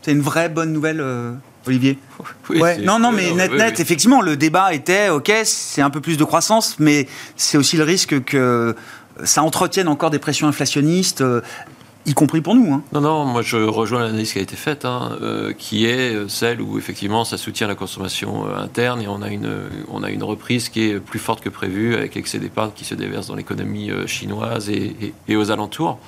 C'est 0.02 0.12
une 0.12 0.22
vraie 0.22 0.50
bonne 0.50 0.72
nouvelle, 0.72 1.00
euh, 1.02 1.34
Olivier 1.68 1.98
ouais. 2.50 2.78
Non, 2.80 3.00
non, 3.00 3.12
mais 3.12 3.32
net, 3.32 3.52
net, 3.52 3.80
effectivement, 3.80 4.22
le 4.22 4.36
débat 4.38 4.74
était, 4.74 5.10
ok, 5.10 5.32
c'est 5.44 5.82
un 5.82 5.90
peu 5.90 6.02
plus 6.02 6.18
de 6.18 6.24
croissance, 6.24 6.78
mais 6.80 7.08
c'est 7.36 7.58
aussi 7.58 7.78
le 7.78 7.84
risque 7.84 8.24
que 8.24 8.76
ça 9.24 9.44
entretienne 9.44 9.88
encore 9.88 10.10
des 10.10 10.20
pressions 10.20 10.48
inflationnistes 10.48 11.24
y 12.06 12.14
compris 12.14 12.42
pour 12.42 12.56
nous. 12.56 12.74
Hein. 12.74 12.84
Non, 12.94 13.02
non, 13.02 13.26
moi 13.26 13.42
je 13.42 13.58
rejoins 13.58 14.00
l'analyse 14.02 14.34
qui 14.34 14.40
a 14.40 14.42
été 14.42 14.56
faite, 14.56 14.86
hein, 14.86 15.18
euh, 15.22 15.54
qui 15.54 15.86
est 15.86 16.16
euh, 16.16 16.28
celle 16.28 16.62
où 16.62 16.78
effectivement 16.78 17.26
ça 17.26 17.38
soutient 17.38 17.68
la 17.68 17.76
consommation 17.76 18.48
euh, 18.48 18.58
interne 18.58 19.02
et 19.02 19.08
on 19.08 19.22
a, 19.22 19.30
une, 19.30 19.70
on 19.90 20.04
a 20.04 20.10
une 20.10 20.24
reprise 20.24 20.70
qui 20.70 20.84
est 20.84 21.00
plus 21.00 21.20
forte 21.20 21.42
que 21.42 21.50
prévu 21.50 21.96
avec 21.96 22.16
l'excès 22.16 22.40
d'épargne 22.40 22.72
qui 22.76 22.86
se 22.86 22.96
déverse 22.96 23.28
dans 23.28 23.36
l'économie 23.36 23.92
chinoise 24.08 24.70
et, 24.70 25.14
et, 25.28 25.36
aux 25.36 25.52
alentours. 25.52 26.00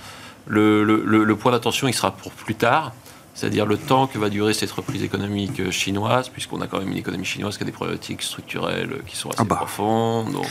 Le, 0.46 0.84
le, 0.84 1.24
le 1.24 1.36
point 1.36 1.54
d'attention, 1.54 1.88
il 1.88 1.94
sera 1.94 2.12
pour 2.12 2.32
plus 2.34 2.56
tard, 2.56 2.92
c'est-à-dire 3.34 3.65
le 3.65 3.78
temps 3.78 4.08
que 4.08 4.17
va 4.17 4.30
durer 4.30 4.54
cette 4.54 4.72
reprise 4.72 5.04
économique 5.04 5.72
chinoise, 5.72 6.30
puisqu'on 6.30 6.62
a 6.62 6.67
quand 6.67 6.80
même 6.80 6.91
une 6.91 6.98
économie 6.98 7.26
chinoise 7.26 7.58
qui 7.58 7.63
a 7.63 7.65
des 7.65 7.72
problématiques 7.72 8.22
structurelles 8.22 9.02
qui 9.08 9.17
sont 9.17 9.30
assez 9.30 9.41
ah 9.41 9.46
bah. 9.46 9.56
profondes. 9.56 10.32
Donc, 10.32 10.50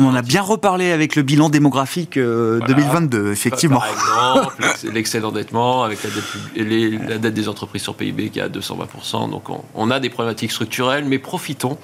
on 0.00 0.06
en 0.06 0.14
a 0.14 0.22
bien 0.22 0.42
reparlé 0.42 0.92
avec 0.92 1.16
le 1.16 1.22
bilan 1.22 1.48
démographique 1.48 2.14
2022, 2.14 3.18
euh, 3.18 3.32
effectivement. 3.32 3.80
Par 3.80 3.88
exemple, 3.88 4.92
l'excès 4.92 5.18
d'endettement 5.20 5.82
avec 5.82 5.98
la 6.04 6.10
dette, 6.10 7.08
la 7.08 7.18
dette, 7.18 7.34
des 7.34 7.48
entreprises 7.48 7.82
sur 7.82 7.96
PIB 7.96 8.30
qui 8.30 8.38
est 8.38 8.42
à 8.42 8.48
220%. 8.48 9.28
Donc 9.28 9.46
on, 9.74 9.90
a 9.90 9.98
des 9.98 10.08
problématiques 10.08 10.52
structurelles, 10.52 11.04
mais 11.04 11.18
profitons 11.18 11.78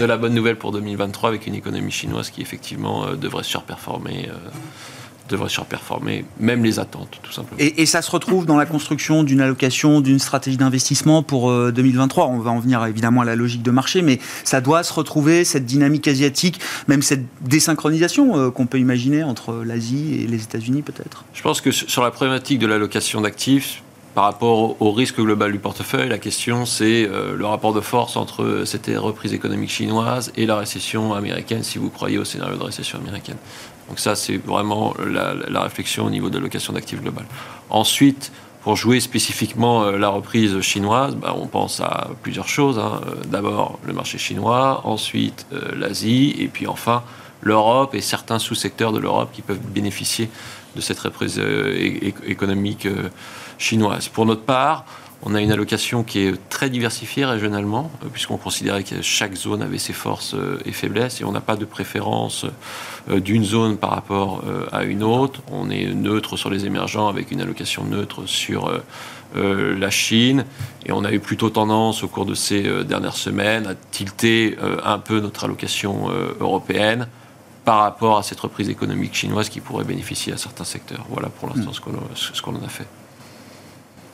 de 0.00 0.04
la 0.04 0.16
bonne 0.16 0.32
nouvelle 0.32 0.56
pour 0.56 0.72
2023 0.72 1.28
avec 1.28 1.46
une 1.46 1.54
économie 1.54 1.92
chinoise 1.92 2.30
qui 2.30 2.40
effectivement 2.40 3.04
euh, 3.04 3.16
devrait 3.16 3.44
surperformer. 3.44 4.30
Devrait 5.28 5.48
surperformer 5.48 6.24
même 6.40 6.64
les 6.64 6.78
attentes, 6.78 7.18
tout 7.22 7.32
simplement. 7.32 7.58
Et, 7.58 7.86
ça 7.86 8.02
se 8.02 8.10
retrouve 8.10 8.46
dans 8.46 8.56
la 8.56 8.66
construction 8.66 9.22
d'une 9.22 9.40
allocation, 9.40 10.00
d'une 10.00 10.18
stratégie 10.18 10.56
d'investissement 10.56 11.22
pour 11.22 11.52
2023. 11.70 12.24
Euh, 12.24 12.28
On 12.28 12.38
va 12.38 12.50
en 12.50 12.58
venir 12.58 12.84
évidemment 12.84 13.22
à 13.22 13.24
la 13.24 13.36
logique 13.36 13.62
de 13.62 13.70
marché, 13.70 14.02
mais 14.02 14.18
ça 14.44 14.60
doit 14.60 14.82
se 14.82 14.92
retrouver, 14.92 15.44
cette 15.44 15.64
dynamique 15.64 16.08
asiatique, 16.08 16.60
même 16.86 17.02
cette 17.02 17.24
désynchronisation 17.40 18.38
euh, 18.38 18.50
qu'on 18.50 18.66
peut 18.66 18.78
imaginer 18.78 19.22
entre 19.22 19.62
l'Asie 19.64 20.20
et 20.22 20.26
les 20.26 20.42
États-Unis 20.42 20.82
peut-être. 20.82 21.24
Je 21.34 21.42
pense 21.42 21.60
que 21.60 21.70
sur 21.70 22.02
la 22.02 22.10
problématique 22.10 22.58
de 22.58 22.66
l'allocation 22.66 23.20
d'actifs, 23.20 23.82
par 24.14 24.24
rapport 24.24 24.80
au 24.82 24.90
risque 24.90 25.20
global 25.20 25.52
du 25.52 25.58
portefeuille, 25.58 26.08
la 26.08 26.18
question 26.18 26.66
c'est 26.66 27.06
euh, 27.06 27.36
le 27.36 27.46
rapport 27.46 27.72
de 27.72 27.80
force 27.80 28.16
entre 28.16 28.62
cette 28.64 28.90
reprise 28.96 29.32
économique 29.32 29.70
chinoise 29.70 30.32
et 30.36 30.46
la 30.46 30.56
récession 30.56 31.14
américaine, 31.14 31.62
si 31.62 31.78
vous 31.78 31.90
croyez 31.90 32.18
au 32.18 32.24
scénario 32.24 32.56
de 32.56 32.64
récession 32.64 32.98
américaine. 32.98 33.36
Donc 33.88 33.98
ça, 33.98 34.14
c'est 34.14 34.36
vraiment 34.36 34.94
la, 35.06 35.62
réflexion 35.62 36.06
au 36.06 36.10
niveau 36.10 36.28
de 36.28 36.36
l'allocation 36.36 36.72
d'actifs 36.72 37.00
global. 37.00 37.24
Ensuite, 37.70 38.32
pour 38.62 38.76
jouer 38.76 39.00
spécifiquement 39.00 39.84
euh, 39.84 39.96
la 39.96 40.08
reprise 40.08 40.60
chinoise, 40.60 41.14
bah, 41.14 41.34
on 41.36 41.46
pense 41.46 41.80
à 41.80 42.08
plusieurs 42.22 42.48
choses. 42.48 42.78
Hein. 42.78 43.00
Euh, 43.06 43.24
d'abord 43.24 43.78
le 43.86 43.92
marché 43.92 44.18
chinois, 44.18 44.82
ensuite 44.84 45.46
euh, 45.52 45.74
l'Asie, 45.76 46.34
et 46.38 46.48
puis 46.48 46.66
enfin 46.66 47.02
l'Europe 47.40 47.94
et 47.94 48.00
certains 48.00 48.38
sous-secteurs 48.38 48.92
de 48.92 48.98
l'Europe 48.98 49.30
qui 49.32 49.42
peuvent 49.42 49.60
bénéficier 49.60 50.28
de 50.74 50.80
cette 50.80 50.98
reprise 50.98 51.40
économique 52.26 52.86
chinoise. 53.58 54.08
Pour 54.08 54.26
notre 54.26 54.42
part, 54.42 54.84
on 55.22 55.34
a 55.34 55.40
une 55.40 55.50
allocation 55.50 56.04
qui 56.04 56.20
est 56.20 56.48
très 56.48 56.70
diversifiée 56.70 57.24
régionalement, 57.24 57.90
euh, 58.04 58.08
puisqu'on 58.12 58.36
considérait 58.36 58.84
que 58.84 59.02
chaque 59.02 59.34
zone 59.34 59.62
avait 59.62 59.78
ses 59.78 59.92
forces 59.92 60.34
euh, 60.34 60.60
et 60.64 60.72
faiblesses, 60.72 61.20
et 61.20 61.24
on 61.24 61.32
n'a 61.32 61.40
pas 61.40 61.56
de 61.56 61.64
préférence 61.64 62.46
euh, 63.10 63.20
d'une 63.20 63.44
zone 63.44 63.76
par 63.76 63.90
rapport 63.90 64.42
à 64.72 64.84
une 64.84 65.02
autre. 65.02 65.40
On 65.50 65.70
est 65.70 65.86
neutre 65.94 66.36
sur 66.36 66.50
les 66.50 66.66
émergents 66.66 67.08
avec 67.08 67.30
une 67.30 67.40
allocation 67.40 67.84
neutre 67.84 68.26
sur 68.26 68.70
la 69.34 69.90
Chine, 69.90 70.44
et 70.86 70.92
on 70.92 71.04
a 71.04 71.12
eu 71.12 71.20
plutôt 71.20 71.50
tendance 71.50 72.02
au 72.02 72.08
cours 72.08 72.26
de 72.26 72.34
ces 72.34 72.62
dernières 72.84 73.16
semaines 73.16 73.66
à 73.66 73.74
tilter 73.74 74.56
un 74.84 74.98
peu 74.98 75.20
notre 75.20 75.44
allocation 75.44 76.08
européenne 76.40 77.08
par 77.64 77.78
rapport 77.80 78.18
à 78.18 78.22
cette 78.22 78.40
reprise 78.40 78.68
économique 78.68 79.14
chinoise 79.14 79.48
qui 79.48 79.60
pourrait 79.60 79.84
bénéficier 79.84 80.32
à 80.32 80.36
certains 80.36 80.64
secteurs. 80.64 81.04
Voilà 81.08 81.28
pour 81.28 81.48
l'instant 81.48 81.70
hmm. 81.70 82.14
ce 82.14 82.42
qu'on 82.42 82.54
en 82.54 82.64
a 82.64 82.68
fait 82.68 82.86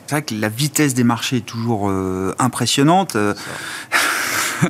c'est 0.05 0.15
vrai 0.15 0.21
que 0.21 0.35
la 0.35 0.49
vitesse 0.49 0.93
des 0.93 1.03
marchés 1.03 1.37
est 1.37 1.45
toujours 1.45 1.89
euh, 1.89 2.35
impressionnante. 2.37 3.15
Euh, 3.15 3.33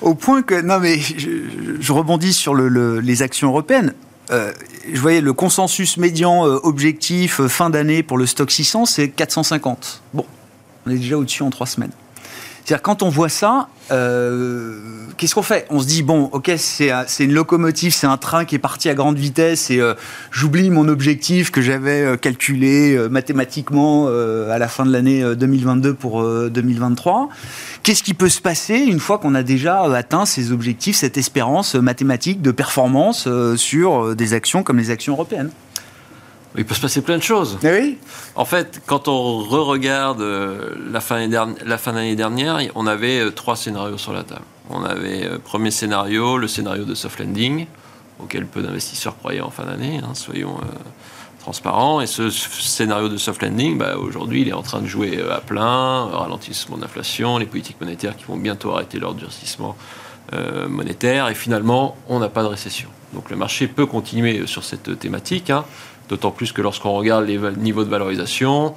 au 0.00 0.14
point 0.14 0.42
que, 0.42 0.60
non 0.60 0.78
mais 0.78 0.98
je, 0.98 1.92
rebondis 1.92 2.32
sur 2.32 2.54
les 2.54 3.22
actions 3.22 3.48
européennes. 3.48 3.94
Euh, 4.30 4.52
je 4.92 5.00
voyais 5.00 5.20
le 5.20 5.32
consensus 5.32 5.96
médian 5.96 6.42
objectif 6.42 7.46
fin 7.46 7.70
d'année 7.70 8.02
pour 8.02 8.18
le 8.18 8.26
stock 8.26 8.50
600, 8.50 8.86
c'est 8.86 9.08
450. 9.08 10.02
Bon, 10.14 10.24
on 10.86 10.90
est 10.90 10.96
déjà 10.96 11.18
au-dessus 11.18 11.42
en 11.42 11.50
trois 11.50 11.66
semaines. 11.66 11.92
C'est-à-dire, 12.64 12.82
quand 12.82 13.02
on 13.02 13.08
voit 13.08 13.28
ça, 13.28 13.68
euh, 13.90 14.78
qu'est-ce 15.16 15.34
qu'on 15.34 15.42
fait? 15.42 15.66
On 15.68 15.80
se 15.80 15.86
dit, 15.86 16.04
bon, 16.04 16.30
ok, 16.32 16.52
c'est 16.56 16.92
une 17.18 17.32
locomotive, 17.32 17.92
c'est 17.92 18.06
un 18.06 18.16
train 18.16 18.44
qui 18.44 18.54
est 18.54 18.60
parti 18.60 18.88
à 18.88 18.94
grande 18.94 19.18
vitesse 19.18 19.70
et 19.70 19.80
euh, 19.80 19.94
j'oublie 20.30 20.70
mon 20.70 20.86
objectif 20.86 21.50
que 21.50 21.60
j'avais 21.60 22.02
euh, 22.02 22.16
calculé 22.16 22.96
mathématiquement 23.10 24.06
à 24.06 24.58
la 24.58 24.68
fin 24.68 24.86
de 24.86 24.92
l'année 24.92 25.24
2022 25.34 25.94
pour 25.94 26.22
2023. 26.22 27.28
Qu'est-ce 27.82 28.02
qui 28.02 28.14
peut 28.14 28.28
se 28.28 28.40
passer 28.40 28.76
une 28.76 29.00
fois 29.00 29.18
qu'on 29.18 29.34
a 29.34 29.42
déjà 29.42 29.82
atteint 29.82 30.24
ces 30.24 30.52
objectifs, 30.52 30.96
cette 30.96 31.16
espérance 31.16 31.74
mathématique 31.74 32.42
de 32.42 32.52
performance 32.52 33.28
sur 33.56 34.14
des 34.14 34.34
actions 34.34 34.62
comme 34.62 34.78
les 34.78 34.90
actions 34.90 35.14
européennes? 35.14 35.50
Il 36.56 36.64
peut 36.64 36.74
se 36.74 36.80
passer 36.80 37.02
plein 37.02 37.16
de 37.16 37.22
choses. 37.22 37.58
Eh 37.62 37.70
oui. 37.70 37.98
En 38.34 38.44
fait, 38.44 38.82
quand 38.86 39.08
on 39.08 39.38
re-regarde 39.38 40.20
euh, 40.20 40.74
la 40.90 41.00
fin 41.00 41.92
d'année 41.92 42.16
dernière, 42.16 42.60
on 42.74 42.86
avait 42.86 43.20
euh, 43.20 43.30
trois 43.30 43.56
scénarios 43.56 43.98
sur 43.98 44.12
la 44.12 44.22
table. 44.22 44.44
On 44.68 44.84
avait 44.84 45.26
euh, 45.26 45.38
premier 45.38 45.70
scénario, 45.70 46.36
le 46.36 46.48
scénario 46.48 46.84
de 46.84 46.94
soft 46.94 47.20
landing, 47.20 47.66
auquel 48.20 48.46
peu 48.46 48.60
d'investisseurs 48.60 49.16
croyaient 49.18 49.40
en 49.40 49.50
fin 49.50 49.64
d'année, 49.64 50.00
hein, 50.02 50.14
soyons 50.14 50.58
transparents. 51.40 52.00
Et 52.02 52.06
ce 52.06 52.28
scénario 52.30 53.08
de 53.08 53.16
soft 53.16 53.42
landing, 53.42 53.78
bah, 53.78 53.96
aujourd'hui, 53.96 54.42
il 54.42 54.48
est 54.48 54.52
en 54.52 54.62
train 54.62 54.80
de 54.80 54.86
jouer 54.86 55.22
à 55.30 55.40
plein, 55.40 56.04
ralentissement 56.06 56.76
de 56.76 56.82
l'inflation, 56.82 57.38
les 57.38 57.46
politiques 57.46 57.80
monétaires 57.80 58.16
qui 58.16 58.24
vont 58.24 58.36
bientôt 58.36 58.72
arrêter 58.72 58.98
leur 58.98 59.14
durcissement 59.14 59.76
monétaire, 60.68 61.28
et 61.28 61.34
finalement, 61.34 61.94
on 62.08 62.18
n'a 62.18 62.30
pas 62.30 62.42
de 62.42 62.48
récession. 62.48 62.88
Donc 63.12 63.28
le 63.28 63.36
marché 63.36 63.66
peut 63.66 63.84
continuer 63.84 64.46
sur 64.46 64.64
cette 64.64 64.98
thématique. 64.98 65.50
Hein. 65.50 65.64
D'autant 66.08 66.30
plus 66.30 66.52
que 66.52 66.62
lorsqu'on 66.62 66.92
regarde 66.92 67.26
les 67.26 67.38
niveaux 67.56 67.84
de 67.84 67.90
valorisation, 67.90 68.74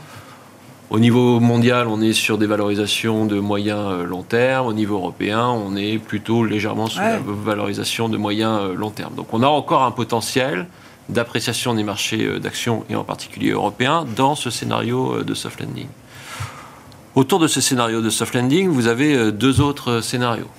au 0.91 0.99
niveau 0.99 1.39
mondial, 1.39 1.87
on 1.87 1.99
est 1.99 2.13
sur 2.13 2.37
des 2.37 2.45
valorisations 2.45 3.25
de 3.25 3.39
moyen 3.39 3.77
euh, 3.77 4.03
long 4.03 4.21
terme. 4.21 4.67
Au 4.67 4.73
niveau 4.73 4.97
européen, 4.97 5.47
on 5.47 5.75
est 5.75 5.97
plutôt 5.97 6.45
légèrement 6.45 6.85
sur 6.85 7.01
la 7.01 7.17
valorisation 7.17 8.07
de 8.07 8.17
moyen 8.17 8.59
euh, 8.59 8.75
long 8.75 8.91
terme. 8.91 9.15
Donc 9.15 9.33
on 9.33 9.41
a 9.41 9.47
encore 9.47 9.83
un 9.83 9.91
potentiel 9.91 10.67
d'appréciation 11.09 11.73
des 11.73 11.83
marchés 11.83 12.25
euh, 12.25 12.39
d'actions, 12.39 12.85
et 12.89 12.95
en 12.95 13.03
particulier 13.03 13.51
européens, 13.51 14.05
dans 14.15 14.35
ce 14.35 14.51
scénario 14.51 15.23
de 15.23 15.33
soft 15.33 15.59
landing. 15.59 15.87
Autour 17.15 17.39
de 17.39 17.47
ce 17.47 17.61
scénario 17.61 18.01
de 18.01 18.09
soft 18.11 18.35
landing, 18.35 18.69
vous 18.69 18.87
avez 18.87 19.31
deux 19.31 19.61
autres 19.61 20.01
scénarios. 20.01 20.49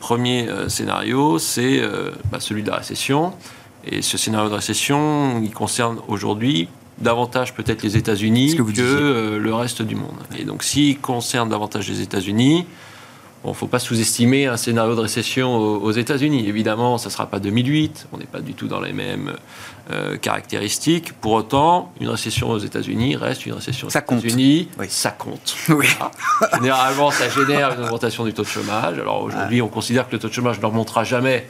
premier 0.00 0.48
scénario, 0.66 1.38
c'est 1.38 1.80
bah, 2.32 2.40
celui 2.40 2.64
de 2.64 2.70
la 2.70 2.78
récession. 2.78 3.32
Et 3.86 4.02
ce 4.02 4.16
scénario 4.18 4.48
de 4.48 4.54
récession, 4.54 5.40
il 5.42 5.52
concerne 5.52 5.98
aujourd'hui 6.08 6.68
davantage 6.98 7.54
peut-être 7.54 7.82
les 7.82 7.96
États-Unis 7.96 8.56
que, 8.56 8.62
euh, 8.78 9.38
le 9.38 9.54
reste 9.54 9.82
du 9.82 9.96
monde. 9.96 10.16
Et 10.38 10.44
donc 10.44 10.62
s'il 10.62 10.98
concerne 11.00 11.48
davantage 11.48 11.88
les 11.88 12.00
États-Unis, 12.00 12.66
il 13.44 13.50
ne 13.50 13.54
faut 13.54 13.66
pas 13.66 13.78
sous-estimer 13.78 14.46
un 14.46 14.56
scénario 14.56 14.94
de 14.94 15.00
récession 15.00 15.54
aux, 15.54 15.90
États-Unis. 15.90 16.48
Évidemment, 16.48 16.96
ça 16.96 17.10
ne 17.10 17.12
sera 17.12 17.26
pas 17.26 17.40
2008, 17.40 18.06
on 18.12 18.16
n'est 18.16 18.24
pas 18.24 18.40
du 18.40 18.54
tout 18.54 18.68
dans 18.68 18.80
les 18.80 18.94
mêmes 18.94 19.34
euh, 19.90 20.16
caractéristiques. 20.16 21.12
Pour 21.12 21.32
autant, 21.32 21.92
une 22.00 22.08
récession 22.08 22.48
aux 22.48 22.58
États-Unis 22.58 23.16
reste 23.16 23.44
une 23.44 23.52
récession 23.52 23.88
aux 23.88 23.90
États-Unis. 23.90 24.68
Ça 24.88 25.10
compte. 25.10 25.56
Oui. 25.68 25.88
Généralement, 26.54 27.10
ça 27.10 27.28
génère 27.28 27.74
une 27.74 27.84
augmentation 27.84 28.24
du 28.24 28.32
taux 28.32 28.44
de 28.44 28.48
chômage. 28.48 28.98
Alors 28.98 29.22
aujourd'hui, 29.22 29.60
on 29.60 29.68
considère 29.68 30.08
que 30.08 30.12
le 30.12 30.20
taux 30.20 30.28
de 30.28 30.32
chômage 30.32 30.58
ne 30.58 30.64
remontera 30.64 31.04
jamais 31.04 31.46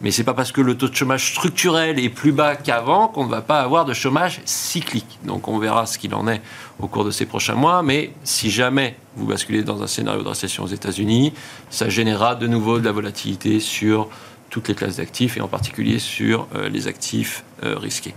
mais 0.00 0.10
c'est 0.10 0.24
pas 0.24 0.34
parce 0.34 0.50
que 0.50 0.60
le 0.60 0.76
taux 0.76 0.88
de 0.88 0.94
chômage 0.94 1.32
structurel 1.32 1.98
est 1.98 2.08
plus 2.08 2.32
bas 2.32 2.56
qu'avant 2.56 3.08
qu'on 3.08 3.24
ne 3.24 3.30
va 3.30 3.42
pas 3.42 3.60
avoir 3.60 3.84
de 3.84 3.92
chômage 3.92 4.40
cyclique. 4.46 5.18
Donc 5.24 5.46
on 5.46 5.58
verra 5.58 5.84
ce 5.86 5.98
qu'il 5.98 6.14
en 6.14 6.26
est 6.26 6.40
au 6.78 6.86
cours 6.86 7.04
de 7.04 7.10
ces 7.10 7.26
prochains 7.26 7.54
mois. 7.54 7.82
Mais 7.82 8.12
si 8.24 8.50
jamais 8.50 8.96
vous 9.16 9.26
basculez 9.26 9.62
dans 9.62 9.82
un 9.82 9.86
scénario 9.86 10.22
de 10.22 10.28
récession 10.28 10.64
aux 10.64 10.68
États-Unis, 10.68 11.34
ça 11.68 11.88
générera 11.90 12.34
de 12.34 12.46
nouveau 12.46 12.78
de 12.78 12.84
la 12.84 12.92
volatilité 12.92 13.60
sur 13.60 14.08
toutes 14.48 14.68
les 14.68 14.74
classes 14.74 14.96
d'actifs 14.96 15.36
et 15.36 15.40
en 15.40 15.48
particulier 15.48 15.98
sur 15.98 16.48
euh, 16.54 16.68
les 16.68 16.88
actifs 16.88 17.44
euh, 17.62 17.78
risqués. 17.78 18.14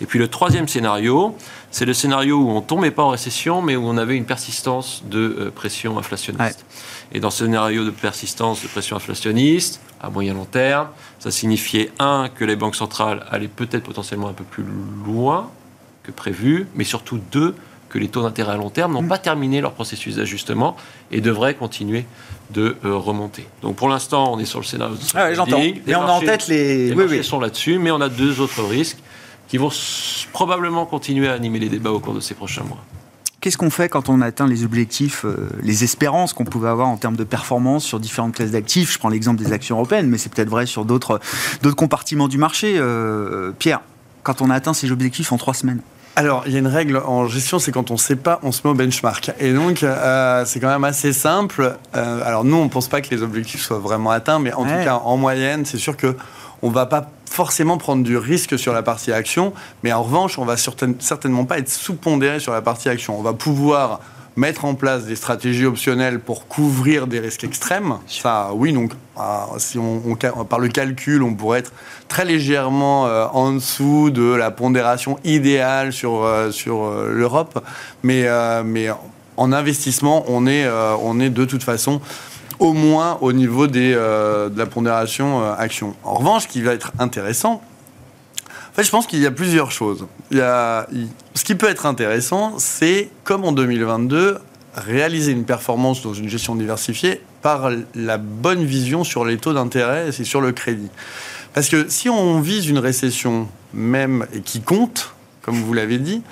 Et 0.00 0.06
puis 0.06 0.18
le 0.18 0.28
troisième 0.28 0.66
scénario, 0.66 1.36
c'est 1.70 1.84
le 1.84 1.92
scénario 1.92 2.38
où 2.38 2.50
on 2.50 2.60
ne 2.60 2.66
tombait 2.66 2.90
pas 2.90 3.02
en 3.02 3.10
récession, 3.10 3.60
mais 3.60 3.76
où 3.76 3.84
on 3.84 3.98
avait 3.98 4.16
une 4.16 4.24
persistance 4.24 5.04
de 5.04 5.18
euh, 5.18 5.50
pression 5.50 5.98
inflationniste. 5.98 6.64
Et 7.12 7.20
dans 7.20 7.30
ce 7.30 7.44
scénario 7.44 7.84
de 7.84 7.90
persistance 7.90 8.62
de 8.62 8.68
pression 8.68 8.96
inflationniste, 8.96 9.80
à 10.00 10.10
moyen 10.10 10.34
long 10.34 10.46
terme, 10.46 10.88
ça 11.24 11.30
signifiait, 11.30 11.90
un, 11.98 12.28
que 12.28 12.44
les 12.44 12.54
banques 12.54 12.76
centrales 12.76 13.24
allaient 13.30 13.48
peut-être 13.48 13.84
potentiellement 13.84 14.28
un 14.28 14.34
peu 14.34 14.44
plus 14.44 14.62
loin 15.06 15.50
que 16.02 16.10
prévu, 16.10 16.66
mais 16.74 16.84
surtout, 16.84 17.18
deux, 17.32 17.54
que 17.88 17.98
les 17.98 18.08
taux 18.08 18.20
d'intérêt 18.20 18.52
à 18.52 18.56
long 18.58 18.68
terme 18.68 18.92
n'ont 18.92 19.00
mm. 19.00 19.08
pas 19.08 19.16
terminé 19.16 19.62
leur 19.62 19.72
processus 19.72 20.16
d'ajustement 20.16 20.76
et 21.10 21.22
devraient 21.22 21.54
continuer 21.54 22.04
de 22.50 22.76
euh, 22.84 22.94
remonter. 22.96 23.46
Donc 23.62 23.76
pour 23.76 23.88
l'instant, 23.88 24.34
on 24.34 24.38
est 24.38 24.44
sur 24.44 24.58
le 24.58 24.66
scénario 24.66 24.96
de 24.96 25.00
ah 25.14 25.32
j'entends. 25.32 25.62
Mais 25.86 25.94
on 25.94 26.02
a 26.02 26.12
en 26.12 26.20
tête 26.20 26.46
les... 26.48 26.90
Les 26.90 26.94
marchés 26.94 27.22
sont 27.22 27.40
là-dessus, 27.40 27.78
mais 27.78 27.90
on 27.90 28.02
a 28.02 28.10
deux 28.10 28.42
autres 28.42 28.62
risques 28.62 28.98
qui 29.48 29.56
vont 29.56 29.70
probablement 30.34 30.84
continuer 30.84 31.28
à 31.28 31.32
animer 31.32 31.58
les 31.58 31.70
débats 31.70 31.92
au 31.92 32.00
cours 32.00 32.12
de 32.12 32.20
ces 32.20 32.34
prochains 32.34 32.64
mois. 32.64 32.84
Qu'est-ce 33.44 33.58
qu'on 33.58 33.68
fait 33.68 33.90
quand 33.90 34.08
on 34.08 34.22
atteint 34.22 34.46
les 34.46 34.64
objectifs, 34.64 35.26
euh, 35.26 35.50
les 35.60 35.84
espérances 35.84 36.32
qu'on 36.32 36.46
pouvait 36.46 36.70
avoir 36.70 36.88
en 36.88 36.96
termes 36.96 37.14
de 37.14 37.24
performance 37.24 37.84
sur 37.84 38.00
différentes 38.00 38.34
classes 38.34 38.52
d'actifs? 38.52 38.90
Je 38.90 38.98
prends 38.98 39.10
l'exemple 39.10 39.44
des 39.44 39.52
actions 39.52 39.76
européennes, 39.76 40.08
mais 40.08 40.16
c'est 40.16 40.32
peut-être 40.32 40.48
vrai 40.48 40.64
sur 40.64 40.86
d'autres 40.86 41.20
compartiments 41.76 42.26
du 42.26 42.38
marché. 42.38 42.76
Euh, 42.78 43.52
Pierre, 43.58 43.82
quand 44.22 44.40
on 44.40 44.48
a 44.48 44.54
atteint 44.54 44.72
ces 44.72 44.90
objectifs 44.90 45.30
en 45.30 45.36
trois 45.36 45.52
semaines? 45.52 45.82
Alors, 46.16 46.44
il 46.46 46.54
y 46.54 46.56
a 46.56 46.58
une 46.58 46.66
règle 46.66 46.96
en 47.04 47.28
gestion, 47.28 47.58
c'est 47.58 47.70
quand 47.70 47.90
on 47.90 47.94
ne 47.94 47.98
sait 47.98 48.16
pas, 48.16 48.40
on 48.42 48.50
se 48.50 48.62
met 48.64 48.70
au 48.70 48.74
benchmark. 48.74 49.32
Et 49.38 49.52
donc, 49.52 49.82
euh, 49.82 50.46
c'est 50.46 50.58
quand 50.58 50.70
même 50.70 50.84
assez 50.84 51.12
simple. 51.12 51.76
alors, 51.92 52.44
nous, 52.44 52.56
on 52.56 52.64
ne 52.64 52.70
pense 52.70 52.88
pas 52.88 53.02
que 53.02 53.14
les 53.14 53.22
objectifs 53.22 53.60
soient 53.60 53.78
vraiment 53.78 54.10
atteints, 54.10 54.38
mais 54.38 54.54
en 54.54 54.64
tout 54.64 54.84
cas, 54.84 55.02
en 55.04 55.18
moyenne, 55.18 55.66
c'est 55.66 55.76
sûr 55.76 55.98
que 55.98 56.16
on 56.62 56.70
va 56.70 56.86
pas 56.86 57.10
forcément 57.34 57.78
prendre 57.78 58.04
du 58.04 58.16
risque 58.16 58.56
sur 58.56 58.72
la 58.72 58.84
partie 58.84 59.10
action, 59.10 59.52
mais 59.82 59.92
en 59.92 60.04
revanche, 60.04 60.38
on 60.38 60.44
va 60.44 60.56
certainement 60.56 61.44
pas 61.44 61.58
être 61.58 61.68
sous-pondéré 61.68 62.38
sur 62.38 62.52
la 62.52 62.62
partie 62.62 62.88
action. 62.88 63.18
On 63.18 63.22
va 63.22 63.32
pouvoir 63.32 63.98
mettre 64.36 64.64
en 64.64 64.74
place 64.74 65.04
des 65.06 65.16
stratégies 65.16 65.66
optionnelles 65.66 66.20
pour 66.20 66.46
couvrir 66.46 67.08
des 67.08 67.18
risques 67.18 67.42
extrêmes. 67.42 67.98
Ça, 68.06 68.50
oui, 68.54 68.72
donc 68.72 68.92
ah, 69.16 69.48
si 69.58 69.80
on, 69.80 70.16
par 70.48 70.60
le 70.60 70.68
calcul, 70.68 71.24
on 71.24 71.34
pourrait 71.34 71.58
être 71.58 71.72
très 72.06 72.24
légèrement 72.24 73.08
euh, 73.08 73.26
en 73.32 73.54
dessous 73.54 74.10
de 74.10 74.32
la 74.32 74.52
pondération 74.52 75.18
idéale 75.24 75.92
sur, 75.92 76.22
euh, 76.22 76.52
sur 76.52 76.84
euh, 76.84 77.10
l'Europe, 77.12 77.64
mais, 78.04 78.28
mais 78.64 78.90
en 79.36 79.52
investissement, 79.52 80.24
on 80.28 80.46
est, 80.46 80.68
on 81.02 81.18
est 81.18 81.30
de 81.30 81.44
toute 81.44 81.64
façon 81.64 82.00
au 82.58 82.72
moins 82.72 83.18
au 83.20 83.32
niveau 83.32 83.66
des, 83.66 83.92
euh, 83.94 84.48
de 84.48 84.58
la 84.58 84.66
pondération 84.66 85.42
euh, 85.42 85.54
action. 85.56 85.94
En 86.04 86.14
revanche, 86.14 86.44
ce 86.44 86.48
qui 86.48 86.62
va 86.62 86.72
être 86.72 86.92
intéressant, 86.98 87.62
en 88.74 88.76
fait, 88.76 88.82
je 88.82 88.90
pense 88.90 89.06
qu'il 89.06 89.20
y 89.20 89.26
a 89.26 89.30
plusieurs 89.30 89.70
choses. 89.70 90.06
Il 90.32 90.38
y 90.38 90.40
a, 90.40 90.88
ce 91.34 91.44
qui 91.44 91.54
peut 91.54 91.68
être 91.68 91.86
intéressant, 91.86 92.54
c'est 92.58 93.08
comme 93.22 93.44
en 93.44 93.52
2022, 93.52 94.38
réaliser 94.74 95.30
une 95.30 95.44
performance 95.44 96.02
dans 96.02 96.14
une 96.14 96.28
gestion 96.28 96.56
diversifiée 96.56 97.20
par 97.40 97.70
la 97.94 98.18
bonne 98.18 98.64
vision 98.64 99.04
sur 99.04 99.24
les 99.24 99.36
taux 99.36 99.52
d'intérêt 99.52 100.08
et 100.08 100.24
sur 100.24 100.40
le 100.40 100.50
crédit. 100.50 100.90
Parce 101.52 101.68
que 101.68 101.88
si 101.88 102.08
on 102.08 102.40
vise 102.40 102.68
une 102.68 102.78
récession 102.78 103.48
même 103.72 104.26
et 104.32 104.40
qui 104.40 104.60
compte, 104.60 105.13
comme 105.44 105.56
vous 105.56 105.74
l'avez 105.74 105.98
dit, 105.98 106.22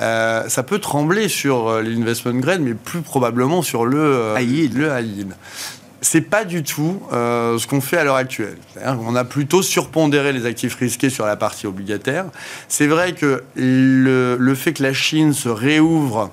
euh, 0.00 0.46
ça 0.48 0.62
peut 0.62 0.78
trembler 0.78 1.28
sur 1.28 1.68
euh, 1.68 1.82
l'investment 1.82 2.34
grade, 2.38 2.60
mais 2.60 2.74
plus 2.74 3.00
probablement 3.00 3.62
sur 3.62 3.86
le, 3.86 3.98
euh, 3.98 4.40
high 4.40 4.72
le 4.74 4.92
C'est 6.02 6.20
pas 6.20 6.44
du 6.44 6.62
tout 6.62 7.00
ce 7.10 7.66
qu'on 7.66 7.80
fait 7.80 7.96
à 7.96 8.04
l'heure 8.04 8.16
actuelle. 8.16 8.58
On 8.84 9.16
a 9.16 9.24
plutôt 9.24 9.62
surpondéré 9.62 10.32
les 10.32 10.44
actifs 10.44 10.74
risqués 10.74 11.10
sur 11.10 11.26
la 11.26 11.36
partie 11.36 11.66
obligataire. 11.66 12.26
C'est 12.68 12.86
vrai 12.86 13.14
que 13.14 13.42
le, 13.56 14.36
le, 14.38 14.54
fait 14.54 14.74
que 14.74 14.82
la 14.82 14.92
Chine 14.92 15.32
se 15.32 15.48
réouvre 15.48 16.30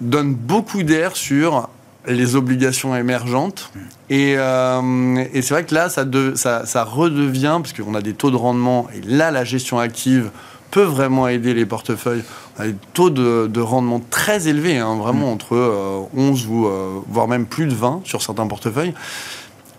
donne 0.00 0.34
beaucoup 0.34 0.82
d'air 0.82 1.16
sur 1.16 1.68
les 2.08 2.34
obligations 2.34 2.96
émergentes. 2.96 3.70
Et, 4.10 4.32
et 4.32 5.42
c'est 5.42 5.50
vrai 5.50 5.64
que 5.64 5.74
là, 5.74 5.88
ça, 5.88 6.04
de, 6.04 6.32
ça, 6.34 6.66
ça 6.66 6.82
redevient, 6.82 7.60
parce 7.62 7.72
qu'on 7.72 7.94
a 7.94 8.02
des 8.02 8.14
taux 8.14 8.30
de 8.30 8.36
rendement, 8.36 8.88
et 8.94 9.00
là, 9.06 9.30
la 9.30 9.44
gestion 9.44 9.78
active 9.78 10.30
peut 10.74 10.82
vraiment 10.82 11.28
aider 11.28 11.54
les 11.54 11.66
portefeuilles. 11.66 12.24
On 12.58 12.62
a 12.62 12.66
des 12.66 12.74
taux 12.94 13.08
de, 13.08 13.60
rendement 13.60 14.00
très 14.10 14.48
élevés, 14.48 14.78
hein, 14.78 14.96
vraiment 14.96 15.28
mm. 15.28 15.34
entre 15.34 16.08
11 16.16 16.46
euh, 16.46 16.48
ou 16.50 16.66
euh, 16.66 17.00
voire 17.08 17.28
même 17.28 17.46
plus 17.46 17.66
de 17.66 17.74
20 17.74 18.00
sur 18.02 18.22
certains 18.22 18.46
portefeuilles. 18.48 18.92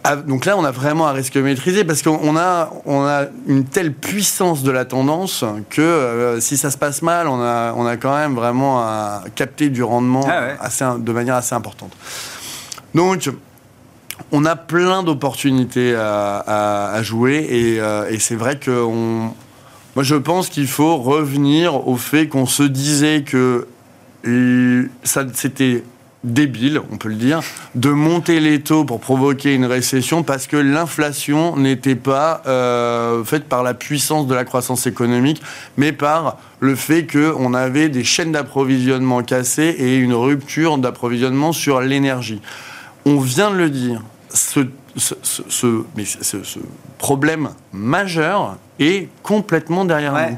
Ah, 0.06 0.16
donc 0.16 0.46
là, 0.46 0.56
on 0.56 0.64
a 0.64 0.72
vraiment 0.72 1.08
un 1.08 1.12
risque 1.12 1.36
maîtrisé 1.36 1.84
parce 1.84 2.02
qu'on 2.02 2.38
a, 2.38 2.70
on 2.86 3.04
a 3.04 3.26
une 3.46 3.66
telle 3.66 3.92
puissance 3.92 4.64
de 4.64 4.72
la 4.72 4.86
tendance 4.86 5.44
que 5.70 5.82
euh, 5.82 6.40
si 6.40 6.56
ça 6.56 6.72
se 6.72 6.78
passe 6.78 7.02
mal, 7.02 7.28
on 7.28 7.42
a, 7.42 7.74
on 7.76 7.86
a 7.86 7.98
quand 7.98 8.16
même 8.16 8.36
vraiment 8.36 8.80
à 8.80 9.24
capter 9.36 9.68
du 9.68 9.84
rendement 9.84 10.26
ah 10.30 10.52
assez, 10.62 10.86
de 10.98 11.12
manière 11.12 11.36
assez 11.36 11.56
importante. 11.56 11.92
Donc, 12.94 13.30
on 14.32 14.46
a 14.46 14.56
plein 14.56 15.04
d'opportunités 15.04 15.94
à, 15.94 16.98
jouer 17.02 17.36
et, 17.36 18.14
et 18.14 18.20
c'est 18.20 18.36
vrai 18.36 18.58
qu'on 18.64 19.34
moi, 19.96 20.04
je 20.04 20.16
pense 20.16 20.50
qu'il 20.50 20.68
faut 20.68 20.98
revenir 20.98 21.88
au 21.88 21.96
fait 21.96 22.28
qu'on 22.28 22.46
se 22.46 22.64
disait 22.64 23.24
que 23.24 23.68
ça, 25.04 25.24
c'était 25.34 25.84
débile, 26.26 26.82
on 26.92 26.98
peut 26.98 27.10
le 27.10 27.16
dire, 27.16 27.42
de 27.76 27.90
monter 27.90 28.40
les 28.40 28.60
taux 28.60 28.84
pour 28.84 29.00
provoquer 29.00 29.54
une 29.54 29.66
récession 29.66 30.24
parce 30.24 30.48
que 30.48 30.58
l'inflation 30.58 31.56
n'était 31.56 31.96
pas 31.96 32.42
euh, 32.48 33.24
faite 33.24 33.46
par 33.46 33.64
la 33.64 33.74
puissance 33.74 34.28
de 34.28 34.34
la 34.34 34.44
croissance 34.44 34.88
économique, 34.88 35.42
mais 35.78 35.92
par 35.92 36.38
le 36.60 36.76
fait 36.76 37.06
qu'on 37.06 37.54
avait 37.54 37.90
des 37.90 38.04
chaînes 38.04 38.32
d'approvisionnement 38.32 39.22
cassées 39.22 39.76
et 39.78 39.98
une 39.98 40.14
rupture 40.14 40.78
d'approvisionnement 40.78 41.54
sur 41.54 41.80
l'énergie. 41.80 42.42
On 43.06 43.20
vient 43.20 43.52
de 43.52 43.58
le 43.58 43.70
dire, 43.70 44.02
mais 45.96 46.06
ce, 46.06 46.60
problème 46.98 47.50
majeur 47.74 48.58
est 48.80 49.10
complètement 49.24 49.86
derrière 49.86 50.14
nous. 50.14 50.38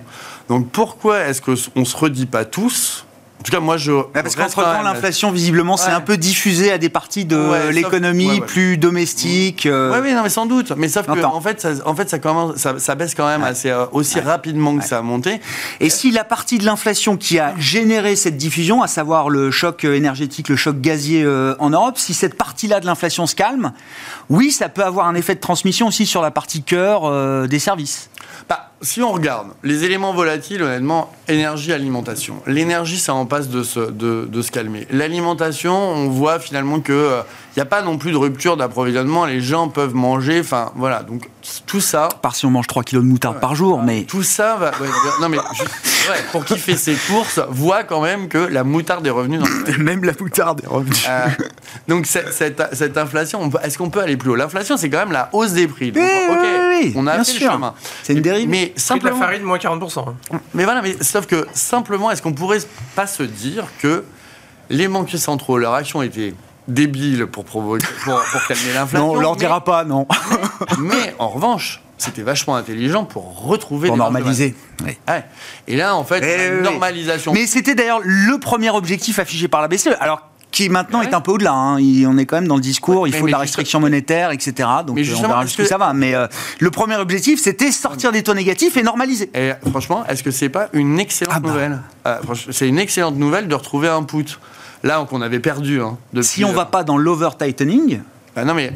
Donc 0.50 0.70
pourquoi 0.72 1.20
est-ce 1.22 1.42
qu'on 1.42 1.80
ne 1.80 1.86
se 1.86 1.98
redit 1.98 2.26
pas 2.26 2.46
tous 2.46 3.07
en 3.40 3.44
tout 3.44 3.52
cas, 3.52 3.60
moi, 3.60 3.78
je. 3.78 3.92
parce 4.14 4.36
qu'entre-temps, 4.36 4.82
l'inflation, 4.82 5.32
visiblement, 5.32 5.78
c'est 5.78 5.92
un 5.92 6.02
peu 6.02 6.18
diffusé 6.18 6.72
à 6.72 6.78
des 6.78 6.90
parties 6.90 7.26
de 7.26 7.70
l'économie 7.70 8.42
plus 8.42 8.78
domestique. 8.78 9.62
Oui, 9.66 9.72
euh. 9.72 10.02
oui, 10.02 10.14
non, 10.14 10.24
mais 10.24 10.30
sans 10.30 10.48
doute. 10.48 10.74
Mais 10.76 10.90
sauf 10.90 11.06
que, 11.06 11.24
en 11.24 11.42
fait, 11.42 11.62
ça, 11.62 11.70
en 11.86 11.96
fait, 11.96 12.10
ça, 12.10 12.20
commence, 12.20 12.56
ça, 12.56 12.96
baisse 12.96 13.14
quand 13.16 13.28
même 13.28 13.44
assez, 13.44 13.70
euh, 13.70 13.86
aussi 13.92 14.20
rapidement 14.20 14.76
que 14.78 14.84
ça 14.84 14.98
a 14.98 15.02
monté. 15.02 15.40
Et 15.80 15.90
si 15.90 16.12
la 16.12 16.24
partie 16.24 16.58
de 16.58 16.66
l'inflation 16.66 17.16
qui 17.16 17.38
a 17.40 17.54
généré 17.58 18.16
cette 18.16 18.38
diffusion, 18.38 18.82
à 18.82 18.88
savoir 18.88 19.30
le 19.30 19.52
choc 19.52 19.86
euh, 19.86 19.96
énergétique, 19.96 20.50
le 20.50 20.56
choc 20.56 20.82
gazier 20.82 21.26
en 21.60 21.70
Europe, 21.70 21.98
si 21.98 22.14
cette 22.14 22.36
partie-là 22.36 22.80
de 22.80 22.86
l'inflation 22.86 23.28
se 23.28 23.36
calme, 23.36 23.72
oui, 24.30 24.52
ça 24.52 24.70
peut 24.70 24.84
avoir 24.84 25.08
un 25.08 25.16
effet 25.16 25.36
de 25.36 25.40
transmission 25.40 25.88
aussi 25.88 26.06
sur 26.06 26.22
la 26.22 26.32
partie 26.32 26.64
cœur 26.64 27.48
des 27.48 27.60
services. 27.60 28.10
Bah, 28.50 28.67
si 28.82 29.02
on 29.02 29.12
regarde 29.12 29.50
les 29.64 29.84
éléments 29.84 30.14
volatiles, 30.14 30.62
honnêtement, 30.62 31.12
énergie, 31.28 31.74
alimentation. 31.74 32.42
L'énergie, 32.46 33.00
ça 33.00 33.14
en 33.14 33.26
passe 33.26 33.50
de 33.50 33.64
se, 33.64 34.52
calmer. 34.52 34.88
L'alimentation, 34.92 35.76
on 35.76 36.10
voit 36.10 36.40
finalement 36.40 36.80
que 36.80 36.94
euh, 36.94 37.22
n'y 37.58 37.64
a 37.64 37.66
pas 37.66 37.82
non 37.82 37.98
plus 37.98 38.12
de 38.12 38.18
rupture 38.18 38.56
d'approvisionnement. 38.56 39.26
Les 39.26 39.42
gens 39.42 39.68
peuvent 39.70 39.96
manger. 39.96 40.40
Enfin, 40.40 40.72
voilà. 40.76 41.02
Donc, 41.02 41.30
tout 41.66 41.80
ça. 41.80 42.08
Par 42.22 42.36
si 42.36 42.46
on 42.46 42.52
mange 42.52 42.68
3 42.68 42.84
kilos 42.84 43.04
de 43.04 43.10
moutarde 43.10 43.40
par 43.40 43.56
jour, 43.56 43.82
mais. 43.82 44.04
Tout 44.04 44.24
ça 44.24 44.56
va. 44.58 44.72
non, 45.22 45.30
mais 45.30 45.38
pour 46.32 46.46
qui 46.46 46.58
fait 46.58 46.76
ses 46.78 46.94
courses, 46.94 47.40
voit 47.50 47.84
quand 47.84 48.02
même 48.02 48.28
que 48.28 48.38
la 48.38 48.64
moutarde 48.64 49.06
est 49.08 49.12
revenue 49.12 49.40
dans 49.40 49.48
Même 49.80 50.04
la 50.04 50.14
moutarde 50.20 50.62
est 50.64 50.68
revenue. 50.68 50.96
Euh, 51.10 51.28
donc, 51.88 52.06
cette, 52.06 52.34
cette, 52.74 52.98
inflation, 52.98 53.50
est-ce 53.64 53.78
qu'on 53.78 53.90
peut 53.90 54.02
aller 54.02 54.18
plus 54.18 54.32
haut? 54.32 54.36
L'inflation, 54.36 54.78
c'est 54.78 54.90
quand 54.90 55.00
même 55.00 55.12
la 55.12 55.30
hausse 55.34 55.54
des 55.54 55.68
prix. 55.68 55.92
Donc, 55.92 56.04
oui, 56.04 56.38
oui, 56.84 56.94
on 56.96 57.08
a 57.08 57.24
fait 57.24 57.34
le 57.34 57.40
chemin. 57.40 57.74
C'est 58.04 58.14
une 58.14 58.22
dérive. 58.22 58.48
Mais 58.48 58.74
simplement. 58.76 59.20
la 59.20 59.26
farine, 59.26 59.44
moins 59.44 59.58
40%. 59.58 60.06
Hein. 60.32 60.40
Mais 60.54 60.64
voilà, 60.64 60.82
mais 60.82 60.96
sauf 61.02 61.26
que 61.26 61.48
simplement, 61.54 62.12
est-ce 62.12 62.22
qu'on 62.22 62.34
pourrait 62.34 62.60
pas 62.96 63.08
se 63.08 63.24
dire 63.24 63.66
que 63.82 64.04
les 64.70 64.88
banquiers 64.88 65.18
centraux, 65.18 65.58
leur 65.58 65.74
action 65.74 66.02
était 66.02 66.34
débile 66.68 67.28
pour, 67.28 67.46
provoquer, 67.46 67.86
pour, 68.04 68.48
calmer 68.48 68.74
l'inflation. 68.74 69.08
Non, 69.08 69.14
on 69.14 69.20
leur 69.20 69.36
dira 69.36 69.64
pas, 69.64 69.84
non. 69.84 70.08
Mais, 70.80 71.16
en 71.20 71.30
revanche, 71.30 71.82
c'était 71.98 72.22
vachement 72.22 72.56
intelligent 72.56 73.06
pour 73.06 73.44
retrouver 73.44 73.88
pour 73.88 73.98
normaliser. 73.98 74.56
Et 75.68 75.76
là, 75.76 75.96
en 75.96 76.04
fait, 76.04 76.24
eh 76.24 76.62
normalisation. 76.62 77.34
Mais 77.34 77.48
c'était 77.48 77.76
d'ailleurs 77.76 78.02
le 78.04 78.38
premier 78.40 78.70
objectif 78.70 79.20
affiché 79.20 79.48
par 79.48 79.62
la 79.62 79.68
BCE. 79.68 79.90
Alors 80.00 80.22
qui 80.52 80.70
maintenant 80.70 81.02
est 81.02 81.14
un 81.14 81.22
peu 81.22 81.32
au-delà. 81.32 81.52
Hein. 81.52 81.78
On 82.08 82.18
est 82.18 82.26
quand 82.26 82.38
même 82.38 82.48
dans 82.48 82.56
le 82.56 82.62
discours, 82.62 83.08
il 83.08 83.14
faut 83.14 83.28
de 83.28 83.32
la 83.32 83.38
restriction 83.38 83.80
monétaire, 83.80 84.32
etc. 84.32 84.68
Donc 84.86 84.98
on 84.98 85.22
verra 85.22 85.46
jusqu'où 85.46 85.66
ça 85.66 85.78
va. 85.78 85.94
Mais 85.94 86.16
euh, 86.16 86.28
le 86.60 86.72
premier 86.72 86.96
objectif, 86.96 87.40
c'était 87.40 87.72
sortir 87.72 88.12
des 88.12 88.24
taux 88.24 88.34
négatifs 88.34 88.78
et 88.78 88.84
normaliser. 88.84 89.30
Et 89.36 89.52
franchement, 89.70 90.06
est-ce 90.08 90.24
que 90.24 90.32
c'est 90.32 90.50
pas 90.50 90.70
une 90.74 91.00
excellente 91.00 91.36
ah 91.38 91.40
bah. 91.40 91.50
nouvelle? 91.50 91.80
Euh, 92.08 92.18
C'est 92.52 92.68
une 92.68 92.80
excellente 92.80 93.18
nouvelle 93.18 93.48
de 93.48 93.56
retrouver 93.56 93.88
un 93.88 94.04
put 94.04 94.40
là 94.84 95.06
qu'on 95.10 95.22
avait 95.22 95.40
perdu. 95.40 95.82
Hein, 95.82 95.98
si 96.22 96.44
on 96.44 96.50
ne 96.50 96.56
va 96.56 96.66
pas 96.66 96.84
dans 96.84 96.98
l'over-tightening. 96.98 98.02
Bah 98.36 98.46
non, 98.46 98.54
mais 98.54 98.72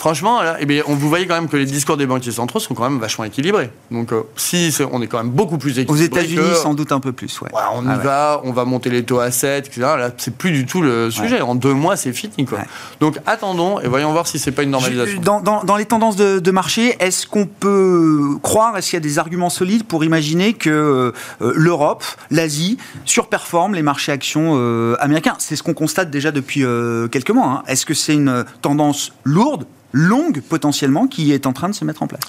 Franchement, 0.00 0.40
là, 0.40 0.56
eh 0.58 0.64
bien, 0.64 0.82
on, 0.86 0.94
vous 0.94 1.10
voyez 1.10 1.26
quand 1.26 1.34
même 1.34 1.50
que 1.50 1.58
les 1.58 1.66
discours 1.66 1.98
des 1.98 2.06
banquiers 2.06 2.32
centraux 2.32 2.58
sont 2.58 2.72
quand 2.72 2.88
même 2.88 2.98
vachement 2.98 3.26
équilibrés. 3.26 3.70
Donc, 3.90 4.14
euh, 4.14 4.22
si 4.34 4.74
on 4.90 5.02
est 5.02 5.06
quand 5.06 5.18
même 5.18 5.28
beaucoup 5.28 5.58
plus 5.58 5.78
équilibré. 5.78 5.92
Aux 5.92 6.02
États-Unis, 6.02 6.54
sans 6.54 6.72
doute 6.72 6.90
un 6.90 7.00
peu 7.00 7.12
plus, 7.12 7.38
ouais. 7.42 7.50
on 7.74 7.84
y 7.84 7.90
ah 7.90 7.98
va, 7.98 8.40
on 8.44 8.52
va 8.52 8.64
monter 8.64 8.88
les 8.88 9.04
taux 9.04 9.20
à 9.20 9.30
7, 9.30 9.66
etc. 9.66 9.82
Là, 9.82 10.10
c'est 10.16 10.34
plus 10.34 10.52
du 10.52 10.64
tout 10.64 10.80
le 10.80 11.10
sujet. 11.10 11.42
En 11.42 11.54
deux 11.54 11.74
mois, 11.74 11.96
c'est 11.98 12.14
fini, 12.14 12.46
quoi. 12.46 12.60
Donc, 13.00 13.18
attendons 13.26 13.78
et 13.80 13.88
voyons 13.88 14.10
voir 14.12 14.26
si 14.26 14.38
c'est 14.38 14.52
pas 14.52 14.62
une 14.62 14.70
normalisation. 14.70 15.20
Dans, 15.20 15.42
dans, 15.42 15.76
les 15.76 15.84
tendances 15.84 16.16
de, 16.16 16.50
marché, 16.50 16.96
est-ce 16.98 17.26
qu'on 17.26 17.44
peut 17.44 18.38
croire, 18.42 18.78
est-ce 18.78 18.88
qu'il 18.88 18.96
y 18.96 19.02
a 19.02 19.06
des 19.06 19.18
arguments 19.18 19.50
solides 19.50 19.84
pour 19.84 20.02
imaginer 20.02 20.54
que 20.54 21.12
euh, 21.42 21.52
l'Europe, 21.54 22.04
l'Asie 22.30 22.78
surperforment 23.04 23.74
les 23.74 23.82
marchés 23.82 24.12
actions 24.12 24.54
euh, 24.56 24.96
américains? 24.98 25.36
C'est 25.38 25.56
ce 25.56 25.62
qu'on 25.62 25.74
constate 25.74 26.10
déjà 26.10 26.32
depuis 26.32 26.64
quelques 27.10 27.32
mois. 27.32 27.46
Hein. 27.46 27.62
Est-ce 27.66 27.84
que 27.84 27.92
c'est 27.92 28.14
une 28.14 28.46
tendance 28.62 29.12
lourde? 29.24 29.66
Longue 29.92 30.40
potentiellement 30.40 31.06
qui 31.06 31.32
est 31.32 31.46
en 31.46 31.52
train 31.52 31.68
de 31.68 31.74
se 31.74 31.84
mettre 31.84 32.02
en 32.02 32.06
place 32.06 32.20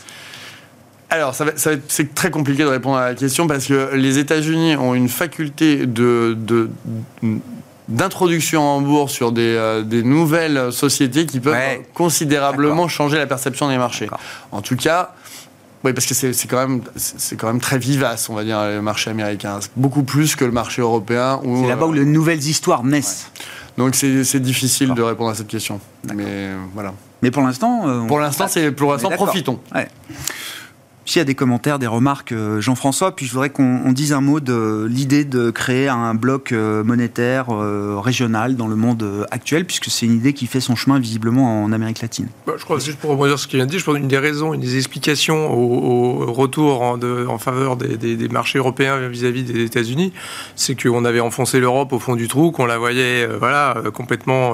alors, 1.14 1.36
ça 1.36 1.45
c'est 1.57 2.16
très 2.16 2.32
compliqué 2.32 2.64
de 2.64 2.70
répondre 2.70 2.95
à 2.95 3.09
la 3.09 3.16
question 3.16 3.45
parce 3.45 3.66
que 3.66 3.95
les 3.95 4.18
États-Unis 4.18 4.78
ont 4.78 4.95
une 4.95 5.09
faculté 5.09 5.86
de, 5.86 6.38
d'introduction 7.89 8.62
en 8.62 8.80
bourse 8.80 9.12
sur 9.12 9.34
des, 9.34 9.55
euh, 9.57 9.84
nouvelles 10.03 10.72
sociétés 10.72 11.26
qui 11.26 11.41
peuvent 11.41 11.82
considérablement 11.93 12.88
changer 12.88 13.18
la 13.18 13.28
perception 13.28 13.68
des 13.68 13.78
marchés. 13.78 14.09
En 14.53 14.62
tout 14.62 14.78
cas, 14.78 15.14
oui, 15.84 15.91
parce 15.91 16.05
que 16.05 16.14
c'est 16.14 16.47
quand, 16.47 16.66
même, 16.66 16.82
quand 17.38 17.47
même 17.47 17.59
très 17.59 17.78
vivace, 17.78 18.30
on 18.30 18.34
va 18.34 18.45
dire, 18.45 18.64
le 18.64 18.82
marché 18.82 19.09
américain. 19.09 19.59
Beaucoup 19.76 20.03
plus 20.03 20.38
que 20.38 20.45
le 20.45 20.51
marché 20.51 20.82
européen. 20.82 21.41
C'est 21.43 21.68
là-bas 21.68 21.88
où 21.88 21.93
les 21.93 22.05
nouvelles 22.05 22.47
histoires 22.47 22.86
naissent. 22.86 23.30
Donc 23.78 23.95
c'est 23.95 24.39
difficile 24.39 24.93
de 24.93 25.01
répondre 25.01 25.32
à 25.32 25.36
cette 25.36 25.47
question. 25.47 25.82
Mais 26.16 26.51
voilà. 26.74 26.93
Mais 27.22 27.32
pour 27.32 27.43
l'instant. 27.43 27.88
Euh, 27.88 28.07
pour 28.07 28.19
l'instant, 28.19 28.47
c'est 28.47 28.72
pour 28.72 28.91
l'instant 28.91 29.09
profitons. 29.09 29.59
S'il 31.04 31.20
y 31.20 31.22
a 31.22 31.26
des 31.26 31.36
commentaires, 31.36 31.80
des 31.80 31.88
remarques, 31.88 32.32
euh, 32.32 32.62
Jean-François, 32.62 33.16
puis 33.16 33.26
je 33.26 33.32
voudrais 33.32 33.49
qu'on 33.49 33.91
dise 33.91 34.14
un 34.14 34.22
mot 34.22 34.39
de 34.39 34.88
l'idée 34.88 35.26
de 35.26 35.49
créer 35.49 35.88
un 35.88 36.14
bloc 36.14 36.52
euh, 36.52 36.84
monétaire 36.84 37.47
euh, 37.49 37.99
régional 37.99 38.56
dans 38.56 38.68
le 38.68 38.76
monde 38.76 39.26
actuel, 39.32 39.66
puisque 39.66 39.89
c'est 39.89 40.06
une 40.06 40.14
idée 40.14 40.34
qui 40.34 40.45
fait 40.45 40.60
son 40.60 40.76
chemin 40.76 40.99
visiblement 40.99 41.64
en 41.64 41.72
Amérique 41.72 42.02
latine. 42.02 42.28
Bah, 42.45 42.54
je 42.56 42.64
crois, 42.64 42.78
juste 42.78 42.99
pour 42.99 43.10
rebondir 43.10 43.39
ce 43.39 43.47
qu'il 43.47 43.58
vient 43.58 43.66
de 43.66 43.72
dire, 43.72 43.80
je 43.80 43.86
pense 43.86 43.97
une 43.97 44.08
des 44.08 44.20
raisons, 44.20 44.54
une 44.54 44.62
des 44.62 44.78
explications 44.78 45.52
au, 45.52 46.32
retour 46.32 46.84
en, 46.84 47.38
faveur 47.39 47.78
des, 47.78 48.30
marchés 48.30 48.60
européens 48.60 49.08
vis-à-vis 49.08 49.43
des 49.43 49.64
États-Unis, 49.64 50.14
c'est 50.56 50.82
qu'on 50.82 51.04
avait 51.04 51.20
enfoncé 51.20 51.60
l'Europe 51.60 51.93
au 51.93 51.99
fond 51.99 52.16
du 52.16 52.28
trou, 52.28 52.52
qu'on 52.52 52.66
la 52.66 52.78
voyait 52.78 53.28
voilà, 53.39 53.76
complètement 53.93 54.54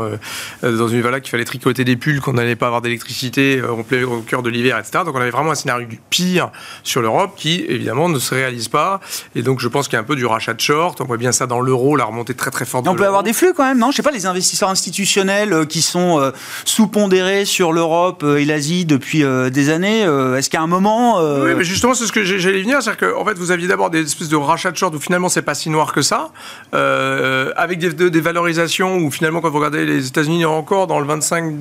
dans 0.63 0.87
une 0.87 1.01
voilà 1.01 1.19
qu'il 1.19 1.29
fallait 1.29 1.45
tricoter 1.45 1.83
des 1.83 1.97
pulls, 1.97 2.21
qu'on 2.21 2.33
n'allait 2.33 2.55
pas 2.55 2.67
avoir 2.67 2.81
d'électricité 2.81 3.61
au 3.61 4.21
cœur 4.21 4.43
de 4.43 4.49
l'hiver, 4.49 4.77
etc. 4.77 5.03
Donc 5.05 5.15
on 5.15 5.19
avait 5.19 5.29
vraiment 5.29 5.51
un 5.51 5.55
scénario 5.55 5.87
du 5.87 5.99
pire 6.09 6.36
sur 6.83 7.01
l'Europe 7.01 7.33
qui, 7.35 7.65
évidemment, 7.67 8.09
ne 8.09 8.19
se 8.19 8.33
réalise 8.33 8.67
pas. 8.67 8.99
Et 9.35 9.41
donc, 9.41 9.59
je 9.59 9.67
pense 9.67 9.87
qu'il 9.87 9.93
y 9.93 9.97
a 9.97 10.01
un 10.01 10.05
peu 10.05 10.15
du 10.15 10.25
rachat 10.25 10.53
de 10.53 10.61
short. 10.61 10.99
On 11.01 11.05
voit 11.05 11.17
bien 11.17 11.31
ça 11.31 11.47
dans 11.47 11.59
l'euro, 11.59 11.95
la 11.95 12.05
remontée 12.05 12.33
très 12.33 12.51
très 12.51 12.65
forte. 12.65 12.87
on 12.87 12.95
peut 12.95 13.05
avoir 13.05 13.23
des 13.23 13.33
flux 13.33 13.53
quand 13.55 13.65
même, 13.65 13.79
non? 13.79 13.91
Je 13.91 13.97
sais 13.97 14.03
pas, 14.03 14.11
les 14.11 14.25
investisseurs 14.25 14.69
institutionnels 14.69 15.53
euh, 15.53 15.65
qui 15.65 15.81
sont 15.81 16.19
euh, 16.19 16.31
sous-pondérés 16.65 17.45
sur 17.45 17.73
l'Europe 17.73 18.21
euh, 18.23 18.37
et 18.37 18.45
l'Asie 18.45 18.85
depuis 18.85 19.23
des 19.51 19.69
années. 19.69 20.01
Est-ce 20.01 20.49
qu'à 20.49 20.61
un 20.61 20.67
moment. 20.67 21.21
Oui, 21.41 21.53
mais 21.55 21.63
justement, 21.63 21.93
c'est 21.93 22.05
ce 22.05 22.11
que 22.11 22.23
j'allais 22.23 22.61
venir. 22.61 22.81
C'est-à-dire 22.81 23.13
qu'en 23.13 23.25
fait, 23.25 23.37
vous 23.37 23.51
aviez 23.51 23.67
d'abord 23.67 23.89
des 23.89 24.01
espèces 24.01 24.29
de 24.29 24.35
rachats 24.35 24.71
de 24.71 24.77
short 24.77 24.93
où 24.95 24.99
finalement, 24.99 25.29
c'est 25.29 25.41
pas 25.41 25.55
si 25.55 25.69
noir 25.69 25.93
que 25.93 26.01
ça. 26.01 26.29
avec 26.73 27.79
des, 27.79 28.21
valorisations 28.21 28.97
où 28.97 29.11
finalement, 29.11 29.41
quand 29.41 29.49
vous 29.49 29.57
regardez 29.57 29.85
les 29.85 30.07
États-Unis, 30.07 30.45
encore 30.45 30.87
dans 30.87 30.99
le 30.99 31.05
25, 31.05 31.53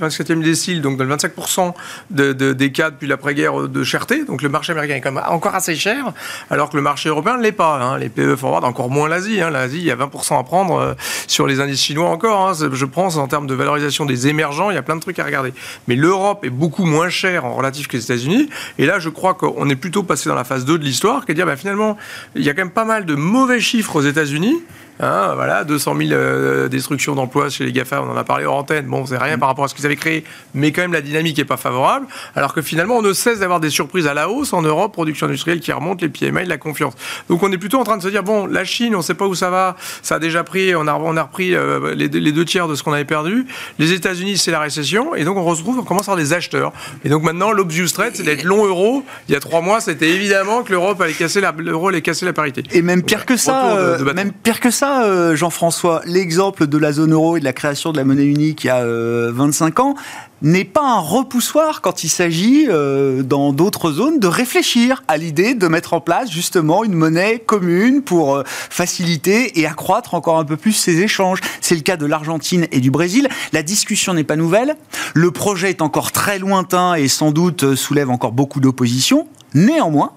27e 0.00 0.42
décile, 0.42 0.82
donc 0.82 0.96
dans 0.96 1.04
le 1.04 1.14
25% 1.14 1.72
de, 2.10 2.32
des 2.32 2.72
cas 2.72 2.90
depuis 2.90 3.06
l'après-guerre 3.06 3.68
de 3.68 3.77
cherté. 3.84 4.24
Donc 4.24 4.42
le 4.42 4.48
marché 4.48 4.72
américain 4.72 4.96
est 4.96 5.00
quand 5.00 5.12
même 5.12 5.24
encore 5.28 5.54
assez 5.54 5.76
cher, 5.76 6.12
alors 6.50 6.70
que 6.70 6.76
le 6.76 6.82
marché 6.82 7.08
européen 7.08 7.36
ne 7.36 7.42
l'est 7.42 7.52
pas. 7.52 7.78
Hein. 7.80 7.98
Les 7.98 8.08
PE 8.08 8.36
forward, 8.36 8.64
encore 8.64 8.90
moins 8.90 9.08
l'Asie. 9.08 9.40
Hein. 9.40 9.50
L'Asie, 9.50 9.78
il 9.78 9.84
y 9.84 9.90
a 9.90 9.96
20% 9.96 10.38
à 10.38 10.42
prendre 10.42 10.78
euh, 10.78 10.94
sur 11.26 11.46
les 11.46 11.60
indices 11.60 11.82
chinois 11.82 12.08
encore. 12.08 12.48
Hein. 12.48 12.68
Je 12.72 12.84
pense 12.84 13.16
en 13.16 13.28
termes 13.28 13.46
de 13.46 13.54
valorisation 13.54 14.06
des 14.06 14.28
émergents, 14.28 14.70
il 14.70 14.74
y 14.74 14.78
a 14.78 14.82
plein 14.82 14.96
de 14.96 15.00
trucs 15.00 15.18
à 15.18 15.24
regarder. 15.24 15.52
Mais 15.86 15.96
l'Europe 15.96 16.44
est 16.44 16.50
beaucoup 16.50 16.84
moins 16.84 17.08
chère 17.08 17.44
en 17.44 17.54
relatif 17.54 17.88
que 17.88 17.96
les 17.96 18.04
États-Unis. 18.04 18.48
Et 18.78 18.86
là, 18.86 18.98
je 18.98 19.08
crois 19.08 19.34
qu'on 19.34 19.68
est 19.68 19.76
plutôt 19.76 20.02
passé 20.02 20.28
dans 20.28 20.34
la 20.34 20.44
phase 20.44 20.64
2 20.64 20.78
de 20.78 20.84
l'histoire, 20.84 21.24
qui 21.24 21.32
est 21.32 21.34
de 21.34 21.38
dire 21.38 21.46
bah, 21.46 21.56
finalement, 21.56 21.96
il 22.34 22.42
y 22.42 22.50
a 22.50 22.54
quand 22.54 22.62
même 22.62 22.70
pas 22.70 22.84
mal 22.84 23.04
de 23.04 23.14
mauvais 23.14 23.60
chiffres 23.60 23.96
aux 23.96 24.02
États-Unis. 24.02 24.62
Hein, 25.00 25.32
voilà, 25.34 25.64
200 25.64 25.94
000 25.96 26.10
euh, 26.12 26.68
destructions 26.68 27.14
d'emplois 27.14 27.50
chez 27.50 27.64
les 27.64 27.72
GAFA, 27.72 28.02
on 28.02 28.10
en 28.10 28.16
a 28.16 28.24
parlé 28.24 28.44
hors 28.44 28.56
antenne. 28.56 28.86
Bon, 28.86 29.06
c'est 29.06 29.16
rien 29.16 29.38
par 29.38 29.48
rapport 29.48 29.64
à 29.64 29.68
ce 29.68 29.74
qu'ils 29.74 29.86
avaient 29.86 29.96
créé, 29.96 30.24
mais 30.54 30.72
quand 30.72 30.82
même 30.82 30.92
la 30.92 31.00
dynamique 31.00 31.38
n'est 31.38 31.44
pas 31.44 31.56
favorable. 31.56 32.06
Alors 32.34 32.52
que 32.52 32.62
finalement, 32.62 32.96
on 32.96 33.02
ne 33.02 33.12
cesse 33.12 33.40
d'avoir 33.40 33.60
des 33.60 33.70
surprises 33.70 34.06
à 34.06 34.14
la 34.14 34.28
hausse 34.28 34.52
en 34.52 34.62
Europe, 34.62 34.92
production 34.92 35.26
industrielle 35.26 35.60
qui 35.60 35.72
remonte, 35.72 36.02
les 36.02 36.08
PMI, 36.08 36.46
la 36.46 36.58
confiance. 36.58 36.94
Donc 37.28 37.42
on 37.42 37.52
est 37.52 37.58
plutôt 37.58 37.78
en 37.78 37.84
train 37.84 37.96
de 37.96 38.02
se 38.02 38.08
dire, 38.08 38.22
bon, 38.22 38.46
la 38.46 38.64
Chine, 38.64 38.94
on 38.94 38.98
ne 38.98 39.02
sait 39.02 39.14
pas 39.14 39.26
où 39.26 39.34
ça 39.34 39.50
va, 39.50 39.76
ça 40.02 40.16
a 40.16 40.18
déjà 40.18 40.42
pris, 40.42 40.74
on 40.74 40.86
a, 40.88 40.94
on 40.94 41.16
a 41.16 41.22
repris 41.22 41.54
euh, 41.54 41.94
les, 41.94 42.08
deux 42.08 42.44
tiers 42.44 42.66
de 42.66 42.74
ce 42.74 42.82
qu'on 42.82 42.92
avait 42.92 43.04
perdu. 43.04 43.46
Les 43.78 43.92
États-Unis, 43.92 44.38
c'est 44.38 44.50
la 44.50 44.60
récession, 44.60 45.14
et 45.14 45.24
donc 45.24 45.36
on 45.36 45.44
retrouve, 45.44 45.78
on 45.78 45.84
commence 45.84 46.08
à 46.08 46.12
avoir 46.12 46.24
des 46.24 46.32
acheteurs. 46.32 46.72
Et 47.04 47.08
donc 47.08 47.22
maintenant, 47.22 47.52
l'obvious 47.52 47.88
trade, 47.88 48.12
c'est 48.14 48.24
d'être 48.24 48.44
long 48.44 48.66
euro. 48.66 49.04
Il 49.28 49.34
y 49.34 49.36
a 49.36 49.40
trois 49.40 49.60
mois, 49.60 49.80
c'était 49.80 50.10
évidemment 50.10 50.62
que 50.62 50.72
l'Europe 50.72 51.00
allait 51.00 51.12
casser 51.12 51.40
l'euro 51.58 51.88
allait 51.88 52.02
casser 52.02 52.26
la 52.26 52.32
parité. 52.32 52.62
Et 52.72 52.82
même 52.82 53.02
pire 53.02 53.26
que 53.26 53.36
ça, 53.36 53.76
euh, 53.76 54.12
même 54.14 54.32
pire 54.32 54.60
que 54.60 54.70
ça, 54.70 54.87
euh, 55.02 55.36
Jean-François, 55.36 56.02
l'exemple 56.04 56.66
de 56.66 56.78
la 56.78 56.92
zone 56.92 57.12
euro 57.12 57.36
et 57.36 57.40
de 57.40 57.44
la 57.44 57.52
création 57.52 57.92
de 57.92 57.96
la 57.96 58.04
monnaie 58.04 58.24
unique 58.24 58.64
il 58.64 58.68
y 58.68 58.70
a 58.70 58.84
25 58.84 59.80
ans 59.80 59.94
n'est 60.40 60.64
pas 60.64 60.84
un 60.84 61.00
repoussoir 61.00 61.80
quand 61.80 62.04
il 62.04 62.08
s'agit, 62.08 62.68
dans 62.68 63.52
d'autres 63.52 63.90
zones, 63.90 64.20
de 64.20 64.28
réfléchir 64.28 65.02
à 65.08 65.16
l'idée 65.16 65.54
de 65.54 65.66
mettre 65.66 65.94
en 65.94 66.00
place 66.00 66.30
justement 66.30 66.84
une 66.84 66.94
monnaie 66.94 67.40
commune 67.40 68.02
pour 68.02 68.42
faciliter 68.46 69.58
et 69.58 69.66
accroître 69.66 70.14
encore 70.14 70.38
un 70.38 70.44
peu 70.44 70.56
plus 70.56 70.72
ces 70.72 71.00
échanges. 71.00 71.40
C'est 71.60 71.74
le 71.74 71.80
cas 71.80 71.96
de 71.96 72.06
l'Argentine 72.06 72.68
et 72.70 72.78
du 72.78 72.92
Brésil. 72.92 73.28
La 73.52 73.64
discussion 73.64 74.14
n'est 74.14 74.22
pas 74.22 74.36
nouvelle. 74.36 74.76
Le 75.14 75.32
projet 75.32 75.70
est 75.70 75.82
encore 75.82 76.12
très 76.12 76.38
lointain 76.38 76.94
et 76.94 77.08
sans 77.08 77.32
doute 77.32 77.74
soulève 77.74 78.10
encore 78.10 78.32
beaucoup 78.32 78.60
d'opposition. 78.60 79.26
Néanmoins, 79.54 80.12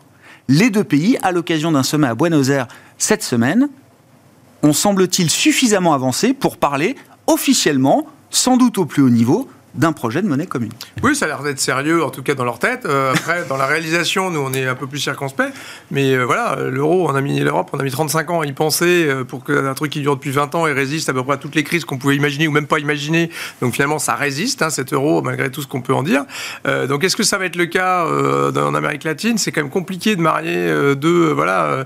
les 0.48 0.70
deux 0.70 0.84
pays, 0.84 1.18
à 1.24 1.32
l'occasion 1.32 1.72
d'un 1.72 1.84
sommet 1.84 2.08
à 2.08 2.16
Buenos 2.16 2.50
Aires 2.50 2.68
cette 2.98 3.24
semaine, 3.24 3.70
ont 4.64 4.74
semble-t-il 4.74 5.30
suffisamment 5.30 5.94
avancé 5.94 6.34
pour 6.34 6.58
parler 6.58 6.96
officiellement, 7.28 8.08
sans 8.30 8.58
doute 8.58 8.78
au 8.78 8.86
plus 8.86 9.02
haut 9.02 9.10
niveau, 9.10 9.50
d'un 9.76 9.94
projet 9.94 10.22
de 10.22 10.28
monnaie 10.28 10.48
commune. 10.48 10.72
Oui, 11.02 11.16
ça 11.16 11.26
a 11.26 11.28
l'air 11.30 11.44
d'être 11.44 11.60
sérieux, 11.60 12.04
en 12.04 12.10
tout 12.10 12.24
cas 12.24 12.36
dans 12.36 12.44
leur 12.44 12.60
tête. 12.60 12.86
Euh, 12.86 13.14
après, 13.14 13.46
dans 13.48 13.58
la 13.58 13.66
réalisation, 13.66 14.30
nous, 14.30 14.40
on 14.40 14.54
est 14.54 14.68
un 14.68 14.76
peu 14.76 14.88
plus 14.88 15.00
circonspect. 15.00 15.54
Mais 15.92 16.14
euh, 16.14 16.26
voilà, 16.26 16.58
l'euro, 16.70 17.10
on 17.10 17.16
a 17.16 17.22
mis 17.22 17.40
l'Europe, 17.40 17.70
on 17.74 17.80
a 17.80 17.84
mis 17.84 17.92
35 17.92 18.30
ans 18.32 18.42
à 18.42 18.46
y 18.46 18.54
penser 18.54 19.06
euh, 19.08 19.24
pour 19.24 19.44
qu'un 19.44 19.74
truc 19.74 19.92
qui 19.92 20.02
dure 20.02 20.16
depuis 20.16 20.32
20 20.32 20.56
ans 20.56 20.68
et 20.68 20.74
résiste 20.74 21.10
à 21.10 21.14
peu 21.14 21.24
près 21.24 21.34
à 21.34 21.38
toutes 21.38 21.56
les 21.56 21.64
crises 21.64 21.86
qu'on 21.86 21.98
pouvait 21.98 22.16
imaginer 22.16 22.48
ou 22.48 22.52
même 22.52 22.68
pas 22.68 22.80
imaginer. 22.80 23.30
Donc 23.62 23.74
finalement, 23.74 24.00
ça 24.00 24.16
résiste, 24.16 24.62
hein, 24.62 24.70
cet 24.70 24.94
euro, 24.94 25.22
malgré 25.22 25.50
tout 25.50 25.62
ce 25.62 25.68
qu'on 25.68 25.82
peut 25.82 25.94
en 25.94 26.04
dire. 26.04 26.26
donc 26.88 27.04
est-ce 27.04 27.16
que 27.16 27.24
ça 27.24 27.38
va 27.38 27.46
être 27.46 27.56
le 27.56 27.66
cas 27.66 28.06
en 28.06 28.76
Amérique 28.76 29.04
latine? 29.04 29.38
C'est 29.38 29.52
quand 29.52 29.62
même 29.62 29.72
compliqué 29.72 30.16
de 30.16 30.22
marier 30.22 30.96
deux, 30.96 31.32
voilà, 31.32 31.86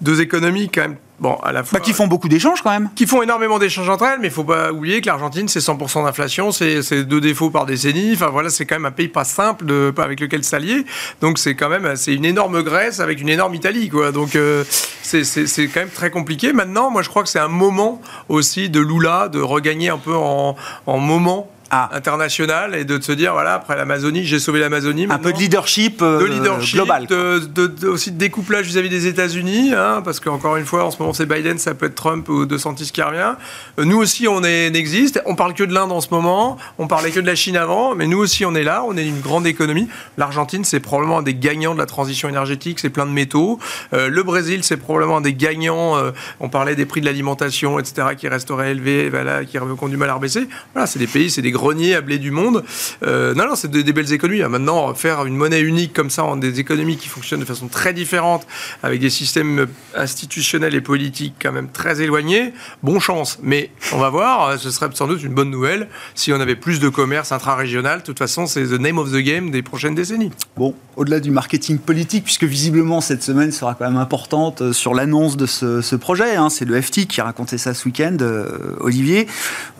deux 0.00 0.20
économies 0.20 0.68
quand 0.68 0.82
même 0.82 0.96
Bon, 1.18 1.36
à 1.42 1.52
la 1.52 1.64
fois. 1.64 1.78
Bah, 1.78 1.84
qui 1.84 1.94
font 1.94 2.06
beaucoup 2.06 2.28
d'échanges 2.28 2.62
quand 2.62 2.70
même. 2.70 2.90
Qui 2.94 3.06
font 3.06 3.22
énormément 3.22 3.58
d'échanges 3.58 3.88
entre 3.88 4.04
elles, 4.04 4.20
mais 4.20 4.28
il 4.28 4.32
faut 4.32 4.44
pas 4.44 4.70
oublier 4.72 5.00
que 5.00 5.06
l'Argentine, 5.06 5.48
c'est 5.48 5.60
100% 5.60 6.04
d'inflation, 6.04 6.52
c'est 6.52 7.04
deux 7.04 7.20
défauts 7.20 7.50
par 7.50 7.64
décennie. 7.64 8.12
Enfin 8.12 8.28
voilà, 8.28 8.50
c'est 8.50 8.66
quand 8.66 8.74
même 8.74 8.86
un 8.86 8.90
pays 8.90 9.08
pas 9.08 9.24
simple 9.24 9.64
de, 9.64 9.94
avec 9.96 10.20
lequel 10.20 10.44
s'allier. 10.44 10.84
Donc 11.22 11.38
c'est 11.38 11.54
quand 11.54 11.68
même 11.68 11.96
c'est 11.96 12.14
une 12.14 12.24
énorme 12.24 12.62
Grèce 12.62 13.00
avec 13.00 13.20
une 13.20 13.28
énorme 13.28 13.54
Italie, 13.54 13.88
quoi. 13.88 14.12
Donc 14.12 14.36
euh, 14.36 14.64
c'est 15.02 15.68
quand 15.68 15.80
même 15.80 15.88
très 15.90 16.10
compliqué. 16.10 16.52
Maintenant, 16.52 16.90
moi 16.90 17.02
je 17.02 17.08
crois 17.08 17.22
que 17.22 17.28
c'est 17.28 17.38
un 17.38 17.48
moment 17.48 18.02
aussi 18.28 18.68
de 18.68 18.80
Lula 18.80 19.28
de 19.28 19.40
regagner 19.40 19.88
un 19.88 19.98
peu 19.98 20.14
en, 20.14 20.56
en 20.86 20.98
moment 20.98 21.50
ah. 21.76 21.90
international 21.92 22.74
et 22.74 22.84
de 22.84 23.00
se 23.00 23.12
dire 23.12 23.32
voilà 23.32 23.54
après 23.54 23.76
l'Amazonie 23.76 24.24
j'ai 24.24 24.38
sauvé 24.38 24.60
l'Amazonie 24.60 25.06
un 25.10 25.18
peu 25.18 25.32
de 25.32 25.38
leadership, 25.38 26.00
euh, 26.00 26.20
de 26.20 26.24
leadership 26.24 26.76
global 26.76 27.06
de, 27.06 27.86
aussi 27.86 28.12
de 28.12 28.18
découplage 28.18 28.66
vis-à-vis 28.66 28.88
des 28.88 29.06
États-Unis 29.06 29.74
hein, 29.74 30.00
parce 30.04 30.20
qu'encore 30.20 30.56
une 30.56 30.64
fois 30.64 30.84
en 30.84 30.90
ce 30.90 30.98
moment 30.98 31.12
c'est 31.12 31.26
Biden 31.26 31.58
ça 31.58 31.74
peut 31.74 31.86
être 31.86 31.94
Trump 31.94 32.28
ou 32.28 32.46
De 32.46 32.56
Santis 32.58 32.90
qui 32.92 33.02
revient. 33.02 33.34
Euh, 33.78 33.84
nous 33.84 33.98
aussi 33.98 34.28
on 34.28 34.42
est, 34.42 34.74
existe. 34.74 35.20
On 35.26 35.34
parle 35.34 35.54
que 35.54 35.64
de 35.64 35.72
l'Inde 35.72 35.92
en 35.92 36.00
ce 36.00 36.08
moment. 36.10 36.56
On 36.78 36.86
parlait 36.86 37.10
que 37.10 37.20
de 37.20 37.26
la 37.26 37.34
Chine 37.34 37.56
avant 37.56 37.94
mais 37.94 38.06
nous 38.06 38.18
aussi 38.18 38.44
on 38.44 38.54
est 38.54 38.62
là. 38.62 38.84
On 38.86 38.96
est 38.96 39.06
une 39.06 39.20
grande 39.20 39.46
économie. 39.46 39.88
l'Argentine 40.16 40.64
c'est 40.64 40.80
probablement 40.80 41.18
un 41.18 41.22
des 41.22 41.34
gagnants 41.34 41.74
de 41.74 41.78
la 41.78 41.86
transition 41.86 42.28
énergétique. 42.28 42.80
C'est 42.80 42.90
plein 42.90 43.06
de 43.06 43.10
métaux. 43.10 43.58
Euh, 43.92 44.08
le 44.08 44.22
Brésil 44.22 44.60
c'est 44.62 44.76
probablement 44.76 45.18
un 45.18 45.22
des 45.22 45.34
gagnants 45.34 45.94
on 46.40 46.48
parlait 46.48 46.74
des 46.74 46.86
prix 46.86 47.00
de 47.00 47.06
l'alimentation 47.06 47.78
etc 47.78 48.08
qui 48.16 48.28
resteraient 48.28 48.70
élevés 48.70 49.10
voilà, 49.10 49.44
qui 49.44 49.58
ont 49.58 49.88
du 49.88 49.96
mal 49.96 50.10
à 50.10 50.14
rebaisser. 50.14 50.48
Voilà 50.72 50.86
c'est 50.86 50.98
des 50.98 51.06
pays 51.06 51.30
c'est 51.30 51.42
des 51.42 51.52
grenier 51.66 51.96
à 51.96 52.00
blé 52.00 52.18
du 52.18 52.30
monde. 52.30 52.62
Euh, 53.02 53.34
non, 53.34 53.48
non, 53.48 53.56
c'est 53.56 53.68
des, 53.68 53.92
belles 53.92 54.12
économies. 54.12 54.42
Hein. 54.42 54.48
Maintenant, 54.48 54.94
faire 54.94 55.26
une 55.26 55.34
monnaie 55.34 55.60
unique 55.60 55.92
comme 55.92 56.10
ça, 56.10 56.22
en 56.22 56.36
des 56.36 56.60
économies 56.60 56.96
qui 56.96 57.08
fonctionnent 57.08 57.40
de 57.40 57.44
façon 57.44 57.66
très 57.66 57.92
différente, 57.92 58.46
avec 58.84 59.00
des 59.00 59.10
systèmes 59.10 59.66
institutionnels 59.96 60.76
et 60.76 60.80
politiques 60.80 61.34
quand 61.42 61.50
même 61.50 61.68
très 61.68 62.00
éloignés, 62.02 62.52
bon 62.84 63.00
chance. 63.00 63.40
Mais 63.42 63.70
on 63.92 63.98
va 63.98 64.10
voir, 64.10 64.60
ce 64.60 64.70
serait 64.70 64.86
sans 64.94 65.08
doute 65.08 65.24
une 65.24 65.34
bonne 65.34 65.50
nouvelle 65.50 65.88
si 66.14 66.32
on 66.32 66.38
avait 66.38 66.54
plus 66.54 66.78
de 66.78 66.88
commerce 66.88 67.32
intra-régional. 67.32 67.98
De 67.98 68.04
toute 68.04 68.18
façon, 68.18 68.46
c'est 68.46 68.62
the 68.62 68.78
name 68.78 68.98
of 68.98 69.10
the 69.10 69.16
game 69.16 69.50
des 69.50 69.62
prochaines 69.62 69.96
décennies. 69.96 70.30
Bon, 70.56 70.72
au-delà 70.94 71.18
du 71.18 71.32
marketing 71.32 71.78
politique, 71.78 72.22
puisque 72.22 72.44
visiblement 72.44 73.00
cette 73.00 73.24
semaine 73.24 73.50
sera 73.50 73.74
quand 73.74 73.86
même 73.86 73.96
importante 73.96 74.62
euh, 74.62 74.72
sur 74.72 74.94
l'annonce 74.94 75.36
de 75.36 75.46
ce, 75.46 75.96
projet, 75.96 76.36
hein. 76.36 76.48
c'est 76.48 76.64
le 76.64 76.80
FT 76.80 77.06
qui 77.06 77.20
a 77.20 77.24
raconté 77.24 77.58
ça 77.58 77.74
ce 77.74 77.86
week-end, 77.86 78.16
euh, 78.20 78.76
Olivier. 78.78 79.26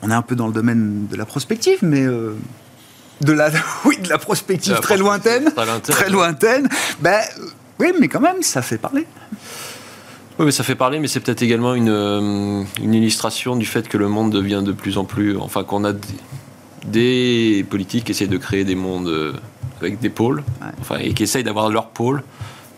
On 0.03 0.11
est 0.11 0.15
un 0.15 0.23
peu 0.23 0.35
dans 0.35 0.49
le 0.49 0.53
domaine 0.53 1.07
de 1.09 1.17
la 1.17 1.27
prospective 1.27 1.66
mais 1.83 2.03
euh, 2.03 2.37
de 3.21 3.33
la, 3.33 3.51
oui, 3.85 3.99
de 3.99 4.09
la 4.09 4.19
prospective 4.19 4.79
très 4.81 4.97
lointaine, 4.97 5.53
très 5.83 6.11
lointaine. 6.11 6.69
Ben, 7.01 7.21
euh, 7.39 7.47
oui, 7.79 7.93
mais 8.01 8.09
quand 8.09 8.21
même, 8.21 8.43
ça 8.43 8.63
fait 8.63 8.79
parler. 8.79 9.07
Oui, 10.39 10.47
mais 10.47 10.53
ça 10.53 10.65
fait 10.65 10.75
parler, 10.75 10.99
mais 10.99 11.09
c'est 11.09 11.21
peut-être 11.21 11.43
également 11.43 11.75
une, 11.75 11.89
euh, 11.89 12.63
une, 12.83 12.95
illustration 12.95 13.57
du 13.57 13.65
fait 13.65 13.89
que 13.89 13.97
le 13.97 14.09
monde 14.09 14.31
devient 14.33 14.63
de 14.65 14.73
plus 14.73 14.99
en 14.99 15.05
plus, 15.05 15.37
enfin 15.39 15.65
qu'on 15.65 15.85
a 15.85 15.93
des, 16.87 17.65
politiques 17.69 18.05
qui 18.05 18.13
essayent 18.13 18.29
de 18.29 18.37
créer 18.37 18.65
des 18.65 18.75
mondes 18.75 19.35
avec 19.81 19.99
des 19.99 20.11
pôles, 20.11 20.45
enfin, 20.81 20.99
et 20.99 21.15
qui 21.15 21.23
essayent 21.23 21.45
d'avoir 21.45 21.71
leur 21.71 21.89
pôle 21.89 22.23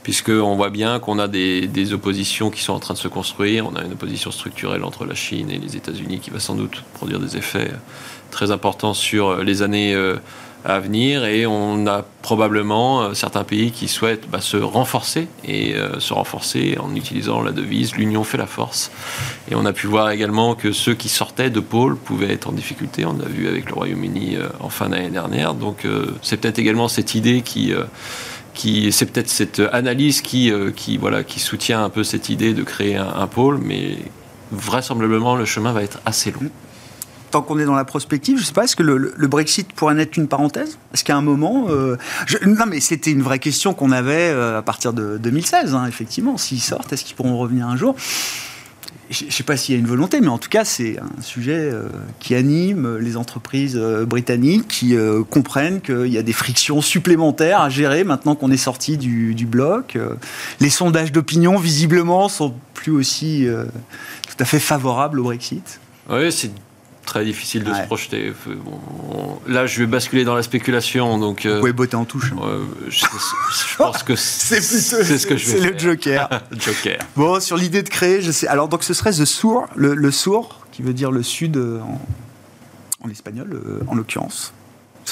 puisqu'on 0.08 0.56
voit 0.56 0.70
bien 0.70 1.00
qu'on 1.00 1.18
a 1.18 1.28
des, 1.28 1.92
oppositions 1.92 2.48
qui 2.48 2.62
sont 2.62 2.72
en 2.72 2.78
train 2.78 2.94
de 2.94 2.98
se 2.98 3.08
construire. 3.08 3.66
On 3.66 3.76
a 3.76 3.84
une 3.84 3.92
opposition 3.92 4.30
structurelle 4.30 4.82
entre 4.82 5.04
la 5.04 5.14
Chine 5.14 5.50
et 5.50 5.58
les 5.58 5.76
États-Unis 5.76 6.20
qui 6.20 6.30
va 6.30 6.40
sans 6.40 6.54
doute 6.54 6.82
produire 6.94 7.20
des 7.20 7.36
effets 7.36 7.70
très 8.30 8.50
importants 8.50 8.94
sur 8.94 9.42
les 9.42 9.62
années 9.62 9.94
euh, 9.94 10.16
à 10.64 10.80
venir 10.80 11.24
et 11.24 11.46
on 11.46 11.86
a 11.86 12.04
probablement 12.22 13.02
euh, 13.02 13.14
certains 13.14 13.44
pays 13.44 13.70
qui 13.70 13.88
souhaitent 13.88 14.28
bah, 14.28 14.40
se 14.40 14.56
renforcer 14.56 15.28
et 15.44 15.74
euh, 15.74 16.00
se 16.00 16.12
renforcer 16.12 16.76
en 16.80 16.94
utilisant 16.94 17.42
la 17.42 17.52
devise 17.52 17.94
l'union 17.94 18.24
fait 18.24 18.38
la 18.38 18.46
force. 18.46 18.90
Et 19.50 19.54
on 19.54 19.64
a 19.64 19.72
pu 19.72 19.86
voir 19.86 20.10
également 20.10 20.54
que 20.54 20.72
ceux 20.72 20.94
qui 20.94 21.08
sortaient 21.08 21.50
de 21.50 21.60
pôle 21.60 21.96
pouvaient 21.96 22.32
être 22.32 22.48
en 22.48 22.52
difficulté. 22.52 23.04
On 23.04 23.14
l'a 23.14 23.28
vu 23.28 23.48
avec 23.48 23.68
le 23.68 23.74
Royaume-Uni 23.74 24.36
en 24.60 24.68
fin 24.68 24.88
d'année 24.88 25.10
dernière. 25.10 25.54
Donc 25.54 25.86
c'est 26.22 26.36
peut-être 26.36 26.58
également 26.58 26.88
cette 26.88 27.14
idée 27.14 27.42
qui 27.42 27.72
c'est 28.90 29.10
peut-être 29.10 29.28
cette 29.28 29.60
analyse 29.72 30.20
qui, 30.20 30.50
euh, 30.50 30.70
qui, 30.74 30.96
voilà, 30.96 31.22
qui 31.22 31.40
soutient 31.40 31.84
un 31.84 31.90
peu 31.90 32.02
cette 32.02 32.28
idée 32.28 32.54
de 32.54 32.62
créer 32.62 32.96
un, 32.96 33.26
pôle, 33.26 33.58
mais 33.58 33.98
vraisemblablement 34.50 35.36
le 35.36 35.44
chemin 35.44 35.72
va 35.72 35.82
être 35.82 36.00
assez 36.04 36.30
long. 36.30 36.50
Tant 37.30 37.42
qu'on 37.42 37.58
est 37.58 37.64
dans 37.64 37.74
la 37.74 37.84
prospective, 37.84 38.36
je 38.36 38.42
ne 38.42 38.46
sais 38.46 38.52
pas, 38.52 38.64
est-ce 38.64 38.76
que 38.76 38.82
le, 38.82 39.26
Brexit 39.26 39.72
pourrait 39.72 39.94
n'être 39.94 40.12
qu'une 40.12 40.28
parenthèse? 40.28 40.78
Est-ce 40.94 41.04
qu'à 41.04 41.16
un 41.16 41.22
moment... 41.22 41.66
Euh, 41.68 41.96
non, 42.46 42.64
mais 42.66 42.80
c'était 42.80 43.10
une 43.10 43.22
vraie 43.22 43.38
question 43.38 43.74
qu'on 43.74 43.92
avait 43.92 44.30
euh, 44.30 44.58
à 44.58 44.62
partir 44.62 44.92
de 44.92 45.18
2016, 45.18 45.74
hein, 45.74 45.86
effectivement. 45.86 46.38
S'ils 46.38 46.60
sortent, 46.60 46.92
est-ce 46.92 47.04
qu'ils 47.04 47.16
pourront 47.16 47.36
revenir 47.36 47.66
un 47.66 47.76
jour? 47.76 47.94
Je 49.10 49.24
ne 49.24 49.30
sais 49.30 49.42
pas 49.42 49.56
s'il 49.56 49.74
y 49.74 49.76
a 49.76 49.80
une 49.80 49.86
volonté, 49.86 50.20
mais 50.20 50.28
en 50.28 50.36
tout 50.36 50.50
cas, 50.50 50.64
c'est 50.64 50.98
un 50.98 51.22
sujet 51.22 51.58
euh, 51.58 51.84
qui 52.18 52.34
anime 52.34 52.98
les 52.98 53.16
entreprises 53.16 53.76
britanniques 54.06 54.68
qui 54.68 54.96
comprennent 55.30 55.80
qu'il 55.80 56.08
y 56.08 56.18
a 56.18 56.22
des 56.22 56.34
frictions 56.34 56.82
supplémentaires 56.82 57.60
à 57.60 57.70
gérer 57.70 58.04
maintenant 58.04 58.34
qu'on 58.34 58.50
est 58.50 58.58
sorti 58.58 58.98
du, 58.98 59.34
du 59.34 59.46
bloc. 59.46 59.98
les 60.60 60.70
sondages 60.70 61.10
d'opinion, 61.10 61.56
visiblement, 61.56 62.28
sont 62.28 62.54
plus 62.74 62.92
aussi 62.92 63.46
tout 64.28 64.36
à 64.38 64.44
fait 64.44 64.60
favorables 64.60 65.20
au 65.20 65.24
Brexit. 65.24 65.80
Oui, 66.10 66.30
c'est 66.30 66.50
très 67.08 67.24
difficile 67.24 67.64
de 67.64 67.72
se 67.72 67.82
projeter. 67.82 68.32
là, 69.46 69.66
je 69.66 69.80
vais 69.80 69.86
basculer 69.86 70.24
dans 70.24 70.34
la 70.34 70.42
spéculation. 70.42 71.18
Donc, 71.18 71.46
Vous 71.46 71.58
pouvez 71.60 71.72
botter 71.72 71.96
en 71.96 72.04
touche. 72.04 72.32
Hein. 72.32 72.60
je, 72.88 73.76
pense 73.76 74.02
que 74.02 74.14
c'est 74.16 74.60
ce 74.60 75.26
que 75.26 75.36
je 75.36 75.50
vais 75.50 75.60
C'est 75.60 75.70
le 75.72 75.78
Joker. 75.78 76.28
Joker. 76.52 76.98
Bon, 77.16 77.40
sur 77.40 77.56
l'idée 77.56 77.82
de 77.82 77.88
créer, 77.88 78.20
je 78.22 78.30
sais. 78.30 78.46
Alors, 78.46 78.68
donc, 78.68 78.84
ce 78.84 78.94
serait 78.94 79.12
The 79.12 79.24
Sour, 79.24 79.66
le, 79.74 79.94
le 79.94 80.10
Sour, 80.10 80.66
qui 80.72 80.82
veut 80.82 80.92
dire 80.92 81.10
le 81.10 81.22
sud 81.22 81.56
euh, 81.56 81.80
en, 81.80 82.00
en 83.04 83.10
espagnol, 83.10 83.48
euh, 83.52 83.80
en 83.88 83.94
l'occurrence 83.94 84.52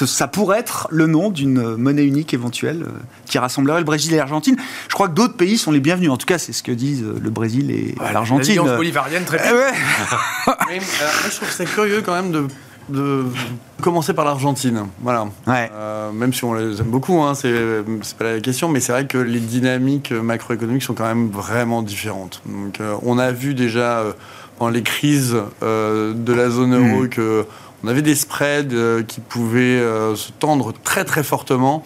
ça 0.05 0.27
pourrait 0.27 0.59
être 0.59 0.87
le 0.91 1.07
nom 1.07 1.29
d'une 1.29 1.75
monnaie 1.75 2.05
unique 2.05 2.33
éventuelle 2.33 2.83
euh, 2.83 2.91
qui 3.25 3.37
rassemblerait 3.37 3.79
le 3.79 3.85
Brésil 3.85 4.13
et 4.13 4.17
l'Argentine. 4.17 4.57
Je 4.89 4.93
crois 4.93 5.07
que 5.07 5.13
d'autres 5.13 5.35
pays 5.35 5.57
sont 5.57 5.71
les 5.71 5.79
bienvenus. 5.79 6.11
En 6.11 6.17
tout 6.17 6.25
cas, 6.25 6.37
c'est 6.37 6.53
ce 6.53 6.63
que 6.63 6.71
disent 6.71 7.03
euh, 7.03 7.19
le 7.21 7.29
Brésil 7.29 7.71
et 7.71 7.95
l'Argentine. 8.13 8.55
L'alliance 8.55 8.77
bolivarienne, 8.77 9.23
très 9.23 9.37
bien. 9.37 9.53
Euh, 9.53 9.71
je 11.29 11.35
trouve 11.35 11.49
c'est 11.49 11.65
curieux 11.65 12.01
quand 12.05 12.13
même 12.13 12.31
de, 12.89 13.25
commencer 13.81 14.13
par 14.13 14.25
l'Argentine. 14.25 14.85
Voilà. 15.01 15.25
même 16.13 16.33
si 16.33 16.43
on 16.43 16.53
les 16.53 16.79
aime 16.79 16.87
beaucoup, 16.87 17.21
hein, 17.21 17.33
c'est 17.33 18.17
pas 18.17 18.33
la 18.33 18.39
question, 18.39 18.69
mais 18.69 18.79
c'est 18.79 18.91
vrai 18.91 19.07
que 19.07 19.17
les 19.17 19.39
dynamiques 19.39 20.11
macroéconomiques 20.11 20.83
sont 20.83 20.93
quand 20.93 21.07
même 21.07 21.29
vraiment 21.29 21.81
différentes. 21.81 22.41
Donc, 22.45 22.79
on 23.03 23.17
a 23.17 23.31
vu 23.31 23.55
déjà 23.55 24.03
dans 24.59 24.69
les 24.69 24.83
crises 24.83 25.35
de 25.61 26.33
la 26.33 26.49
zone 26.49 26.75
euro 26.75 27.03
hmm. 27.03 27.09
que 27.09 27.45
on 27.83 27.87
avait 27.87 28.01
des 28.01 28.15
spreads 28.15 28.73
euh, 28.73 29.03
qui 29.03 29.21
pouvaient 29.21 29.59
euh, 29.59 30.15
se 30.15 30.31
tendre 30.31 30.73
très 30.83 31.05
très 31.05 31.23
fortement. 31.23 31.83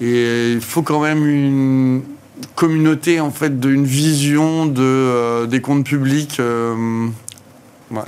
Et 0.00 0.52
il 0.52 0.60
faut 0.60 0.82
quand 0.82 1.00
même 1.00 1.26
une 1.26 2.02
communauté 2.54 3.20
en 3.20 3.30
fait 3.30 3.58
d'une 3.58 3.84
vision 3.84 4.66
de, 4.66 4.82
euh, 4.82 5.46
des 5.46 5.60
comptes 5.60 5.84
publics 5.84 6.40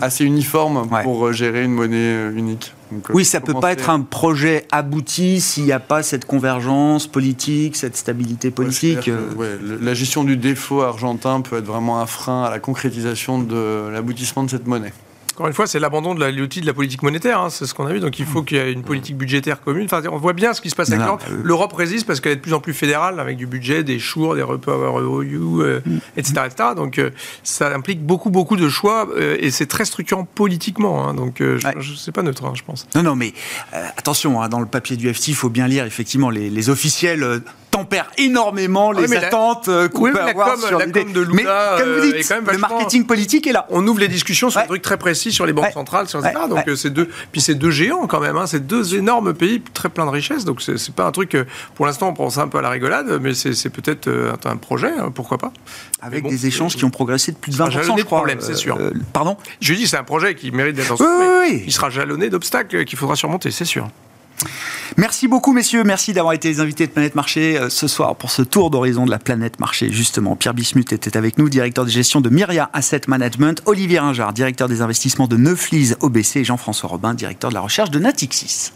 assez 0.01 0.25
uniforme 0.25 0.89
pour 1.03 1.33
gérer 1.33 1.65
une 1.65 1.73
monnaie 1.73 2.31
unique. 2.37 2.75
oui, 3.15 3.25
ça 3.25 3.41
peut 3.41 3.55
pas 3.55 3.73
être 3.73 3.89
un 3.89 4.03
projet 4.03 4.67
abouti 4.71 5.41
s'il 5.41 5.65
n'y 5.65 5.73
a 5.73 5.81
pas 5.81 6.03
cette 6.03 6.27
convergence 6.27 7.07
politique, 7.07 7.77
cette 7.77 7.97
stabilité 7.97 8.51
politique. 8.51 9.11
la 9.59 9.95
gestion 9.95 10.23
du 10.23 10.37
défaut 10.37 10.83
argentin 10.83 11.41
peut 11.41 11.57
être 11.57 11.67
vraiment 11.67 12.01
un 12.01 12.07
frein 12.07 12.45
à 12.45 12.51
la 12.51 12.61
concrétisation 12.61 13.41
de 13.41 13.89
l'aboutissement 13.91 14.45
de 14.45 14.51
cette 14.51 14.67
monnaie. 14.67 14.93
Encore 15.41 15.49
une 15.49 15.55
fois, 15.55 15.67
c'est 15.67 15.81
l'abandon 15.81 16.15
de 16.15 16.23
l'outil 16.23 16.61
de 16.61 16.67
la 16.67 16.75
politique 16.75 17.03
monétaire, 17.03 17.41
hein, 17.41 17.49
c'est 17.49 17.65
ce 17.65 17.73
qu'on 17.73 17.87
a 17.87 17.93
vu. 17.95 18.01
Donc 18.01 18.19
il 18.19 18.27
faut 18.27 18.43
qu'il 18.43 18.59
y 18.59 18.61
ait 18.61 18.75
une 18.75 18.83
politique 18.83 19.17
budgétaire 19.17 19.63
commune. 19.63 19.87
Enfin, 19.87 20.03
on 20.13 20.19
voit 20.19 20.35
bien 20.35 20.53
ce 20.53 20.61
qui 20.61 20.69
se 20.69 20.77
passe 20.77 20.91
avec 20.91 21.03
l'Europe. 21.03 21.23
Euh, 21.31 21.41
L'Europe 21.43 21.73
résiste 21.73 22.07
parce 22.07 22.21
qu'elle 22.21 22.33
est 22.33 22.37
de 22.37 22.43
plus 22.43 22.53
en 22.53 22.61
plus 22.61 22.75
fédérale, 22.75 23.19
avec 23.19 23.39
du 23.39 23.47
budget, 23.47 23.83
des 23.83 23.99
chours, 23.99 24.35
des 24.35 24.43
repower 24.43 25.01
EU, 25.01 25.81
etc., 26.15 26.43
etc. 26.45 26.69
Donc 26.77 26.99
euh, 26.99 27.09
ça 27.43 27.75
implique 27.75 28.05
beaucoup, 28.05 28.29
beaucoup 28.29 28.57
de 28.57 28.69
choix 28.69 29.09
euh, 29.17 29.39
et 29.41 29.51
c'est 29.51 29.65
très 29.65 29.87
structurant 29.87 30.27
politiquement. 30.27 31.09
Hein. 31.09 31.15
donc 31.15 31.37
je 31.39 31.67
ne 31.67 31.97
sais 31.97 32.13
pas 32.13 32.21
neutre, 32.21 32.45
hein, 32.45 32.53
je 32.55 32.63
pense. 32.63 32.87
Non, 32.95 33.03
non, 33.03 33.17
mais 33.17 33.33
attention, 33.97 34.47
dans 34.47 34.61
le 34.61 34.67
papier 34.67 34.99
du 34.99 35.11
FT, 35.11 35.29
il 35.29 35.35
faut 35.35 35.49
bien 35.49 35.69
lire 35.69 35.87
effectivement 35.87 36.29
les, 36.29 36.51
les 36.51 36.69
officiels 36.69 37.41
tempère 37.71 38.11
énormément 38.19 38.93
les 38.93 39.15
attentes 39.15 39.69
euh, 39.69 39.89
qu'on 39.89 40.11
peut 40.13 40.21
avoir 40.21 40.59
sur 40.59 40.79
la 40.79 40.87
de 40.87 41.21
Lula, 41.21 41.77
mais 41.77 41.83
comme 41.83 41.95
vous 41.95 42.13
dites, 42.13 42.53
le 42.53 42.59
marketing 42.59 43.07
politique 43.07 43.47
est 43.47 43.53
là. 43.53 43.67
On 43.71 43.87
ouvre 43.87 44.01
les 44.01 44.09
discussions 44.09 44.51
sur 44.51 44.61
un 44.61 44.67
truc 44.67 44.83
très 44.83 44.97
précis 44.97 45.33
sur 45.33 45.47
les 45.47 45.53
banques 45.53 45.73
centrales, 45.73 46.09
sur 46.09 46.25
etc. 46.25 46.45
Donc 46.49 46.67
euh, 46.69 46.77
c'est 46.77 46.91
deux, 46.91 47.09
puis 47.33 47.41
c'est 47.41 47.55
deux 47.55 47.71
géants 47.71 48.07
quand 48.07 48.21
même. 48.21 48.37
Hein, 48.37 48.47
c'est 48.47 48.67
deux 48.67 48.97
énormes 48.97 49.35
pays 49.35 49.63
très 49.75 49.89
pleins 49.89 50.07
de 50.07 50.11
richesses. 50.11 50.45
Donc 50.45 50.63
c'est 50.63 50.95
pas 50.95 51.07
un 51.07 51.13
truc. 51.13 51.37
Pour 51.75 51.87
l'instant, 51.87 52.09
on 52.09 52.15
prend 52.15 52.31
ça 52.31 52.43
un 52.43 52.49
peu 52.49 52.59
à 52.59 52.63
la 52.63 52.71
rigolade, 52.71 53.19
mais 53.21 53.35
c'est 53.35 53.71
peut-être 53.71 54.09
euh, 54.09 54.33
un 54.45 54.57
projet. 54.57 54.93
Hein, 54.99 55.11
pourquoi 55.15 55.39
pas 55.39 55.53
Avec 56.01 56.27
des 56.27 56.47
échanges 56.47 56.77
qui 56.77 56.85
ont 56.85 56.91
progressé 56.91 57.33
de 57.33 57.37
plus 57.37 57.53
de 57.53 57.57
20 57.57 57.71
je 57.71 57.81
crois. 57.81 58.05
problème, 58.05 58.41
c'est 58.41 58.55
sûr. 58.55 58.79
pardon? 59.13 59.37
Je 59.61 59.75
dis 59.75 59.87
c'est 59.87 59.97
un 59.97 60.05
projet 60.05 60.35
qui 60.35 60.51
mérite 60.51 60.77
d'être. 60.77 60.95
Oui, 61.01 61.07
oui, 61.07 61.51
oui. 61.51 61.63
Il 61.67 61.73
sera 61.73 61.91
jalonné 61.91 62.31
d'obstacles 62.31 62.85
qu'il 62.85 62.99
faudra 62.99 63.17
surmonter, 63.17 63.51
c'est 63.51 63.65
sûr. 63.65 63.89
Merci 64.97 65.29
beaucoup, 65.29 65.53
messieurs. 65.53 65.85
Merci 65.85 66.13
d'avoir 66.13 66.35
été 66.35 66.49
les 66.49 66.61
invités 66.61 66.87
de 66.87 66.93
Planète 66.93 67.15
Marché 67.15 67.59
euh, 67.59 67.69
ce 67.69 67.87
soir 67.89 68.17
pour 68.17 68.31
ce 68.31 68.43
tour 68.43 68.71
d'horizon 68.71 69.05
de 69.05 69.11
la 69.11 69.19
planète 69.19 69.61
Marché. 69.61 69.91
Justement, 69.91 70.37
Pierre 70.37 70.55
Bismuth 70.55 70.93
était 70.93 71.17
avec 71.17 71.39
nous, 71.39 71.49
directeur 71.49 71.85
de 71.85 71.91
gestion 71.91 72.21
de 72.21 72.29
Myria 72.29 72.71
Asset 72.73 73.03
Management, 73.07 73.63
Olivier 73.67 73.99
Ringard, 73.99 74.33
directeur 74.33 74.69
des 74.69 74.83
investissements 74.83 75.27
de 75.27 75.37
Neuflis 75.37 75.93
OBC, 76.01 76.37
et 76.37 76.45
Jean-François 76.45 76.89
Robin, 76.89 77.15
directeur 77.15 77.51
de 77.51 77.55
la 77.55 77.61
recherche 77.61 77.91
de 77.91 77.99
Natixis. 77.99 78.73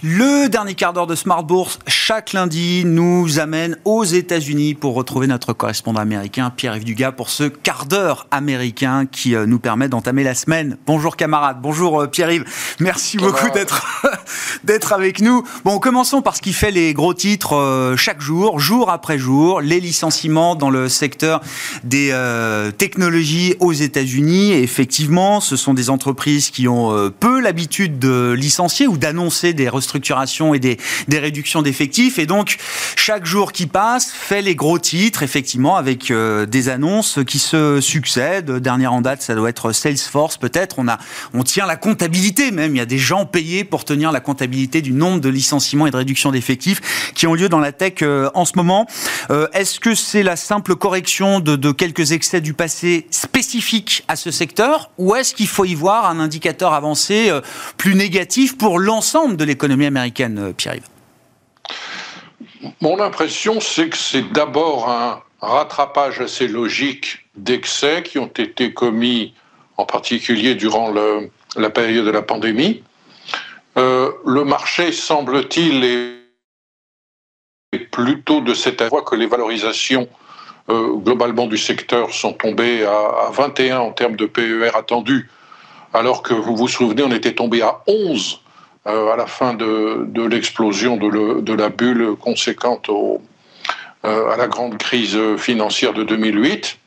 Le 0.00 0.46
dernier 0.46 0.76
quart 0.76 0.92
d'heure 0.92 1.08
de 1.08 1.16
Smart 1.16 1.42
Bourse, 1.42 1.80
chaque 1.88 2.32
lundi, 2.32 2.84
nous 2.86 3.40
amène 3.40 3.76
aux 3.84 4.04
États-Unis 4.04 4.74
pour 4.74 4.94
retrouver 4.94 5.26
notre 5.26 5.52
correspondant 5.52 6.00
américain, 6.00 6.50
Pierre-Yves 6.50 6.84
Dugas, 6.84 7.10
pour 7.10 7.30
ce 7.30 7.42
quart 7.42 7.84
d'heure 7.84 8.28
américain 8.30 9.06
qui 9.10 9.34
euh, 9.34 9.44
nous 9.44 9.58
permet 9.58 9.88
d'entamer 9.88 10.22
la 10.22 10.36
semaine. 10.36 10.76
Bonjour 10.86 11.16
camarades, 11.16 11.60
bonjour 11.60 12.02
euh, 12.02 12.06
Pierre-Yves. 12.06 12.44
Merci 12.78 13.16
beaucoup 13.16 13.50
d'être 13.50 14.04
d'être 14.62 14.92
avec 14.92 15.20
nous. 15.20 15.42
Bon, 15.64 15.80
commençons 15.80 16.22
par 16.22 16.36
ce 16.36 16.42
qui 16.42 16.52
fait 16.52 16.70
les 16.70 16.94
gros 16.94 17.12
titres 17.12 17.56
euh, 17.56 17.96
chaque 17.96 18.20
jour, 18.20 18.60
jour 18.60 18.90
après 18.90 19.18
jour, 19.18 19.60
les 19.60 19.80
licenciements 19.80 20.54
dans 20.54 20.70
le 20.70 20.88
secteur 20.88 21.40
des 21.82 22.14
technologies 22.78 23.56
aux 23.58 23.72
États-Unis. 23.72 24.52
Effectivement, 24.52 25.40
ce 25.40 25.56
sont 25.56 25.74
des 25.74 25.90
entreprises 25.90 26.50
qui 26.50 26.68
ont 26.68 27.10
peu 27.18 27.40
l'habitude 27.40 27.98
de 27.98 28.30
licencier 28.30 28.86
ou 28.86 28.96
d'annoncer 28.96 29.54
des 29.54 29.68
restrictions 29.68 29.87
structuration 29.88 30.54
et 30.54 30.58
des, 30.58 30.78
réductions 31.10 31.62
d'effectifs. 31.62 32.18
Et 32.18 32.26
donc, 32.26 32.58
chaque 32.96 33.26
jour 33.26 33.52
qui 33.52 33.66
passe 33.66 34.12
fait 34.12 34.42
les 34.42 34.54
gros 34.54 34.78
titres, 34.78 35.22
effectivement, 35.22 35.76
avec 35.76 36.10
euh, 36.10 36.46
des 36.46 36.68
annonces 36.68 37.18
qui 37.26 37.38
se 37.38 37.80
succèdent. 37.80 38.52
Dernière 38.52 38.92
en 38.92 39.00
date, 39.00 39.22
ça 39.22 39.34
doit 39.34 39.48
être 39.48 39.72
Salesforce, 39.72 40.36
peut-être. 40.36 40.78
On, 40.78 40.86
on 41.34 41.42
tient 41.42 41.66
la 41.66 41.76
comptabilité 41.76 42.50
même. 42.52 42.76
Il 42.76 42.78
y 42.78 42.82
a 42.82 42.86
des 42.86 42.98
gens 42.98 43.26
payés 43.26 43.64
pour 43.64 43.84
tenir 43.84 44.12
la 44.12 44.20
comptabilité 44.20 44.80
du 44.80 44.92
nombre 44.92 45.20
de 45.20 45.28
licenciements 45.28 45.86
et 45.86 45.90
de 45.90 45.96
réductions 45.96 46.30
d'effectifs 46.30 47.12
qui 47.14 47.26
ont 47.26 47.34
lieu 47.34 47.48
dans 47.48 47.58
la 47.58 47.72
tech 47.72 47.94
euh, 48.02 48.30
en 48.34 48.44
ce 48.44 48.52
moment. 48.54 48.86
Euh, 49.30 49.48
est-ce 49.52 49.80
que 49.80 49.94
c'est 49.94 50.22
la 50.22 50.36
simple 50.36 50.76
correction 50.76 51.40
de, 51.40 51.56
de 51.56 51.72
quelques 51.72 52.12
excès 52.12 52.40
du 52.40 52.54
passé 52.54 53.06
spécifiques 53.10 54.04
à 54.06 54.16
ce 54.16 54.30
secteur 54.30 54.90
ou 54.98 55.16
est-ce 55.16 55.34
qu'il 55.34 55.48
faut 55.48 55.64
y 55.64 55.74
voir 55.74 56.08
un 56.08 56.20
indicateur 56.20 56.74
avancé 56.74 57.32
plus 57.76 57.94
négatif 57.94 58.56
pour 58.56 58.78
l'ensemble 58.78 59.36
de 59.36 59.44
l'économie 59.44 59.77
américaine, 59.86 60.38
euh, 60.38 60.52
Pierre-Yves 60.52 60.88
Mon 62.80 63.00
impression, 63.00 63.60
c'est 63.60 63.88
que 63.88 63.96
c'est 63.96 64.32
d'abord 64.32 64.88
un 64.88 65.22
rattrapage 65.40 66.20
assez 66.20 66.48
logique 66.48 67.26
d'excès 67.36 68.02
qui 68.02 68.18
ont 68.18 68.26
été 68.26 68.72
commis 68.72 69.34
en 69.76 69.84
particulier 69.86 70.54
durant 70.54 70.92
la 71.56 71.70
période 71.70 72.04
de 72.04 72.10
la 72.10 72.22
pandémie. 72.22 72.82
Euh, 73.76 74.10
le 74.26 74.44
marché, 74.44 74.90
semble-t-il, 74.90 75.84
est 75.84 77.78
plutôt 77.92 78.40
de 78.40 78.54
cette 78.54 78.82
voie 78.82 79.02
que 79.02 79.14
les 79.14 79.26
valorisations 79.26 80.08
euh, 80.70 80.94
globalement 80.96 81.46
du 81.46 81.56
secteur 81.56 82.12
sont 82.12 82.32
tombées 82.32 82.84
à, 82.84 83.28
à, 83.28 83.30
21 83.30 83.78
en 83.78 83.92
termes 83.92 84.16
de 84.16 84.26
PER 84.26 84.70
attendus, 84.74 85.30
alors 85.94 86.22
que 86.22 86.34
vous 86.34 86.56
vous 86.56 86.68
souvenez, 86.68 87.02
on 87.02 87.10
était 87.12 87.34
tombé 87.34 87.62
à 87.62 87.80
11 87.86 88.34
euh, 88.34 88.47
à 88.88 89.16
la 89.16 89.26
fin 89.26 89.54
de, 89.54 90.26
l'explosion 90.28 90.96
de, 90.96 91.52
la 91.52 91.68
bulle 91.68 92.16
conséquente 92.16 92.88
euh, 92.88 94.30
à 94.30 94.36
la 94.36 94.46
grande 94.46 94.78
crise 94.78 95.18
financière 95.36 95.92
de 95.92 96.04
2008. 96.04 96.78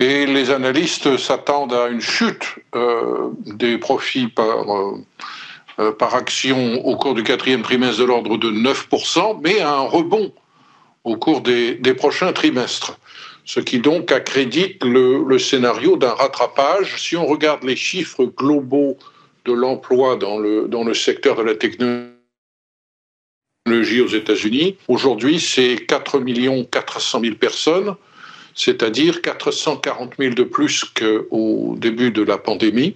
Et 0.00 0.26
les 0.26 0.50
analystes 0.50 1.16
s'attendent 1.16 1.74
à 1.74 1.88
une 1.88 2.00
chute 2.00 2.56
euh, 2.74 3.28
des 3.46 3.78
profits 3.78 4.28
par, 4.28 6.14
action 6.14 6.84
au 6.84 6.96
cours 6.96 7.14
du 7.14 7.22
quatrième 7.22 7.62
trimestre 7.62 8.00
de 8.00 8.04
l'ordre 8.04 8.36
de 8.36 8.50
9%, 8.50 9.38
mais 9.42 9.60
à 9.60 9.74
un 9.74 9.86
rebond 9.86 10.32
au 11.04 11.16
cours 11.16 11.42
des, 11.42 11.94
prochains 11.96 12.32
trimestres. 12.32 12.98
Ce 13.44 13.60
qui 13.60 13.78
donc 13.78 14.10
accrédite 14.12 14.84
le 14.84 15.38
scénario 15.38 15.96
d'un 15.96 16.12
rattrapage. 16.12 17.00
Si 17.00 17.16
on 17.16 17.24
regarde 17.26 17.62
les 17.62 17.76
chiffres 17.76 18.24
globaux 18.24 18.98
de 19.48 19.52
l'emploi 19.54 20.16
dans 20.16 20.38
le, 20.38 20.68
dans 20.68 20.84
le 20.84 20.94
secteur 20.94 21.36
de 21.36 21.42
la 21.42 21.54
technologie 21.54 22.12
aux 24.00 24.08
États-Unis. 24.08 24.76
Aujourd'hui, 24.88 25.40
c'est 25.40 25.76
4 25.86 26.20
400 26.70 27.20
000 27.20 27.34
personnes, 27.36 27.96
c'est-à-dire 28.54 29.22
440 29.22 30.14
000 30.18 30.34
de 30.34 30.42
plus 30.42 30.84
qu'au 30.84 31.74
début 31.78 32.10
de 32.10 32.22
la 32.22 32.36
pandémie. 32.36 32.94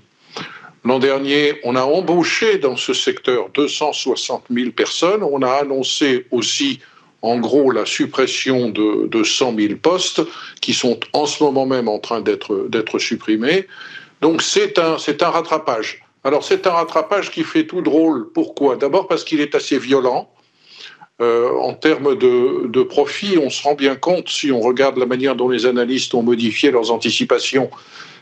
L'an 0.85 0.99
dernier, 0.99 1.61
on 1.65 1.77
a 1.77 1.83
embauché 1.83 2.59
dans 2.59 2.77
ce 2.77 2.93
secteur 2.93 3.49
260 3.55 4.45
000 4.51 4.73
personnes. 4.73 5.23
On 5.23 5.41
a 5.43 5.53
annoncé 5.53 6.27
aussi, 6.33 6.81
en 7.23 7.39
gros, 7.39 7.71
la 7.71 7.87
suppression 7.87 8.69
de, 8.69 9.07
de 9.07 9.23
100 9.23 9.55
000 9.57 9.75
postes 9.77 10.23
qui 10.61 10.75
sont 10.75 10.99
en 11.13 11.27
ce 11.27 11.43
moment 11.43 11.67
même 11.67 11.89
en 11.89 12.01
train 12.01 12.21
d'être 12.21 12.99
supprimés. 12.99 13.69
Donc 14.21 14.43
c'est 14.43 14.79
un, 14.79 14.97
un 14.97 15.31
rattrapage. 15.31 16.02
Alors 16.25 16.45
c'est 16.45 16.67
un 16.67 16.71
rattrapage 16.71 17.31
qui 17.31 17.43
fait 17.43 17.67
tout 17.67 17.83
drôle. 17.83 18.33
Pourquoi? 18.33 18.77
D'abord 18.77 19.09
parce 19.09 19.25
qu'il 19.25 19.41
est 19.41 19.55
assez 19.55 19.79
violent. 19.79 20.31
Euh, 21.21 21.51
en 21.59 21.75
termes 21.75 22.17
de, 22.17 22.83
profit, 22.83 23.39
on 23.39 23.51
se 23.51 23.63
rend 23.63 23.75
bien 23.75 23.95
compte, 23.95 24.29
si 24.29 24.51
on 24.51 24.61
regarde 24.61 24.97
la 24.97 25.07
manière 25.07 25.37
dont 25.37 25.49
les 25.49 25.67
analystes 25.67 26.15
ont 26.15 26.23
modifié 26.23 26.71
leurs 26.71 26.91
anticipations, 26.91 27.71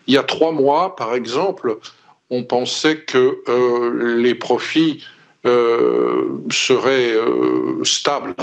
il 0.07 0.15
y 0.15 0.19
a 0.19 0.23
trois 0.23 0.53
mois, 0.53 0.97
par 0.97 1.15
exemple, 1.15 1.79
on 2.31 2.43
pensait 2.45 3.01
que 3.03 3.43
euh, 3.49 4.17
les 4.19 4.35
profits 4.35 5.05
euh, 5.47 6.29
seraient 6.51 7.15
stables. 7.85 8.35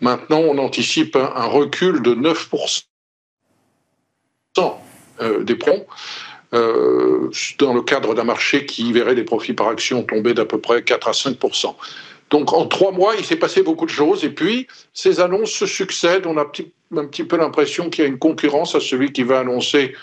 Maintenant, 0.00 0.40
on 0.40 0.58
anticipe 0.58 1.16
un, 1.16 1.32
un 1.34 1.46
recul 1.46 2.00
de 2.00 2.14
9% 2.14 2.84
des 5.42 5.54
profits. 5.56 5.84
Euh, 6.54 7.30
dans 7.58 7.74
le 7.74 7.82
cadre 7.82 8.14
d'un 8.14 8.24
marché 8.24 8.64
qui 8.64 8.90
verrait 8.92 9.14
les 9.14 9.24
profits 9.24 9.52
par 9.52 9.68
action 9.68 10.02
tomber 10.02 10.32
d'à 10.32 10.46
peu 10.46 10.58
près 10.58 10.82
4 10.82 11.08
à 11.08 11.12
5% 11.12 11.74
donc 12.30 12.52
en 12.52 12.66
trois 12.66 12.92
mois, 12.92 13.14
il 13.18 13.24
s'est 13.24 13.36
passé 13.36 13.62
beaucoup 13.62 13.86
de 13.86 13.90
choses 13.90 14.24
et 14.24 14.30
puis 14.30 14.66
ces 14.92 15.20
annonces 15.20 15.50
se 15.50 15.66
succèdent. 15.66 16.26
On 16.26 16.36
a 16.36 16.42
un 16.42 17.06
petit 17.06 17.24
peu 17.24 17.36
l'impression 17.36 17.90
qu'il 17.90 18.04
y 18.04 18.06
a 18.06 18.10
une 18.10 18.18
concurrence 18.18 18.74
à 18.74 18.80
celui 18.80 19.12
qui 19.12 19.22
va 19.22 19.40
annoncer 19.40 19.94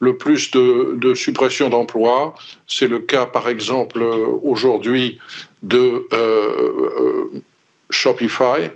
le 0.00 0.16
plus 0.16 0.50
de, 0.50 1.14
suppression 1.14 1.68
d'emplois. 1.68 2.34
C'est 2.66 2.88
le 2.88 3.00
cas 3.00 3.26
par 3.26 3.48
exemple 3.48 4.02
aujourd'hui 4.02 5.18
de 5.62 6.06
euh, 6.12 6.90
euh, 7.00 7.42
Shopify. 7.90 8.70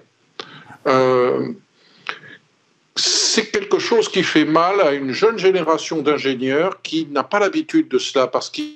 Euh, 0.87 1.49
c'est 2.99 3.51
quelque 3.51 3.79
chose 3.79 4.09
qui 4.09 4.23
fait 4.23 4.45
mal 4.45 4.81
à 4.81 4.93
une 4.93 5.13
jeune 5.13 5.39
génération 5.39 6.03
d'ingénieurs 6.03 6.83
qui 6.83 7.07
n'a 7.07 7.23
pas 7.23 7.39
l'habitude 7.39 7.89
de 7.89 7.99
cela 7.99 8.27
parce 8.27 8.51
qu'ils 8.51 8.75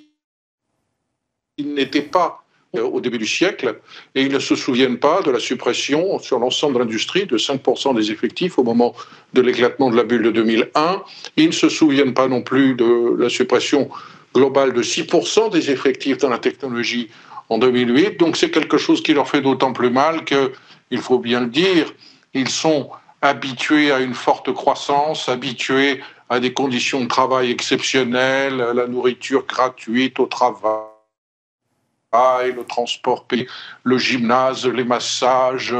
n'étaient 1.58 2.02
pas 2.02 2.42
au 2.80 3.00
début 3.02 3.18
du 3.18 3.26
siècle, 3.26 3.80
et 4.14 4.22
ils 4.22 4.32
ne 4.32 4.38
se 4.38 4.54
souviennent 4.54 4.98
pas 4.98 5.20
de 5.20 5.30
la 5.30 5.38
suppression 5.38 6.18
sur 6.18 6.38
l'ensemble 6.38 6.74
de 6.74 6.78
l'industrie 6.78 7.26
de 7.26 7.36
5% 7.36 7.94
des 7.94 8.10
effectifs 8.10 8.58
au 8.58 8.62
moment 8.62 8.94
de 9.34 9.42
l'éclatement 9.42 9.90
de 9.90 9.96
la 9.96 10.04
bulle 10.04 10.22
de 10.22 10.30
2001. 10.30 11.02
Ils 11.36 11.48
ne 11.48 11.52
se 11.52 11.68
souviennent 11.68 12.14
pas 12.14 12.28
non 12.28 12.40
plus 12.40 12.74
de 12.74 13.14
la 13.18 13.28
suppression 13.28 13.90
globale 14.34 14.72
de 14.72 14.82
6% 14.82 15.50
des 15.50 15.70
effectifs 15.70 16.16
dans 16.16 16.30
la 16.30 16.38
technologie 16.38 17.10
en 17.50 17.58
2008. 17.58 18.18
Donc 18.18 18.38
c'est 18.38 18.50
quelque 18.50 18.78
chose 18.78 19.02
qui 19.02 19.12
leur 19.12 19.28
fait 19.28 19.42
d'autant 19.42 19.74
plus 19.74 19.90
mal 19.90 20.24
que, 20.24 20.52
il 20.90 21.00
faut 21.00 21.18
bien 21.18 21.40
le 21.40 21.48
dire, 21.48 21.92
ils 22.32 22.48
sont 22.48 22.88
habitués 23.22 23.92
à 23.92 24.00
une 24.00 24.14
forte 24.14 24.52
croissance, 24.52 25.28
habitués 25.28 26.02
à 26.28 26.40
des 26.40 26.52
conditions 26.52 27.00
de 27.00 27.06
travail 27.06 27.50
exceptionnelles, 27.50 28.60
à 28.60 28.74
la 28.74 28.86
nourriture 28.86 29.46
gratuite 29.46 30.18
au 30.20 30.26
travail 30.26 30.92
le 32.12 32.64
transport 32.64 33.26
le 33.84 33.98
gymnase, 33.98 34.66
les 34.66 34.84
massages, 34.84 35.74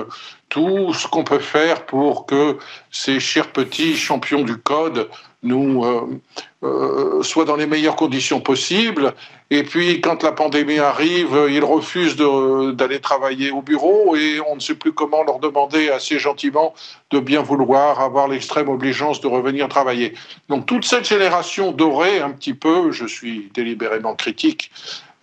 tout 0.49 0.95
ce 0.95 1.07
qu'on 1.07 1.25
peut 1.25 1.39
faire 1.39 1.85
pour 1.85 2.27
que 2.27 2.59
ces 2.91 3.21
chers 3.21 3.53
petits 3.53 3.97
champions 3.97 4.43
du 4.43 4.57
code 4.57 5.11
nous 5.43 5.85
euh, 5.85 6.21
euh, 6.63 7.23
soient 7.23 7.45
dans 7.45 7.57
les 7.57 7.67
meilleures 7.67 7.97
conditions 7.97 8.41
possibles. 8.41 9.15
Et 9.51 9.65
puis, 9.65 10.01
quand 10.01 10.23
la 10.23 10.33
pandémie 10.33 10.79
arrive, 10.79 11.47
ils 11.51 11.65
refusent 11.65 12.17
d'aller 12.17 13.01
travailler 13.01 13.51
au 13.51 13.61
bureau 13.61 14.17
et 14.17 14.41
on 14.49 14.55
ne 14.55 14.61
sait 14.61 14.75
plus 14.75 14.93
comment 14.93 15.25
leur 15.25 15.41
demander 15.41 15.91
assez 15.91 16.19
gentiment 16.19 16.75
de 17.11 17.19
bien 17.19 17.43
vouloir 17.43 18.01
avoir 18.01 18.29
l'extrême 18.29 18.69
obligeance 18.69 19.21
de 19.21 19.27
revenir 19.27 19.69
travailler. 19.69 20.15
Donc, 20.49 20.67
toute 20.67 20.85
cette 20.85 21.07
génération 21.07 21.73
dorée, 21.73 22.21
un 22.21 22.31
petit 22.31 22.55
peu, 22.55 22.93
je 22.93 23.07
suis 23.07 23.51
délibérément 23.53 24.15
critique, 24.15 24.71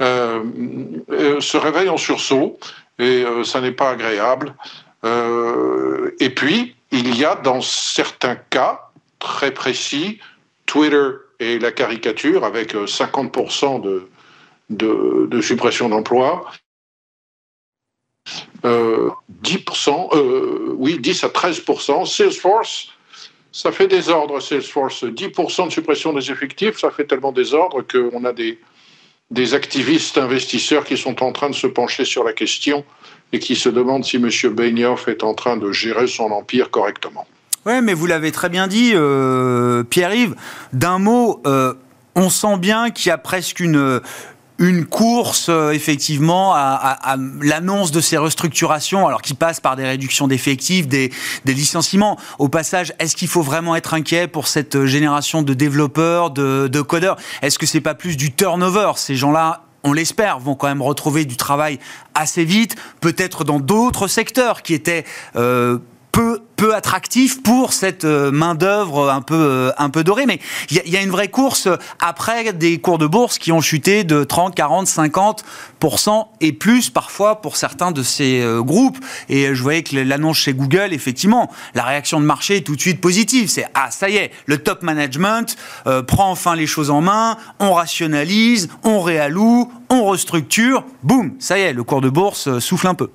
euh, 0.02 0.42
euh, 1.12 1.42
se 1.42 1.58
réveille 1.58 1.90
en 1.90 1.98
sursaut 1.98 2.58
et 3.00 3.24
euh, 3.26 3.44
ça 3.44 3.60
n'est 3.60 3.74
pas 3.74 3.90
agréable. 3.90 4.56
et 6.20 6.30
puis, 6.30 6.76
il 6.92 7.18
y 7.18 7.26
a 7.26 7.36
dans 7.36 7.62
certains 7.62 8.36
cas 8.36 8.89
très 9.20 9.54
précis, 9.54 10.20
Twitter 10.66 11.10
et 11.40 11.60
la 11.60 11.72
caricature 11.72 12.44
avec 12.44 12.74
50% 12.74 13.82
de, 13.82 14.10
de, 14.70 15.42
suppression 15.42 15.90
d'emplois. 15.90 16.52
10%, 18.64 20.76
oui, 20.78 21.00
10 21.00 21.24
à 21.24 21.28
13%. 21.28 22.06
Salesforce, 22.06 22.90
ça 23.52 23.72
fait 23.72 23.88
des 23.88 24.10
ordres, 24.10 24.40
Salesforce. 24.40 25.04
10% 25.04 25.68
de 25.68 25.72
suppression 25.72 26.14
des 26.14 26.32
effectifs, 26.32 26.78
ça 26.78 26.92
fait 26.92 27.06
tellement 27.06 27.32
des 27.32 27.54
ordres 27.54 27.82
qu'on 27.82 28.26
a 28.26 28.34
des, 28.34 28.60
des 29.32 29.54
activistes 29.54 30.18
investisseurs 30.18 30.86
qui 30.86 30.98
sont 30.98 31.24
en 31.24 31.32
train 31.32 31.50
de 31.50 31.56
se 31.56 31.68
pencher 31.68 32.06
sur 32.06 32.24
la 32.24 32.34
question 32.34 32.86
et 33.32 33.40
qui 33.40 33.56
se 33.56 33.70
demandent 33.70 34.06
si 34.06 34.18
M. 34.18 34.30
Benioff 34.54 35.08
est 35.08 35.24
en 35.24 35.34
train 35.34 35.58
de 35.58 35.72
gérer 35.72 36.08
son 36.08 36.32
empire 36.32 36.72
correctement. 36.72 37.28
Oui, 37.66 37.82
mais 37.84 37.94
vous 37.94 38.06
l'avez 38.06 38.32
très 38.32 38.50
bien 38.50 38.68
dit, 38.68 38.92
euh, 38.94 39.84
Pierre-Yves. 39.84 40.36
D'un 40.72 40.98
mot, 40.98 41.42
euh, 41.46 41.74
on 42.16 42.30
sent 42.30 42.58
bien 42.58 42.90
qu'il 42.90 43.10
y 43.10 43.12
a 43.12 43.18
presque 43.18 43.60
une, 43.60 44.00
une 44.60 44.86
course 44.86 45.48
euh, 45.50 45.72
effectivement 45.72 46.54
à, 46.56 47.18
l'annonce 47.42 47.92
de 47.92 48.00
ces 48.00 48.16
restructurations, 48.16 49.08
alors 49.08 49.22
qui 49.22 49.34
passe 49.34 49.60
par 49.60 49.76
des 49.76 49.84
réductions 49.84 50.30
d'effectifs, 50.30 50.88
des, 50.88 51.12
licenciements. 51.46 52.18
Au 52.38 52.48
passage, 52.48 52.94
est-ce 52.98 53.18
qu'il 53.18 53.28
faut 53.28 53.42
vraiment 53.42 53.76
être 53.76 53.94
inquiet 53.94 54.28
pour 54.28 54.48
cette 54.48 54.86
génération 54.86 55.42
de 55.42 55.54
développeurs, 55.54 56.32
de, 56.32 56.82
codeurs? 56.82 57.18
Est-ce 57.42 57.60
que 57.60 57.66
c'est 57.66 57.82
pas 57.82 57.94
plus 57.94 58.16
du 58.16 58.32
turnover? 58.32 58.94
Ces 58.96 59.16
gens-là 59.16 59.64
on 59.86 59.94
l'espère, 59.94 60.40
vont 60.40 60.56
quand 60.56 60.68
même 60.68 60.82
retrouver 60.82 61.24
du 61.24 61.38
travail 61.38 61.80
assez 62.14 62.44
vite, 62.44 62.76
peut-être 63.00 63.46
dans 63.46 63.62
d'autres 63.62 64.08
secteurs 64.08 64.62
qui 64.62 64.74
étaient 64.74 65.06
peu 66.60 66.76
attractif 66.76 67.42
pour 67.42 67.72
cette 67.72 68.04
euh, 68.04 68.32
main 68.32 68.54
d'œuvre 68.54 69.10
un 69.10 69.22
peu 69.22 69.36
euh, 69.36 69.72
un 69.78 69.90
peu 69.90 70.04
dorée. 70.04 70.26
Mais 70.26 70.40
il 70.70 70.90
y, 70.90 70.98
a 70.98 71.02
une 71.02 71.10
vraie 71.10 71.30
course 71.30 71.70
après 72.02 72.52
des 72.52 72.80
cours 72.80 72.98
de 72.98 73.08
bourse 73.08 73.40
qui 73.40 73.54
ont 73.54 73.62
chuté 73.62 74.04
de 74.04 74.26
30, 74.26 74.56
40, 74.56 74.86
50% 74.88 76.28
et 76.42 76.52
plus 76.52 76.90
parfois 76.90 77.42
pour 77.42 77.56
certains 77.56 77.92
de 77.92 78.04
ces 78.04 78.42
euh, 78.42 78.62
groupes. 78.62 78.98
Et 79.30 79.56
je 79.56 79.64
voyais 79.64 79.84
que 79.84 79.96
l'annonce 79.96 80.38
chez 80.38 80.54
Google, 80.54 80.90
effectivement, 80.92 81.50
la 81.76 81.84
réaction 81.84 82.20
de 82.20 82.26
marché 82.26 82.58
est 82.58 82.62
tout 82.62 82.76
de 82.76 82.82
suite 82.82 83.00
positive. 83.00 83.50
C'est 83.50 83.66
ah 83.74 83.90
ça 83.90 84.10
y 84.10 84.18
est, 84.18 84.32
le 84.46 84.58
top 84.58 84.84
management 84.84 85.56
prend 86.08 86.30
enfin 86.30 86.56
les 86.56 86.68
choses 86.68 86.90
en 86.90 87.02
main, 87.02 87.38
on 87.60 87.74
rationalise, 87.74 88.68
on 88.84 89.00
réalloue, 89.00 89.72
on 89.90 90.04
restructure, 90.04 90.84
boum, 91.04 91.36
ça 91.40 91.58
y 91.58 91.62
est, 91.62 91.74
le 91.74 91.84
cours 91.84 92.02
de 92.02 92.10
bourse 92.10 92.60
souffle 92.60 92.88
un 92.88 92.96
peu. 92.96 93.10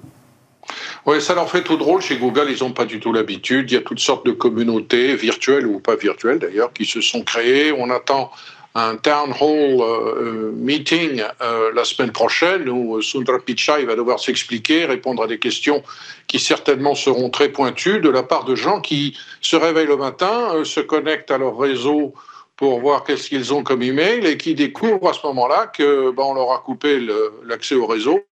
Oui, 1.07 1.21
ça 1.21 1.35
leur 1.35 1.51
fait 1.51 1.63
tout 1.63 1.77
drôle. 1.77 2.01
Chez 2.01 2.17
Google, 2.17 2.47
ils 2.51 2.63
n'ont 2.63 2.73
pas 2.73 2.85
du 2.85 3.01
tout 3.01 3.13
l'habitude. 3.13 3.71
Il 3.71 3.75
y 3.75 3.77
a 3.77 3.83
toutes 3.83 4.01
sortes 4.01 4.27
de 4.27 4.33
communautés, 4.33 5.15
virtuelles 5.15 5.67
ou 5.67 5.81
pas 5.81 5.97
virtuelles 5.97 6.39
d'ailleurs, 6.39 6.73
qui 6.73 6.85
se 6.85 7.01
sont 7.01 7.23
créées. 7.23 7.73
On 7.73 7.91
attend 7.91 8.31
un 8.75 8.97
town 8.97 9.33
hall 9.41 9.81
euh, 9.81 10.51
meeting 10.53 11.23
euh, 11.41 11.73
la 11.75 11.85
semaine 11.85 12.11
prochaine 12.11 12.69
où 12.69 13.01
Sundar 13.03 13.41
Pichai 13.43 13.85
va 13.85 13.95
devoir 13.95 14.19
s'expliquer, 14.19 14.85
répondre 14.85 15.23
à 15.23 15.29
des 15.29 15.39
questions 15.39 15.83
qui 16.27 16.41
certainement 16.41 16.97
seront 16.97 17.31
très 17.31 17.51
pointues 17.51 18.01
de 18.01 18.09
la 18.09 18.25
part 18.25 18.45
de 18.45 18.57
gens 18.57 18.81
qui 18.81 19.17
se 19.41 19.55
réveillent 19.55 19.87
le 19.87 19.97
matin, 19.97 20.55
euh, 20.55 20.65
se 20.65 20.81
connectent 20.81 21.31
à 21.31 21.39
leur 21.39 21.57
réseau 21.57 22.15
pour 22.57 22.81
voir 22.81 23.05
qu'est-ce 23.05 23.29
qu'ils 23.29 23.55
ont 23.55 23.63
comme 23.63 23.83
email 23.83 24.27
et 24.27 24.37
qui 24.37 24.55
découvrent 24.55 25.09
à 25.09 25.13
ce 25.13 25.25
moment-là 25.27 25.69
que 25.69 26.11
ben, 26.11 26.25
on 26.25 26.35
leur 26.35 26.53
a 26.53 26.59
coupé 26.59 27.01
l'accès 27.45 27.75
au 27.77 27.87
réseau 27.87 28.25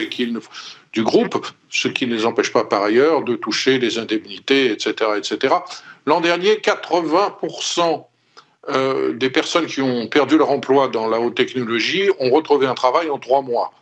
et 0.00 0.08
qu'ils 0.08 0.38
du 0.92 1.02
groupe, 1.02 1.46
ce 1.70 1.88
qui 1.88 2.06
ne 2.06 2.14
les 2.14 2.24
empêche 2.24 2.52
pas 2.52 2.64
par 2.64 2.82
ailleurs 2.82 3.22
de 3.22 3.36
toucher 3.36 3.78
les 3.78 3.98
indemnités, 3.98 4.70
etc. 4.70 5.10
etc. 5.16 5.54
L'an 6.06 6.20
dernier, 6.20 6.54
80% 6.54 8.04
euh, 8.70 9.12
des 9.14 9.30
personnes 9.30 9.66
qui 9.66 9.80
ont 9.80 10.08
perdu 10.08 10.36
leur 10.36 10.50
emploi 10.50 10.88
dans 10.88 11.08
la 11.08 11.20
haute 11.20 11.34
technologie 11.34 12.10
ont 12.18 12.30
retrouvé 12.30 12.66
un 12.66 12.74
travail 12.74 13.08
en 13.08 13.18
trois 13.18 13.40
mois. 13.42 13.72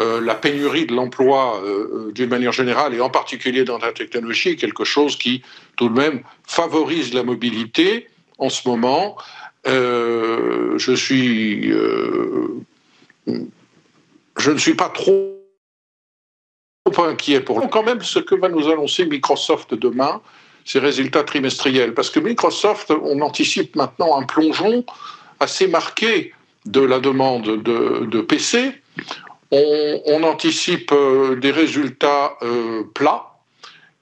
Euh, 0.00 0.20
la 0.20 0.36
pénurie 0.36 0.86
de 0.86 0.94
l'emploi 0.94 1.60
euh, 1.64 2.12
d'une 2.12 2.28
manière 2.28 2.52
générale 2.52 2.94
et 2.94 3.00
en 3.00 3.10
particulier 3.10 3.64
dans 3.64 3.78
la 3.78 3.92
technologie 3.92 4.50
est 4.50 4.56
quelque 4.56 4.84
chose 4.84 5.16
qui 5.16 5.42
tout 5.76 5.88
de 5.88 5.94
même 5.94 6.22
favorise 6.46 7.14
la 7.14 7.24
mobilité 7.24 8.06
en 8.38 8.48
ce 8.48 8.68
moment. 8.68 9.16
je 9.66 10.94
suis, 10.94 11.70
je 14.36 14.50
ne 14.50 14.58
suis 14.58 14.74
pas 14.74 14.88
trop 14.88 15.37
pas 16.90 17.08
inquiet 17.08 17.40
pour 17.40 17.68
quand 17.70 17.82
même 17.82 18.02
ce 18.02 18.18
que 18.18 18.34
va 18.34 18.48
nous 18.48 18.68
annoncer 18.68 19.06
Microsoft 19.06 19.74
demain, 19.74 20.20
ses 20.64 20.78
résultats 20.78 21.24
trimestriels. 21.24 21.94
Parce 21.94 22.10
que 22.10 22.20
Microsoft, 22.20 22.90
on 22.90 23.20
anticipe 23.20 23.76
maintenant 23.76 24.18
un 24.18 24.24
plongeon 24.24 24.84
assez 25.40 25.66
marqué 25.66 26.32
de 26.66 26.80
la 26.80 27.00
demande 27.00 27.62
de, 27.62 28.20
PC. 28.20 28.72
On, 29.50 30.22
anticipe 30.24 30.92
euh, 30.92 31.36
des 31.36 31.50
résultats 31.50 32.36
euh, 32.42 32.82
plats 32.94 33.38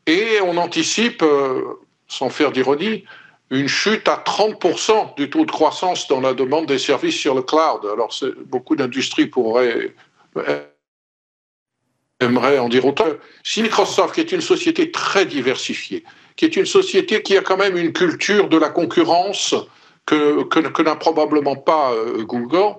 et 0.06 0.40
on 0.42 0.56
anticipe, 0.56 1.22
euh, 1.22 1.62
sans 2.08 2.30
faire 2.30 2.50
d'ironie, 2.50 3.04
une 3.50 3.68
chute 3.68 4.08
à 4.08 4.22
30% 4.26 5.14
du 5.16 5.30
taux 5.30 5.44
de 5.44 5.50
croissance 5.50 6.08
dans 6.08 6.20
la 6.20 6.34
demande 6.34 6.66
des 6.66 6.78
services 6.78 7.16
sur 7.16 7.34
le 7.34 7.42
cloud. 7.42 7.88
Alors, 7.92 8.12
beaucoup 8.46 8.74
d'industries 8.74 9.26
pourraient 9.26 9.94
J'aimerais 12.20 12.58
en 12.58 12.68
dire 12.68 12.86
autant. 12.86 13.04
Si 13.42 13.62
Microsoft, 13.62 14.14
qui 14.14 14.20
est 14.20 14.32
une 14.32 14.40
société 14.40 14.90
très 14.90 15.26
diversifiée, 15.26 16.02
qui 16.36 16.46
est 16.46 16.56
une 16.56 16.66
société 16.66 17.22
qui 17.22 17.36
a 17.36 17.42
quand 17.42 17.58
même 17.58 17.76
une 17.76 17.92
culture 17.92 18.48
de 18.48 18.56
la 18.56 18.70
concurrence 18.70 19.54
que, 20.06 20.44
que, 20.44 20.82
n'a 20.82 20.96
probablement 20.96 21.56
pas 21.56 21.92
euh, 21.92 22.22
Google, 22.22 22.76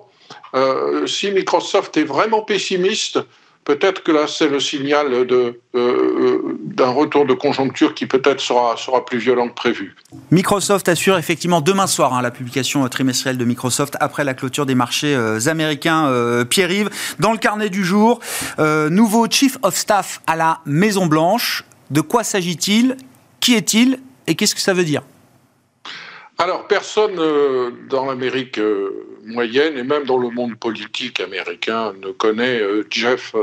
euh, 0.54 1.06
si 1.06 1.30
Microsoft 1.30 1.96
est 1.96 2.04
vraiment 2.04 2.42
pessimiste, 2.42 3.20
peut-être 3.68 4.02
que 4.02 4.12
là, 4.12 4.26
c'est 4.26 4.48
le 4.48 4.60
signal 4.60 5.12
euh, 5.12 5.52
euh, 5.74 6.58
d'un 6.64 6.88
retour 6.88 7.26
de 7.26 7.34
conjoncture 7.34 7.94
qui 7.94 8.06
peut-être 8.06 8.40
sera, 8.40 8.76
sera 8.78 9.04
plus 9.04 9.18
violent 9.18 9.48
que 9.48 9.54
prévu. 9.54 9.94
Microsoft 10.30 10.88
assure 10.88 11.18
effectivement 11.18 11.60
demain 11.60 11.86
soir 11.86 12.14
hein, 12.14 12.22
la 12.22 12.30
publication 12.30 12.84
euh, 12.84 12.88
trimestrielle 12.88 13.36
de 13.36 13.44
Microsoft 13.44 13.94
après 14.00 14.24
la 14.24 14.32
clôture 14.32 14.64
des 14.64 14.74
marchés 14.74 15.14
américains. 15.46 16.10
Pierre-Yves, 16.48 16.88
dans 17.18 17.32
le 17.32 17.38
carnet 17.38 17.68
du 17.68 17.84
jour, 17.84 18.20
nouveau 18.58 19.26
Chief 19.30 19.58
of 19.62 19.76
Staff 19.76 20.22
à 20.26 20.36
la 20.36 20.60
Maison 20.64 21.06
Blanche. 21.06 21.64
De 21.90 22.00
quoi 22.00 22.24
s'agit-il? 22.24 22.96
Qui 23.40 23.54
est-il? 23.54 23.98
Et 24.26 24.34
qu'est-ce 24.34 24.54
que 24.54 24.60
ça 24.60 24.72
veut 24.72 24.84
dire? 24.84 25.02
Alors, 26.38 26.68
personne 26.68 27.16
dans 27.88 28.06
l'Amérique 28.06 28.60
moyenne 29.28 29.76
et 29.76 29.82
même 29.82 30.04
dans 30.04 30.18
le 30.18 30.30
monde 30.30 30.56
politique 30.58 31.20
américain 31.20 31.92
ne 32.00 32.10
connaît 32.10 32.60
euh, 32.60 32.86
Jeff 32.90 33.34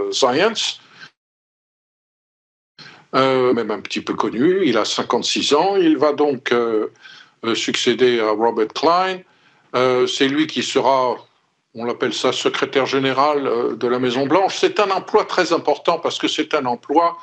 euh, 3.13 3.53
même 3.53 3.71
un 3.71 3.79
petit 3.79 4.01
peu 4.01 4.13
connu. 4.13 4.65
Il 4.65 4.77
a 4.77 4.83
56 4.83 5.53
ans. 5.53 5.77
Il 5.77 5.97
va 5.97 6.11
donc 6.11 6.51
euh, 6.51 6.89
succéder 7.53 8.19
à 8.19 8.31
Robert 8.31 8.67
Klein. 8.67 9.19
c'est 10.07 10.27
lui 10.27 10.47
qui 10.47 10.63
sera 10.63 11.15
on 11.75 11.83
l'appelle 11.83 12.13
ça 12.13 12.31
secrétaire 12.31 12.85
général 12.85 13.45
euh, 13.45 13.75
de 13.75 13.87
la 13.87 13.99
Maison 13.99 14.25
Blanche. 14.25 14.55
C'est 14.57 14.79
un 14.79 14.89
emploi 14.91 15.25
très 15.25 15.51
important 15.51 15.99
parce 15.99 16.17
que 16.17 16.27
c'est 16.27 16.53
un 16.53 16.65
emploi 16.65 17.17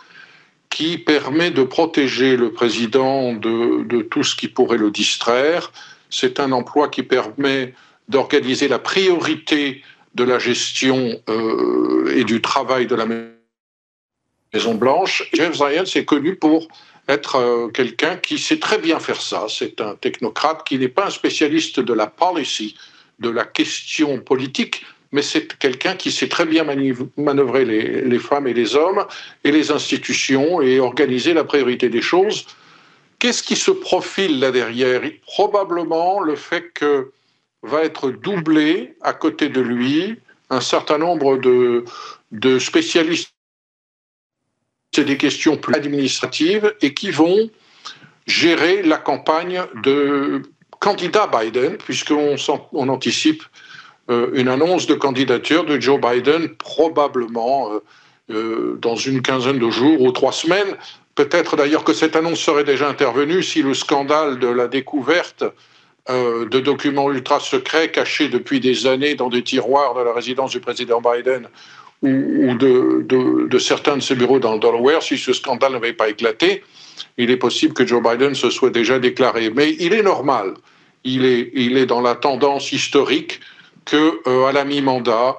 qui 0.73 0.97
permet 0.97 1.51
de 1.51 1.62
protéger 1.62 2.35
le 2.37 2.51
président 2.51 3.35
de, 3.35 4.03
tout 4.11 4.25
ce 4.25 4.35
qui 4.35 4.49
pourrait 4.49 4.79
le 4.79 4.91
distraire. 4.91 5.70
C'est 6.09 6.41
un 6.41 6.51
emploi 6.51 6.89
qui 6.89 7.03
permet 7.03 7.75
d'organiser 8.09 8.68
la 8.68 8.79
priorité 8.79 9.83
de 10.14 10.25
la 10.25 10.39
gestion 10.39 11.20
euh, 11.29 12.16
et 12.16 12.25
du 12.25 12.41
travail 12.41 12.87
de 12.87 12.95
la 12.95 13.07
Maison 13.07 14.75
Blanche. 14.75 15.29
James 15.35 15.55
Ryan 15.61 15.85
est 15.85 16.05
connu 16.07 16.37
pour 16.37 16.68
être 17.07 17.37
euh, 17.37 17.68
quelqu'un 17.68 18.16
qui 18.16 18.39
sait 18.39 18.59
très 18.59 18.79
bien 18.79 18.99
faire 18.99 19.20
ça. 19.20 19.47
C'est 19.51 19.81
un 19.81 19.95
technocrate 19.95 20.64
qui 20.66 20.79
n'est 20.79 20.89
pas 20.89 21.07
un 21.07 21.11
spécialiste 21.11 21.81
de 21.81 21.93
la 21.93 22.07
policy, 22.07 22.77
de 23.18 23.29
la 23.29 23.45
question 23.45 24.20
politique, 24.20 24.87
mais 25.13 25.23
c'est 25.23 25.59
quelqu'un 25.59 25.95
qui 25.95 26.11
sait 26.11 26.29
très 26.29 26.47
bien 26.47 26.65
manœuvrer 27.17 27.65
les, 27.65 28.19
femmes 28.19 28.47
et 28.47 28.55
les 28.55 28.75
hommes 28.75 29.05
et 29.45 29.53
les 29.53 29.71
institutions 29.71 30.63
et 30.63 30.81
organiser 30.81 31.35
la 31.35 31.45
priorité 31.45 31.91
des 31.91 32.01
choses. 32.01 32.47
Qu'est-ce 33.19 33.43
qui 33.43 33.57
se 33.57 33.71
profile 33.71 34.41
là 34.41 34.51
derrière? 34.51 35.03
Probablement 35.27 36.21
le 36.21 36.35
fait 36.35 36.73
que 36.73 37.13
va 37.63 37.83
être 37.83 38.11
doublé 38.11 38.97
à 39.03 39.13
côté 39.13 39.49
de 39.49 39.61
lui 39.61 40.17
un 40.51 40.61
certain 40.61 40.99
nombre 40.99 41.37
de, 41.39 42.59
spécialistes 42.59 43.35
c'est 44.95 45.05
des 45.05 45.17
questions 45.17 45.57
plus 45.57 45.75
administratives 45.75 46.75
et 46.83 46.93
qui 46.93 47.11
vont 47.11 47.49
gérer 48.27 48.83
la 48.83 48.99
campagne 48.99 49.63
de 49.83 50.43
candidat 50.81 51.29
Biden, 51.29 51.79
puisqu'on 51.79 52.37
on 52.73 52.89
anticipe 52.91 53.43
une 54.35 54.49
annonce 54.49 54.87
de 54.87 54.95
candidature 54.95 55.65
de 55.65 55.81
Joe 55.81 56.01
Biden 56.01 56.49
probablement 56.57 57.73
euh, 57.73 57.79
euh, 58.31 58.79
dans 58.81 58.97
une 58.97 59.23
quinzaine 59.23 59.59
de 59.59 59.71
jours 59.71 60.01
ou 60.01 60.11
trois 60.13 60.33
semaines. 60.33 60.77
Peut-être 61.15 61.57
d'ailleurs 61.57 61.85
que 61.85 61.93
cette 61.93 62.17
annonce 62.17 62.41
serait 62.41 62.65
déjà 62.65 62.89
intervenue 62.89 63.43
si 63.43 63.63
le 63.63 63.75
scandale 63.75 64.39
de 64.39 64.49
la 64.49 64.69
découverte 64.69 65.45
de 66.09 66.59
documents 66.59 67.13
ultra 67.13 67.39
secrets 67.39 67.93
cachés 67.93 68.29
depuis 68.29 68.59
des 68.59 68.89
années 68.89 69.15
dans 69.15 69.29
des 69.29 69.45
tiroirs 69.45 69.95
de 69.95 70.01
la 70.01 70.13
résidence 70.13 70.51
du 70.51 70.59
président 70.59 71.01
Biden 71.01 71.47
ou, 72.03 72.55
de, 72.55 73.59
certains 73.59 73.97
de 73.97 74.03
ses 74.03 74.15
bureaux 74.15 74.41
dans 74.41 74.55
le 74.55 74.59
Delaware, 74.59 75.03
si 75.03 75.17
ce 75.17 75.33
scandale 75.33 75.73
n'avait 75.73 75.93
pas 75.93 76.09
éclaté, 76.09 76.65
il 77.17 77.31
est 77.31 77.37
possible 77.37 77.75
que 77.75 77.87
Joe 77.87 78.03
Biden 78.03 78.35
se 78.35 78.51
soit 78.51 78.71
déjà 78.71 78.99
déclaré. 78.99 79.51
Mais 79.51 79.77
il 79.79 79.93
est 79.93 80.03
normal, 80.03 80.55
il 81.05 81.25
est, 81.25 81.51
il 81.55 81.77
est 81.77 81.87
dans 81.87 82.01
la 82.01 82.15
tendance 82.15 82.73
historique 82.73 83.41
que 83.85 84.20
euh, 84.26 84.47
à 84.47 84.53
la 84.53 84.64
mi-mandat, 84.64 85.37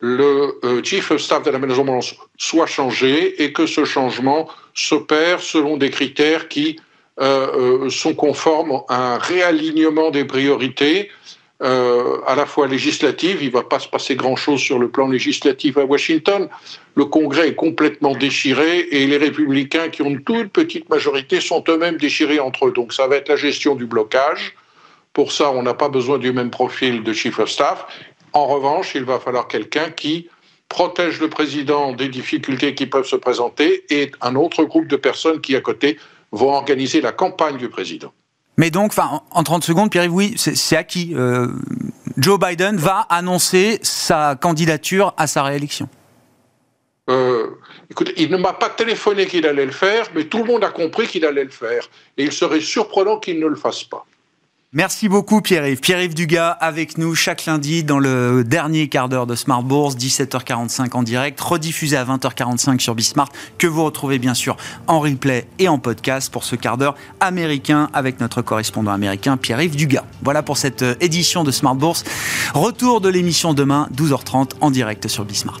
le 0.00 0.58
euh, 0.64 0.82
chief 0.82 1.10
of 1.10 1.20
staff 1.20 1.42
de 1.42 1.50
la 1.50 1.58
Maison 1.58 1.84
Blanche 1.84 2.16
soit 2.36 2.66
changé 2.66 3.42
et 3.42 3.52
que 3.52 3.66
ce 3.66 3.84
changement 3.84 4.48
s'opère 4.74 5.40
selon 5.40 5.76
des 5.76 5.90
critères 5.90 6.48
qui 6.48 6.78
euh, 7.18 7.88
sont 7.88 8.14
conformes 8.14 8.82
à 8.88 9.14
un 9.14 9.18
réalignement 9.18 10.10
des 10.10 10.24
priorités 10.24 11.10
à 11.58 12.34
la 12.36 12.44
fois 12.44 12.66
législative, 12.66 13.38
il 13.40 13.46
ne 13.46 13.52
va 13.52 13.62
pas 13.62 13.78
se 13.78 13.88
passer 13.88 14.14
grand-chose 14.14 14.60
sur 14.60 14.78
le 14.78 14.90
plan 14.90 15.08
législatif 15.08 15.78
à 15.78 15.86
Washington. 15.86 16.50
Le 16.96 17.06
Congrès 17.06 17.48
est 17.48 17.54
complètement 17.54 18.14
déchiré 18.14 18.80
et 18.90 19.06
les 19.06 19.16
républicains 19.16 19.88
qui 19.88 20.02
ont 20.02 20.10
une 20.10 20.22
toute 20.22 20.52
petite 20.52 20.90
majorité 20.90 21.40
sont 21.40 21.64
eux-mêmes 21.66 21.96
déchirés 21.96 22.40
entre 22.40 22.66
eux. 22.66 22.72
Donc 22.72 22.92
ça 22.92 23.06
va 23.06 23.16
être 23.16 23.30
la 23.30 23.36
gestion 23.36 23.74
du 23.74 23.86
blocage. 23.86 24.54
Pour 25.16 25.32
ça, 25.32 25.50
on 25.50 25.62
n'a 25.62 25.72
pas 25.72 25.88
besoin 25.88 26.18
du 26.18 26.30
même 26.30 26.50
profil 26.50 27.02
de 27.02 27.12
chief 27.14 27.38
of 27.38 27.48
staff. 27.48 27.86
En 28.34 28.44
revanche, 28.44 28.94
il 28.94 29.02
va 29.02 29.18
falloir 29.18 29.48
quelqu'un 29.48 29.88
qui 29.88 30.28
protège 30.68 31.20
le 31.22 31.30
président 31.30 31.94
des 31.94 32.08
difficultés 32.08 32.74
qui 32.74 32.84
peuvent 32.84 33.06
se 33.06 33.16
présenter 33.16 33.86
et 33.88 34.12
un 34.20 34.36
autre 34.36 34.64
groupe 34.64 34.88
de 34.88 34.96
personnes 34.96 35.40
qui, 35.40 35.56
à 35.56 35.62
côté, 35.62 35.98
vont 36.32 36.52
organiser 36.52 37.00
la 37.00 37.12
campagne 37.12 37.56
du 37.56 37.70
président. 37.70 38.12
Mais 38.58 38.70
donc, 38.70 38.92
en 38.98 39.42
30 39.42 39.64
secondes, 39.64 39.90
Pierre, 39.90 40.12
oui, 40.12 40.34
c'est 40.36 40.76
acquis. 40.76 41.14
Euh, 41.14 41.48
Joe 42.18 42.38
Biden 42.38 42.76
va 42.76 43.06
annoncer 43.08 43.78
sa 43.80 44.36
candidature 44.38 45.14
à 45.16 45.26
sa 45.26 45.44
réélection. 45.44 45.88
Euh, 47.08 47.52
écoute, 47.90 48.12
il 48.18 48.30
ne 48.30 48.36
m'a 48.36 48.52
pas 48.52 48.68
téléphoné 48.68 49.24
qu'il 49.24 49.46
allait 49.46 49.64
le 49.64 49.72
faire, 49.72 50.08
mais 50.14 50.24
tout 50.24 50.40
le 50.40 50.44
monde 50.44 50.62
a 50.62 50.68
compris 50.68 51.06
qu'il 51.06 51.24
allait 51.24 51.44
le 51.44 51.48
faire. 51.48 51.88
Et 52.18 52.24
il 52.24 52.32
serait 52.32 52.60
surprenant 52.60 53.18
qu'il 53.18 53.40
ne 53.40 53.46
le 53.46 53.56
fasse 53.56 53.82
pas. 53.82 54.04
Merci 54.76 55.08
beaucoup 55.08 55.40
Pierre-Yves. 55.40 55.80
Pierre-Yves 55.80 56.12
Dugas 56.12 56.50
avec 56.50 56.98
nous 56.98 57.14
chaque 57.14 57.46
lundi 57.46 57.82
dans 57.82 57.98
le 57.98 58.44
dernier 58.44 58.88
quart 58.88 59.08
d'heure 59.08 59.26
de 59.26 59.34
Smart 59.34 59.62
Bourse, 59.62 59.96
17h45 59.96 60.90
en 60.92 61.02
direct, 61.02 61.40
rediffusé 61.40 61.96
à 61.96 62.04
20h45 62.04 62.78
sur 62.80 62.94
Bismart, 62.94 63.30
que 63.56 63.66
vous 63.66 63.82
retrouvez 63.82 64.18
bien 64.18 64.34
sûr 64.34 64.58
en 64.86 65.00
replay 65.00 65.46
et 65.58 65.68
en 65.68 65.78
podcast 65.78 66.30
pour 66.30 66.44
ce 66.44 66.56
quart 66.56 66.76
d'heure 66.76 66.94
américain 67.20 67.88
avec 67.94 68.20
notre 68.20 68.42
correspondant 68.42 68.92
américain 68.92 69.38
Pierre-Yves 69.38 69.76
Dugas. 69.76 70.04
Voilà 70.22 70.42
pour 70.42 70.58
cette 70.58 70.82
euh, 70.82 70.94
édition 71.00 71.42
de 71.42 71.52
Smart 71.52 71.74
Bourse. 71.74 72.04
Retour 72.52 73.00
de 73.00 73.08
l'émission 73.08 73.54
demain, 73.54 73.88
12h30 73.96 74.56
en 74.60 74.70
direct 74.70 75.08
sur 75.08 75.24
Bismart. 75.24 75.60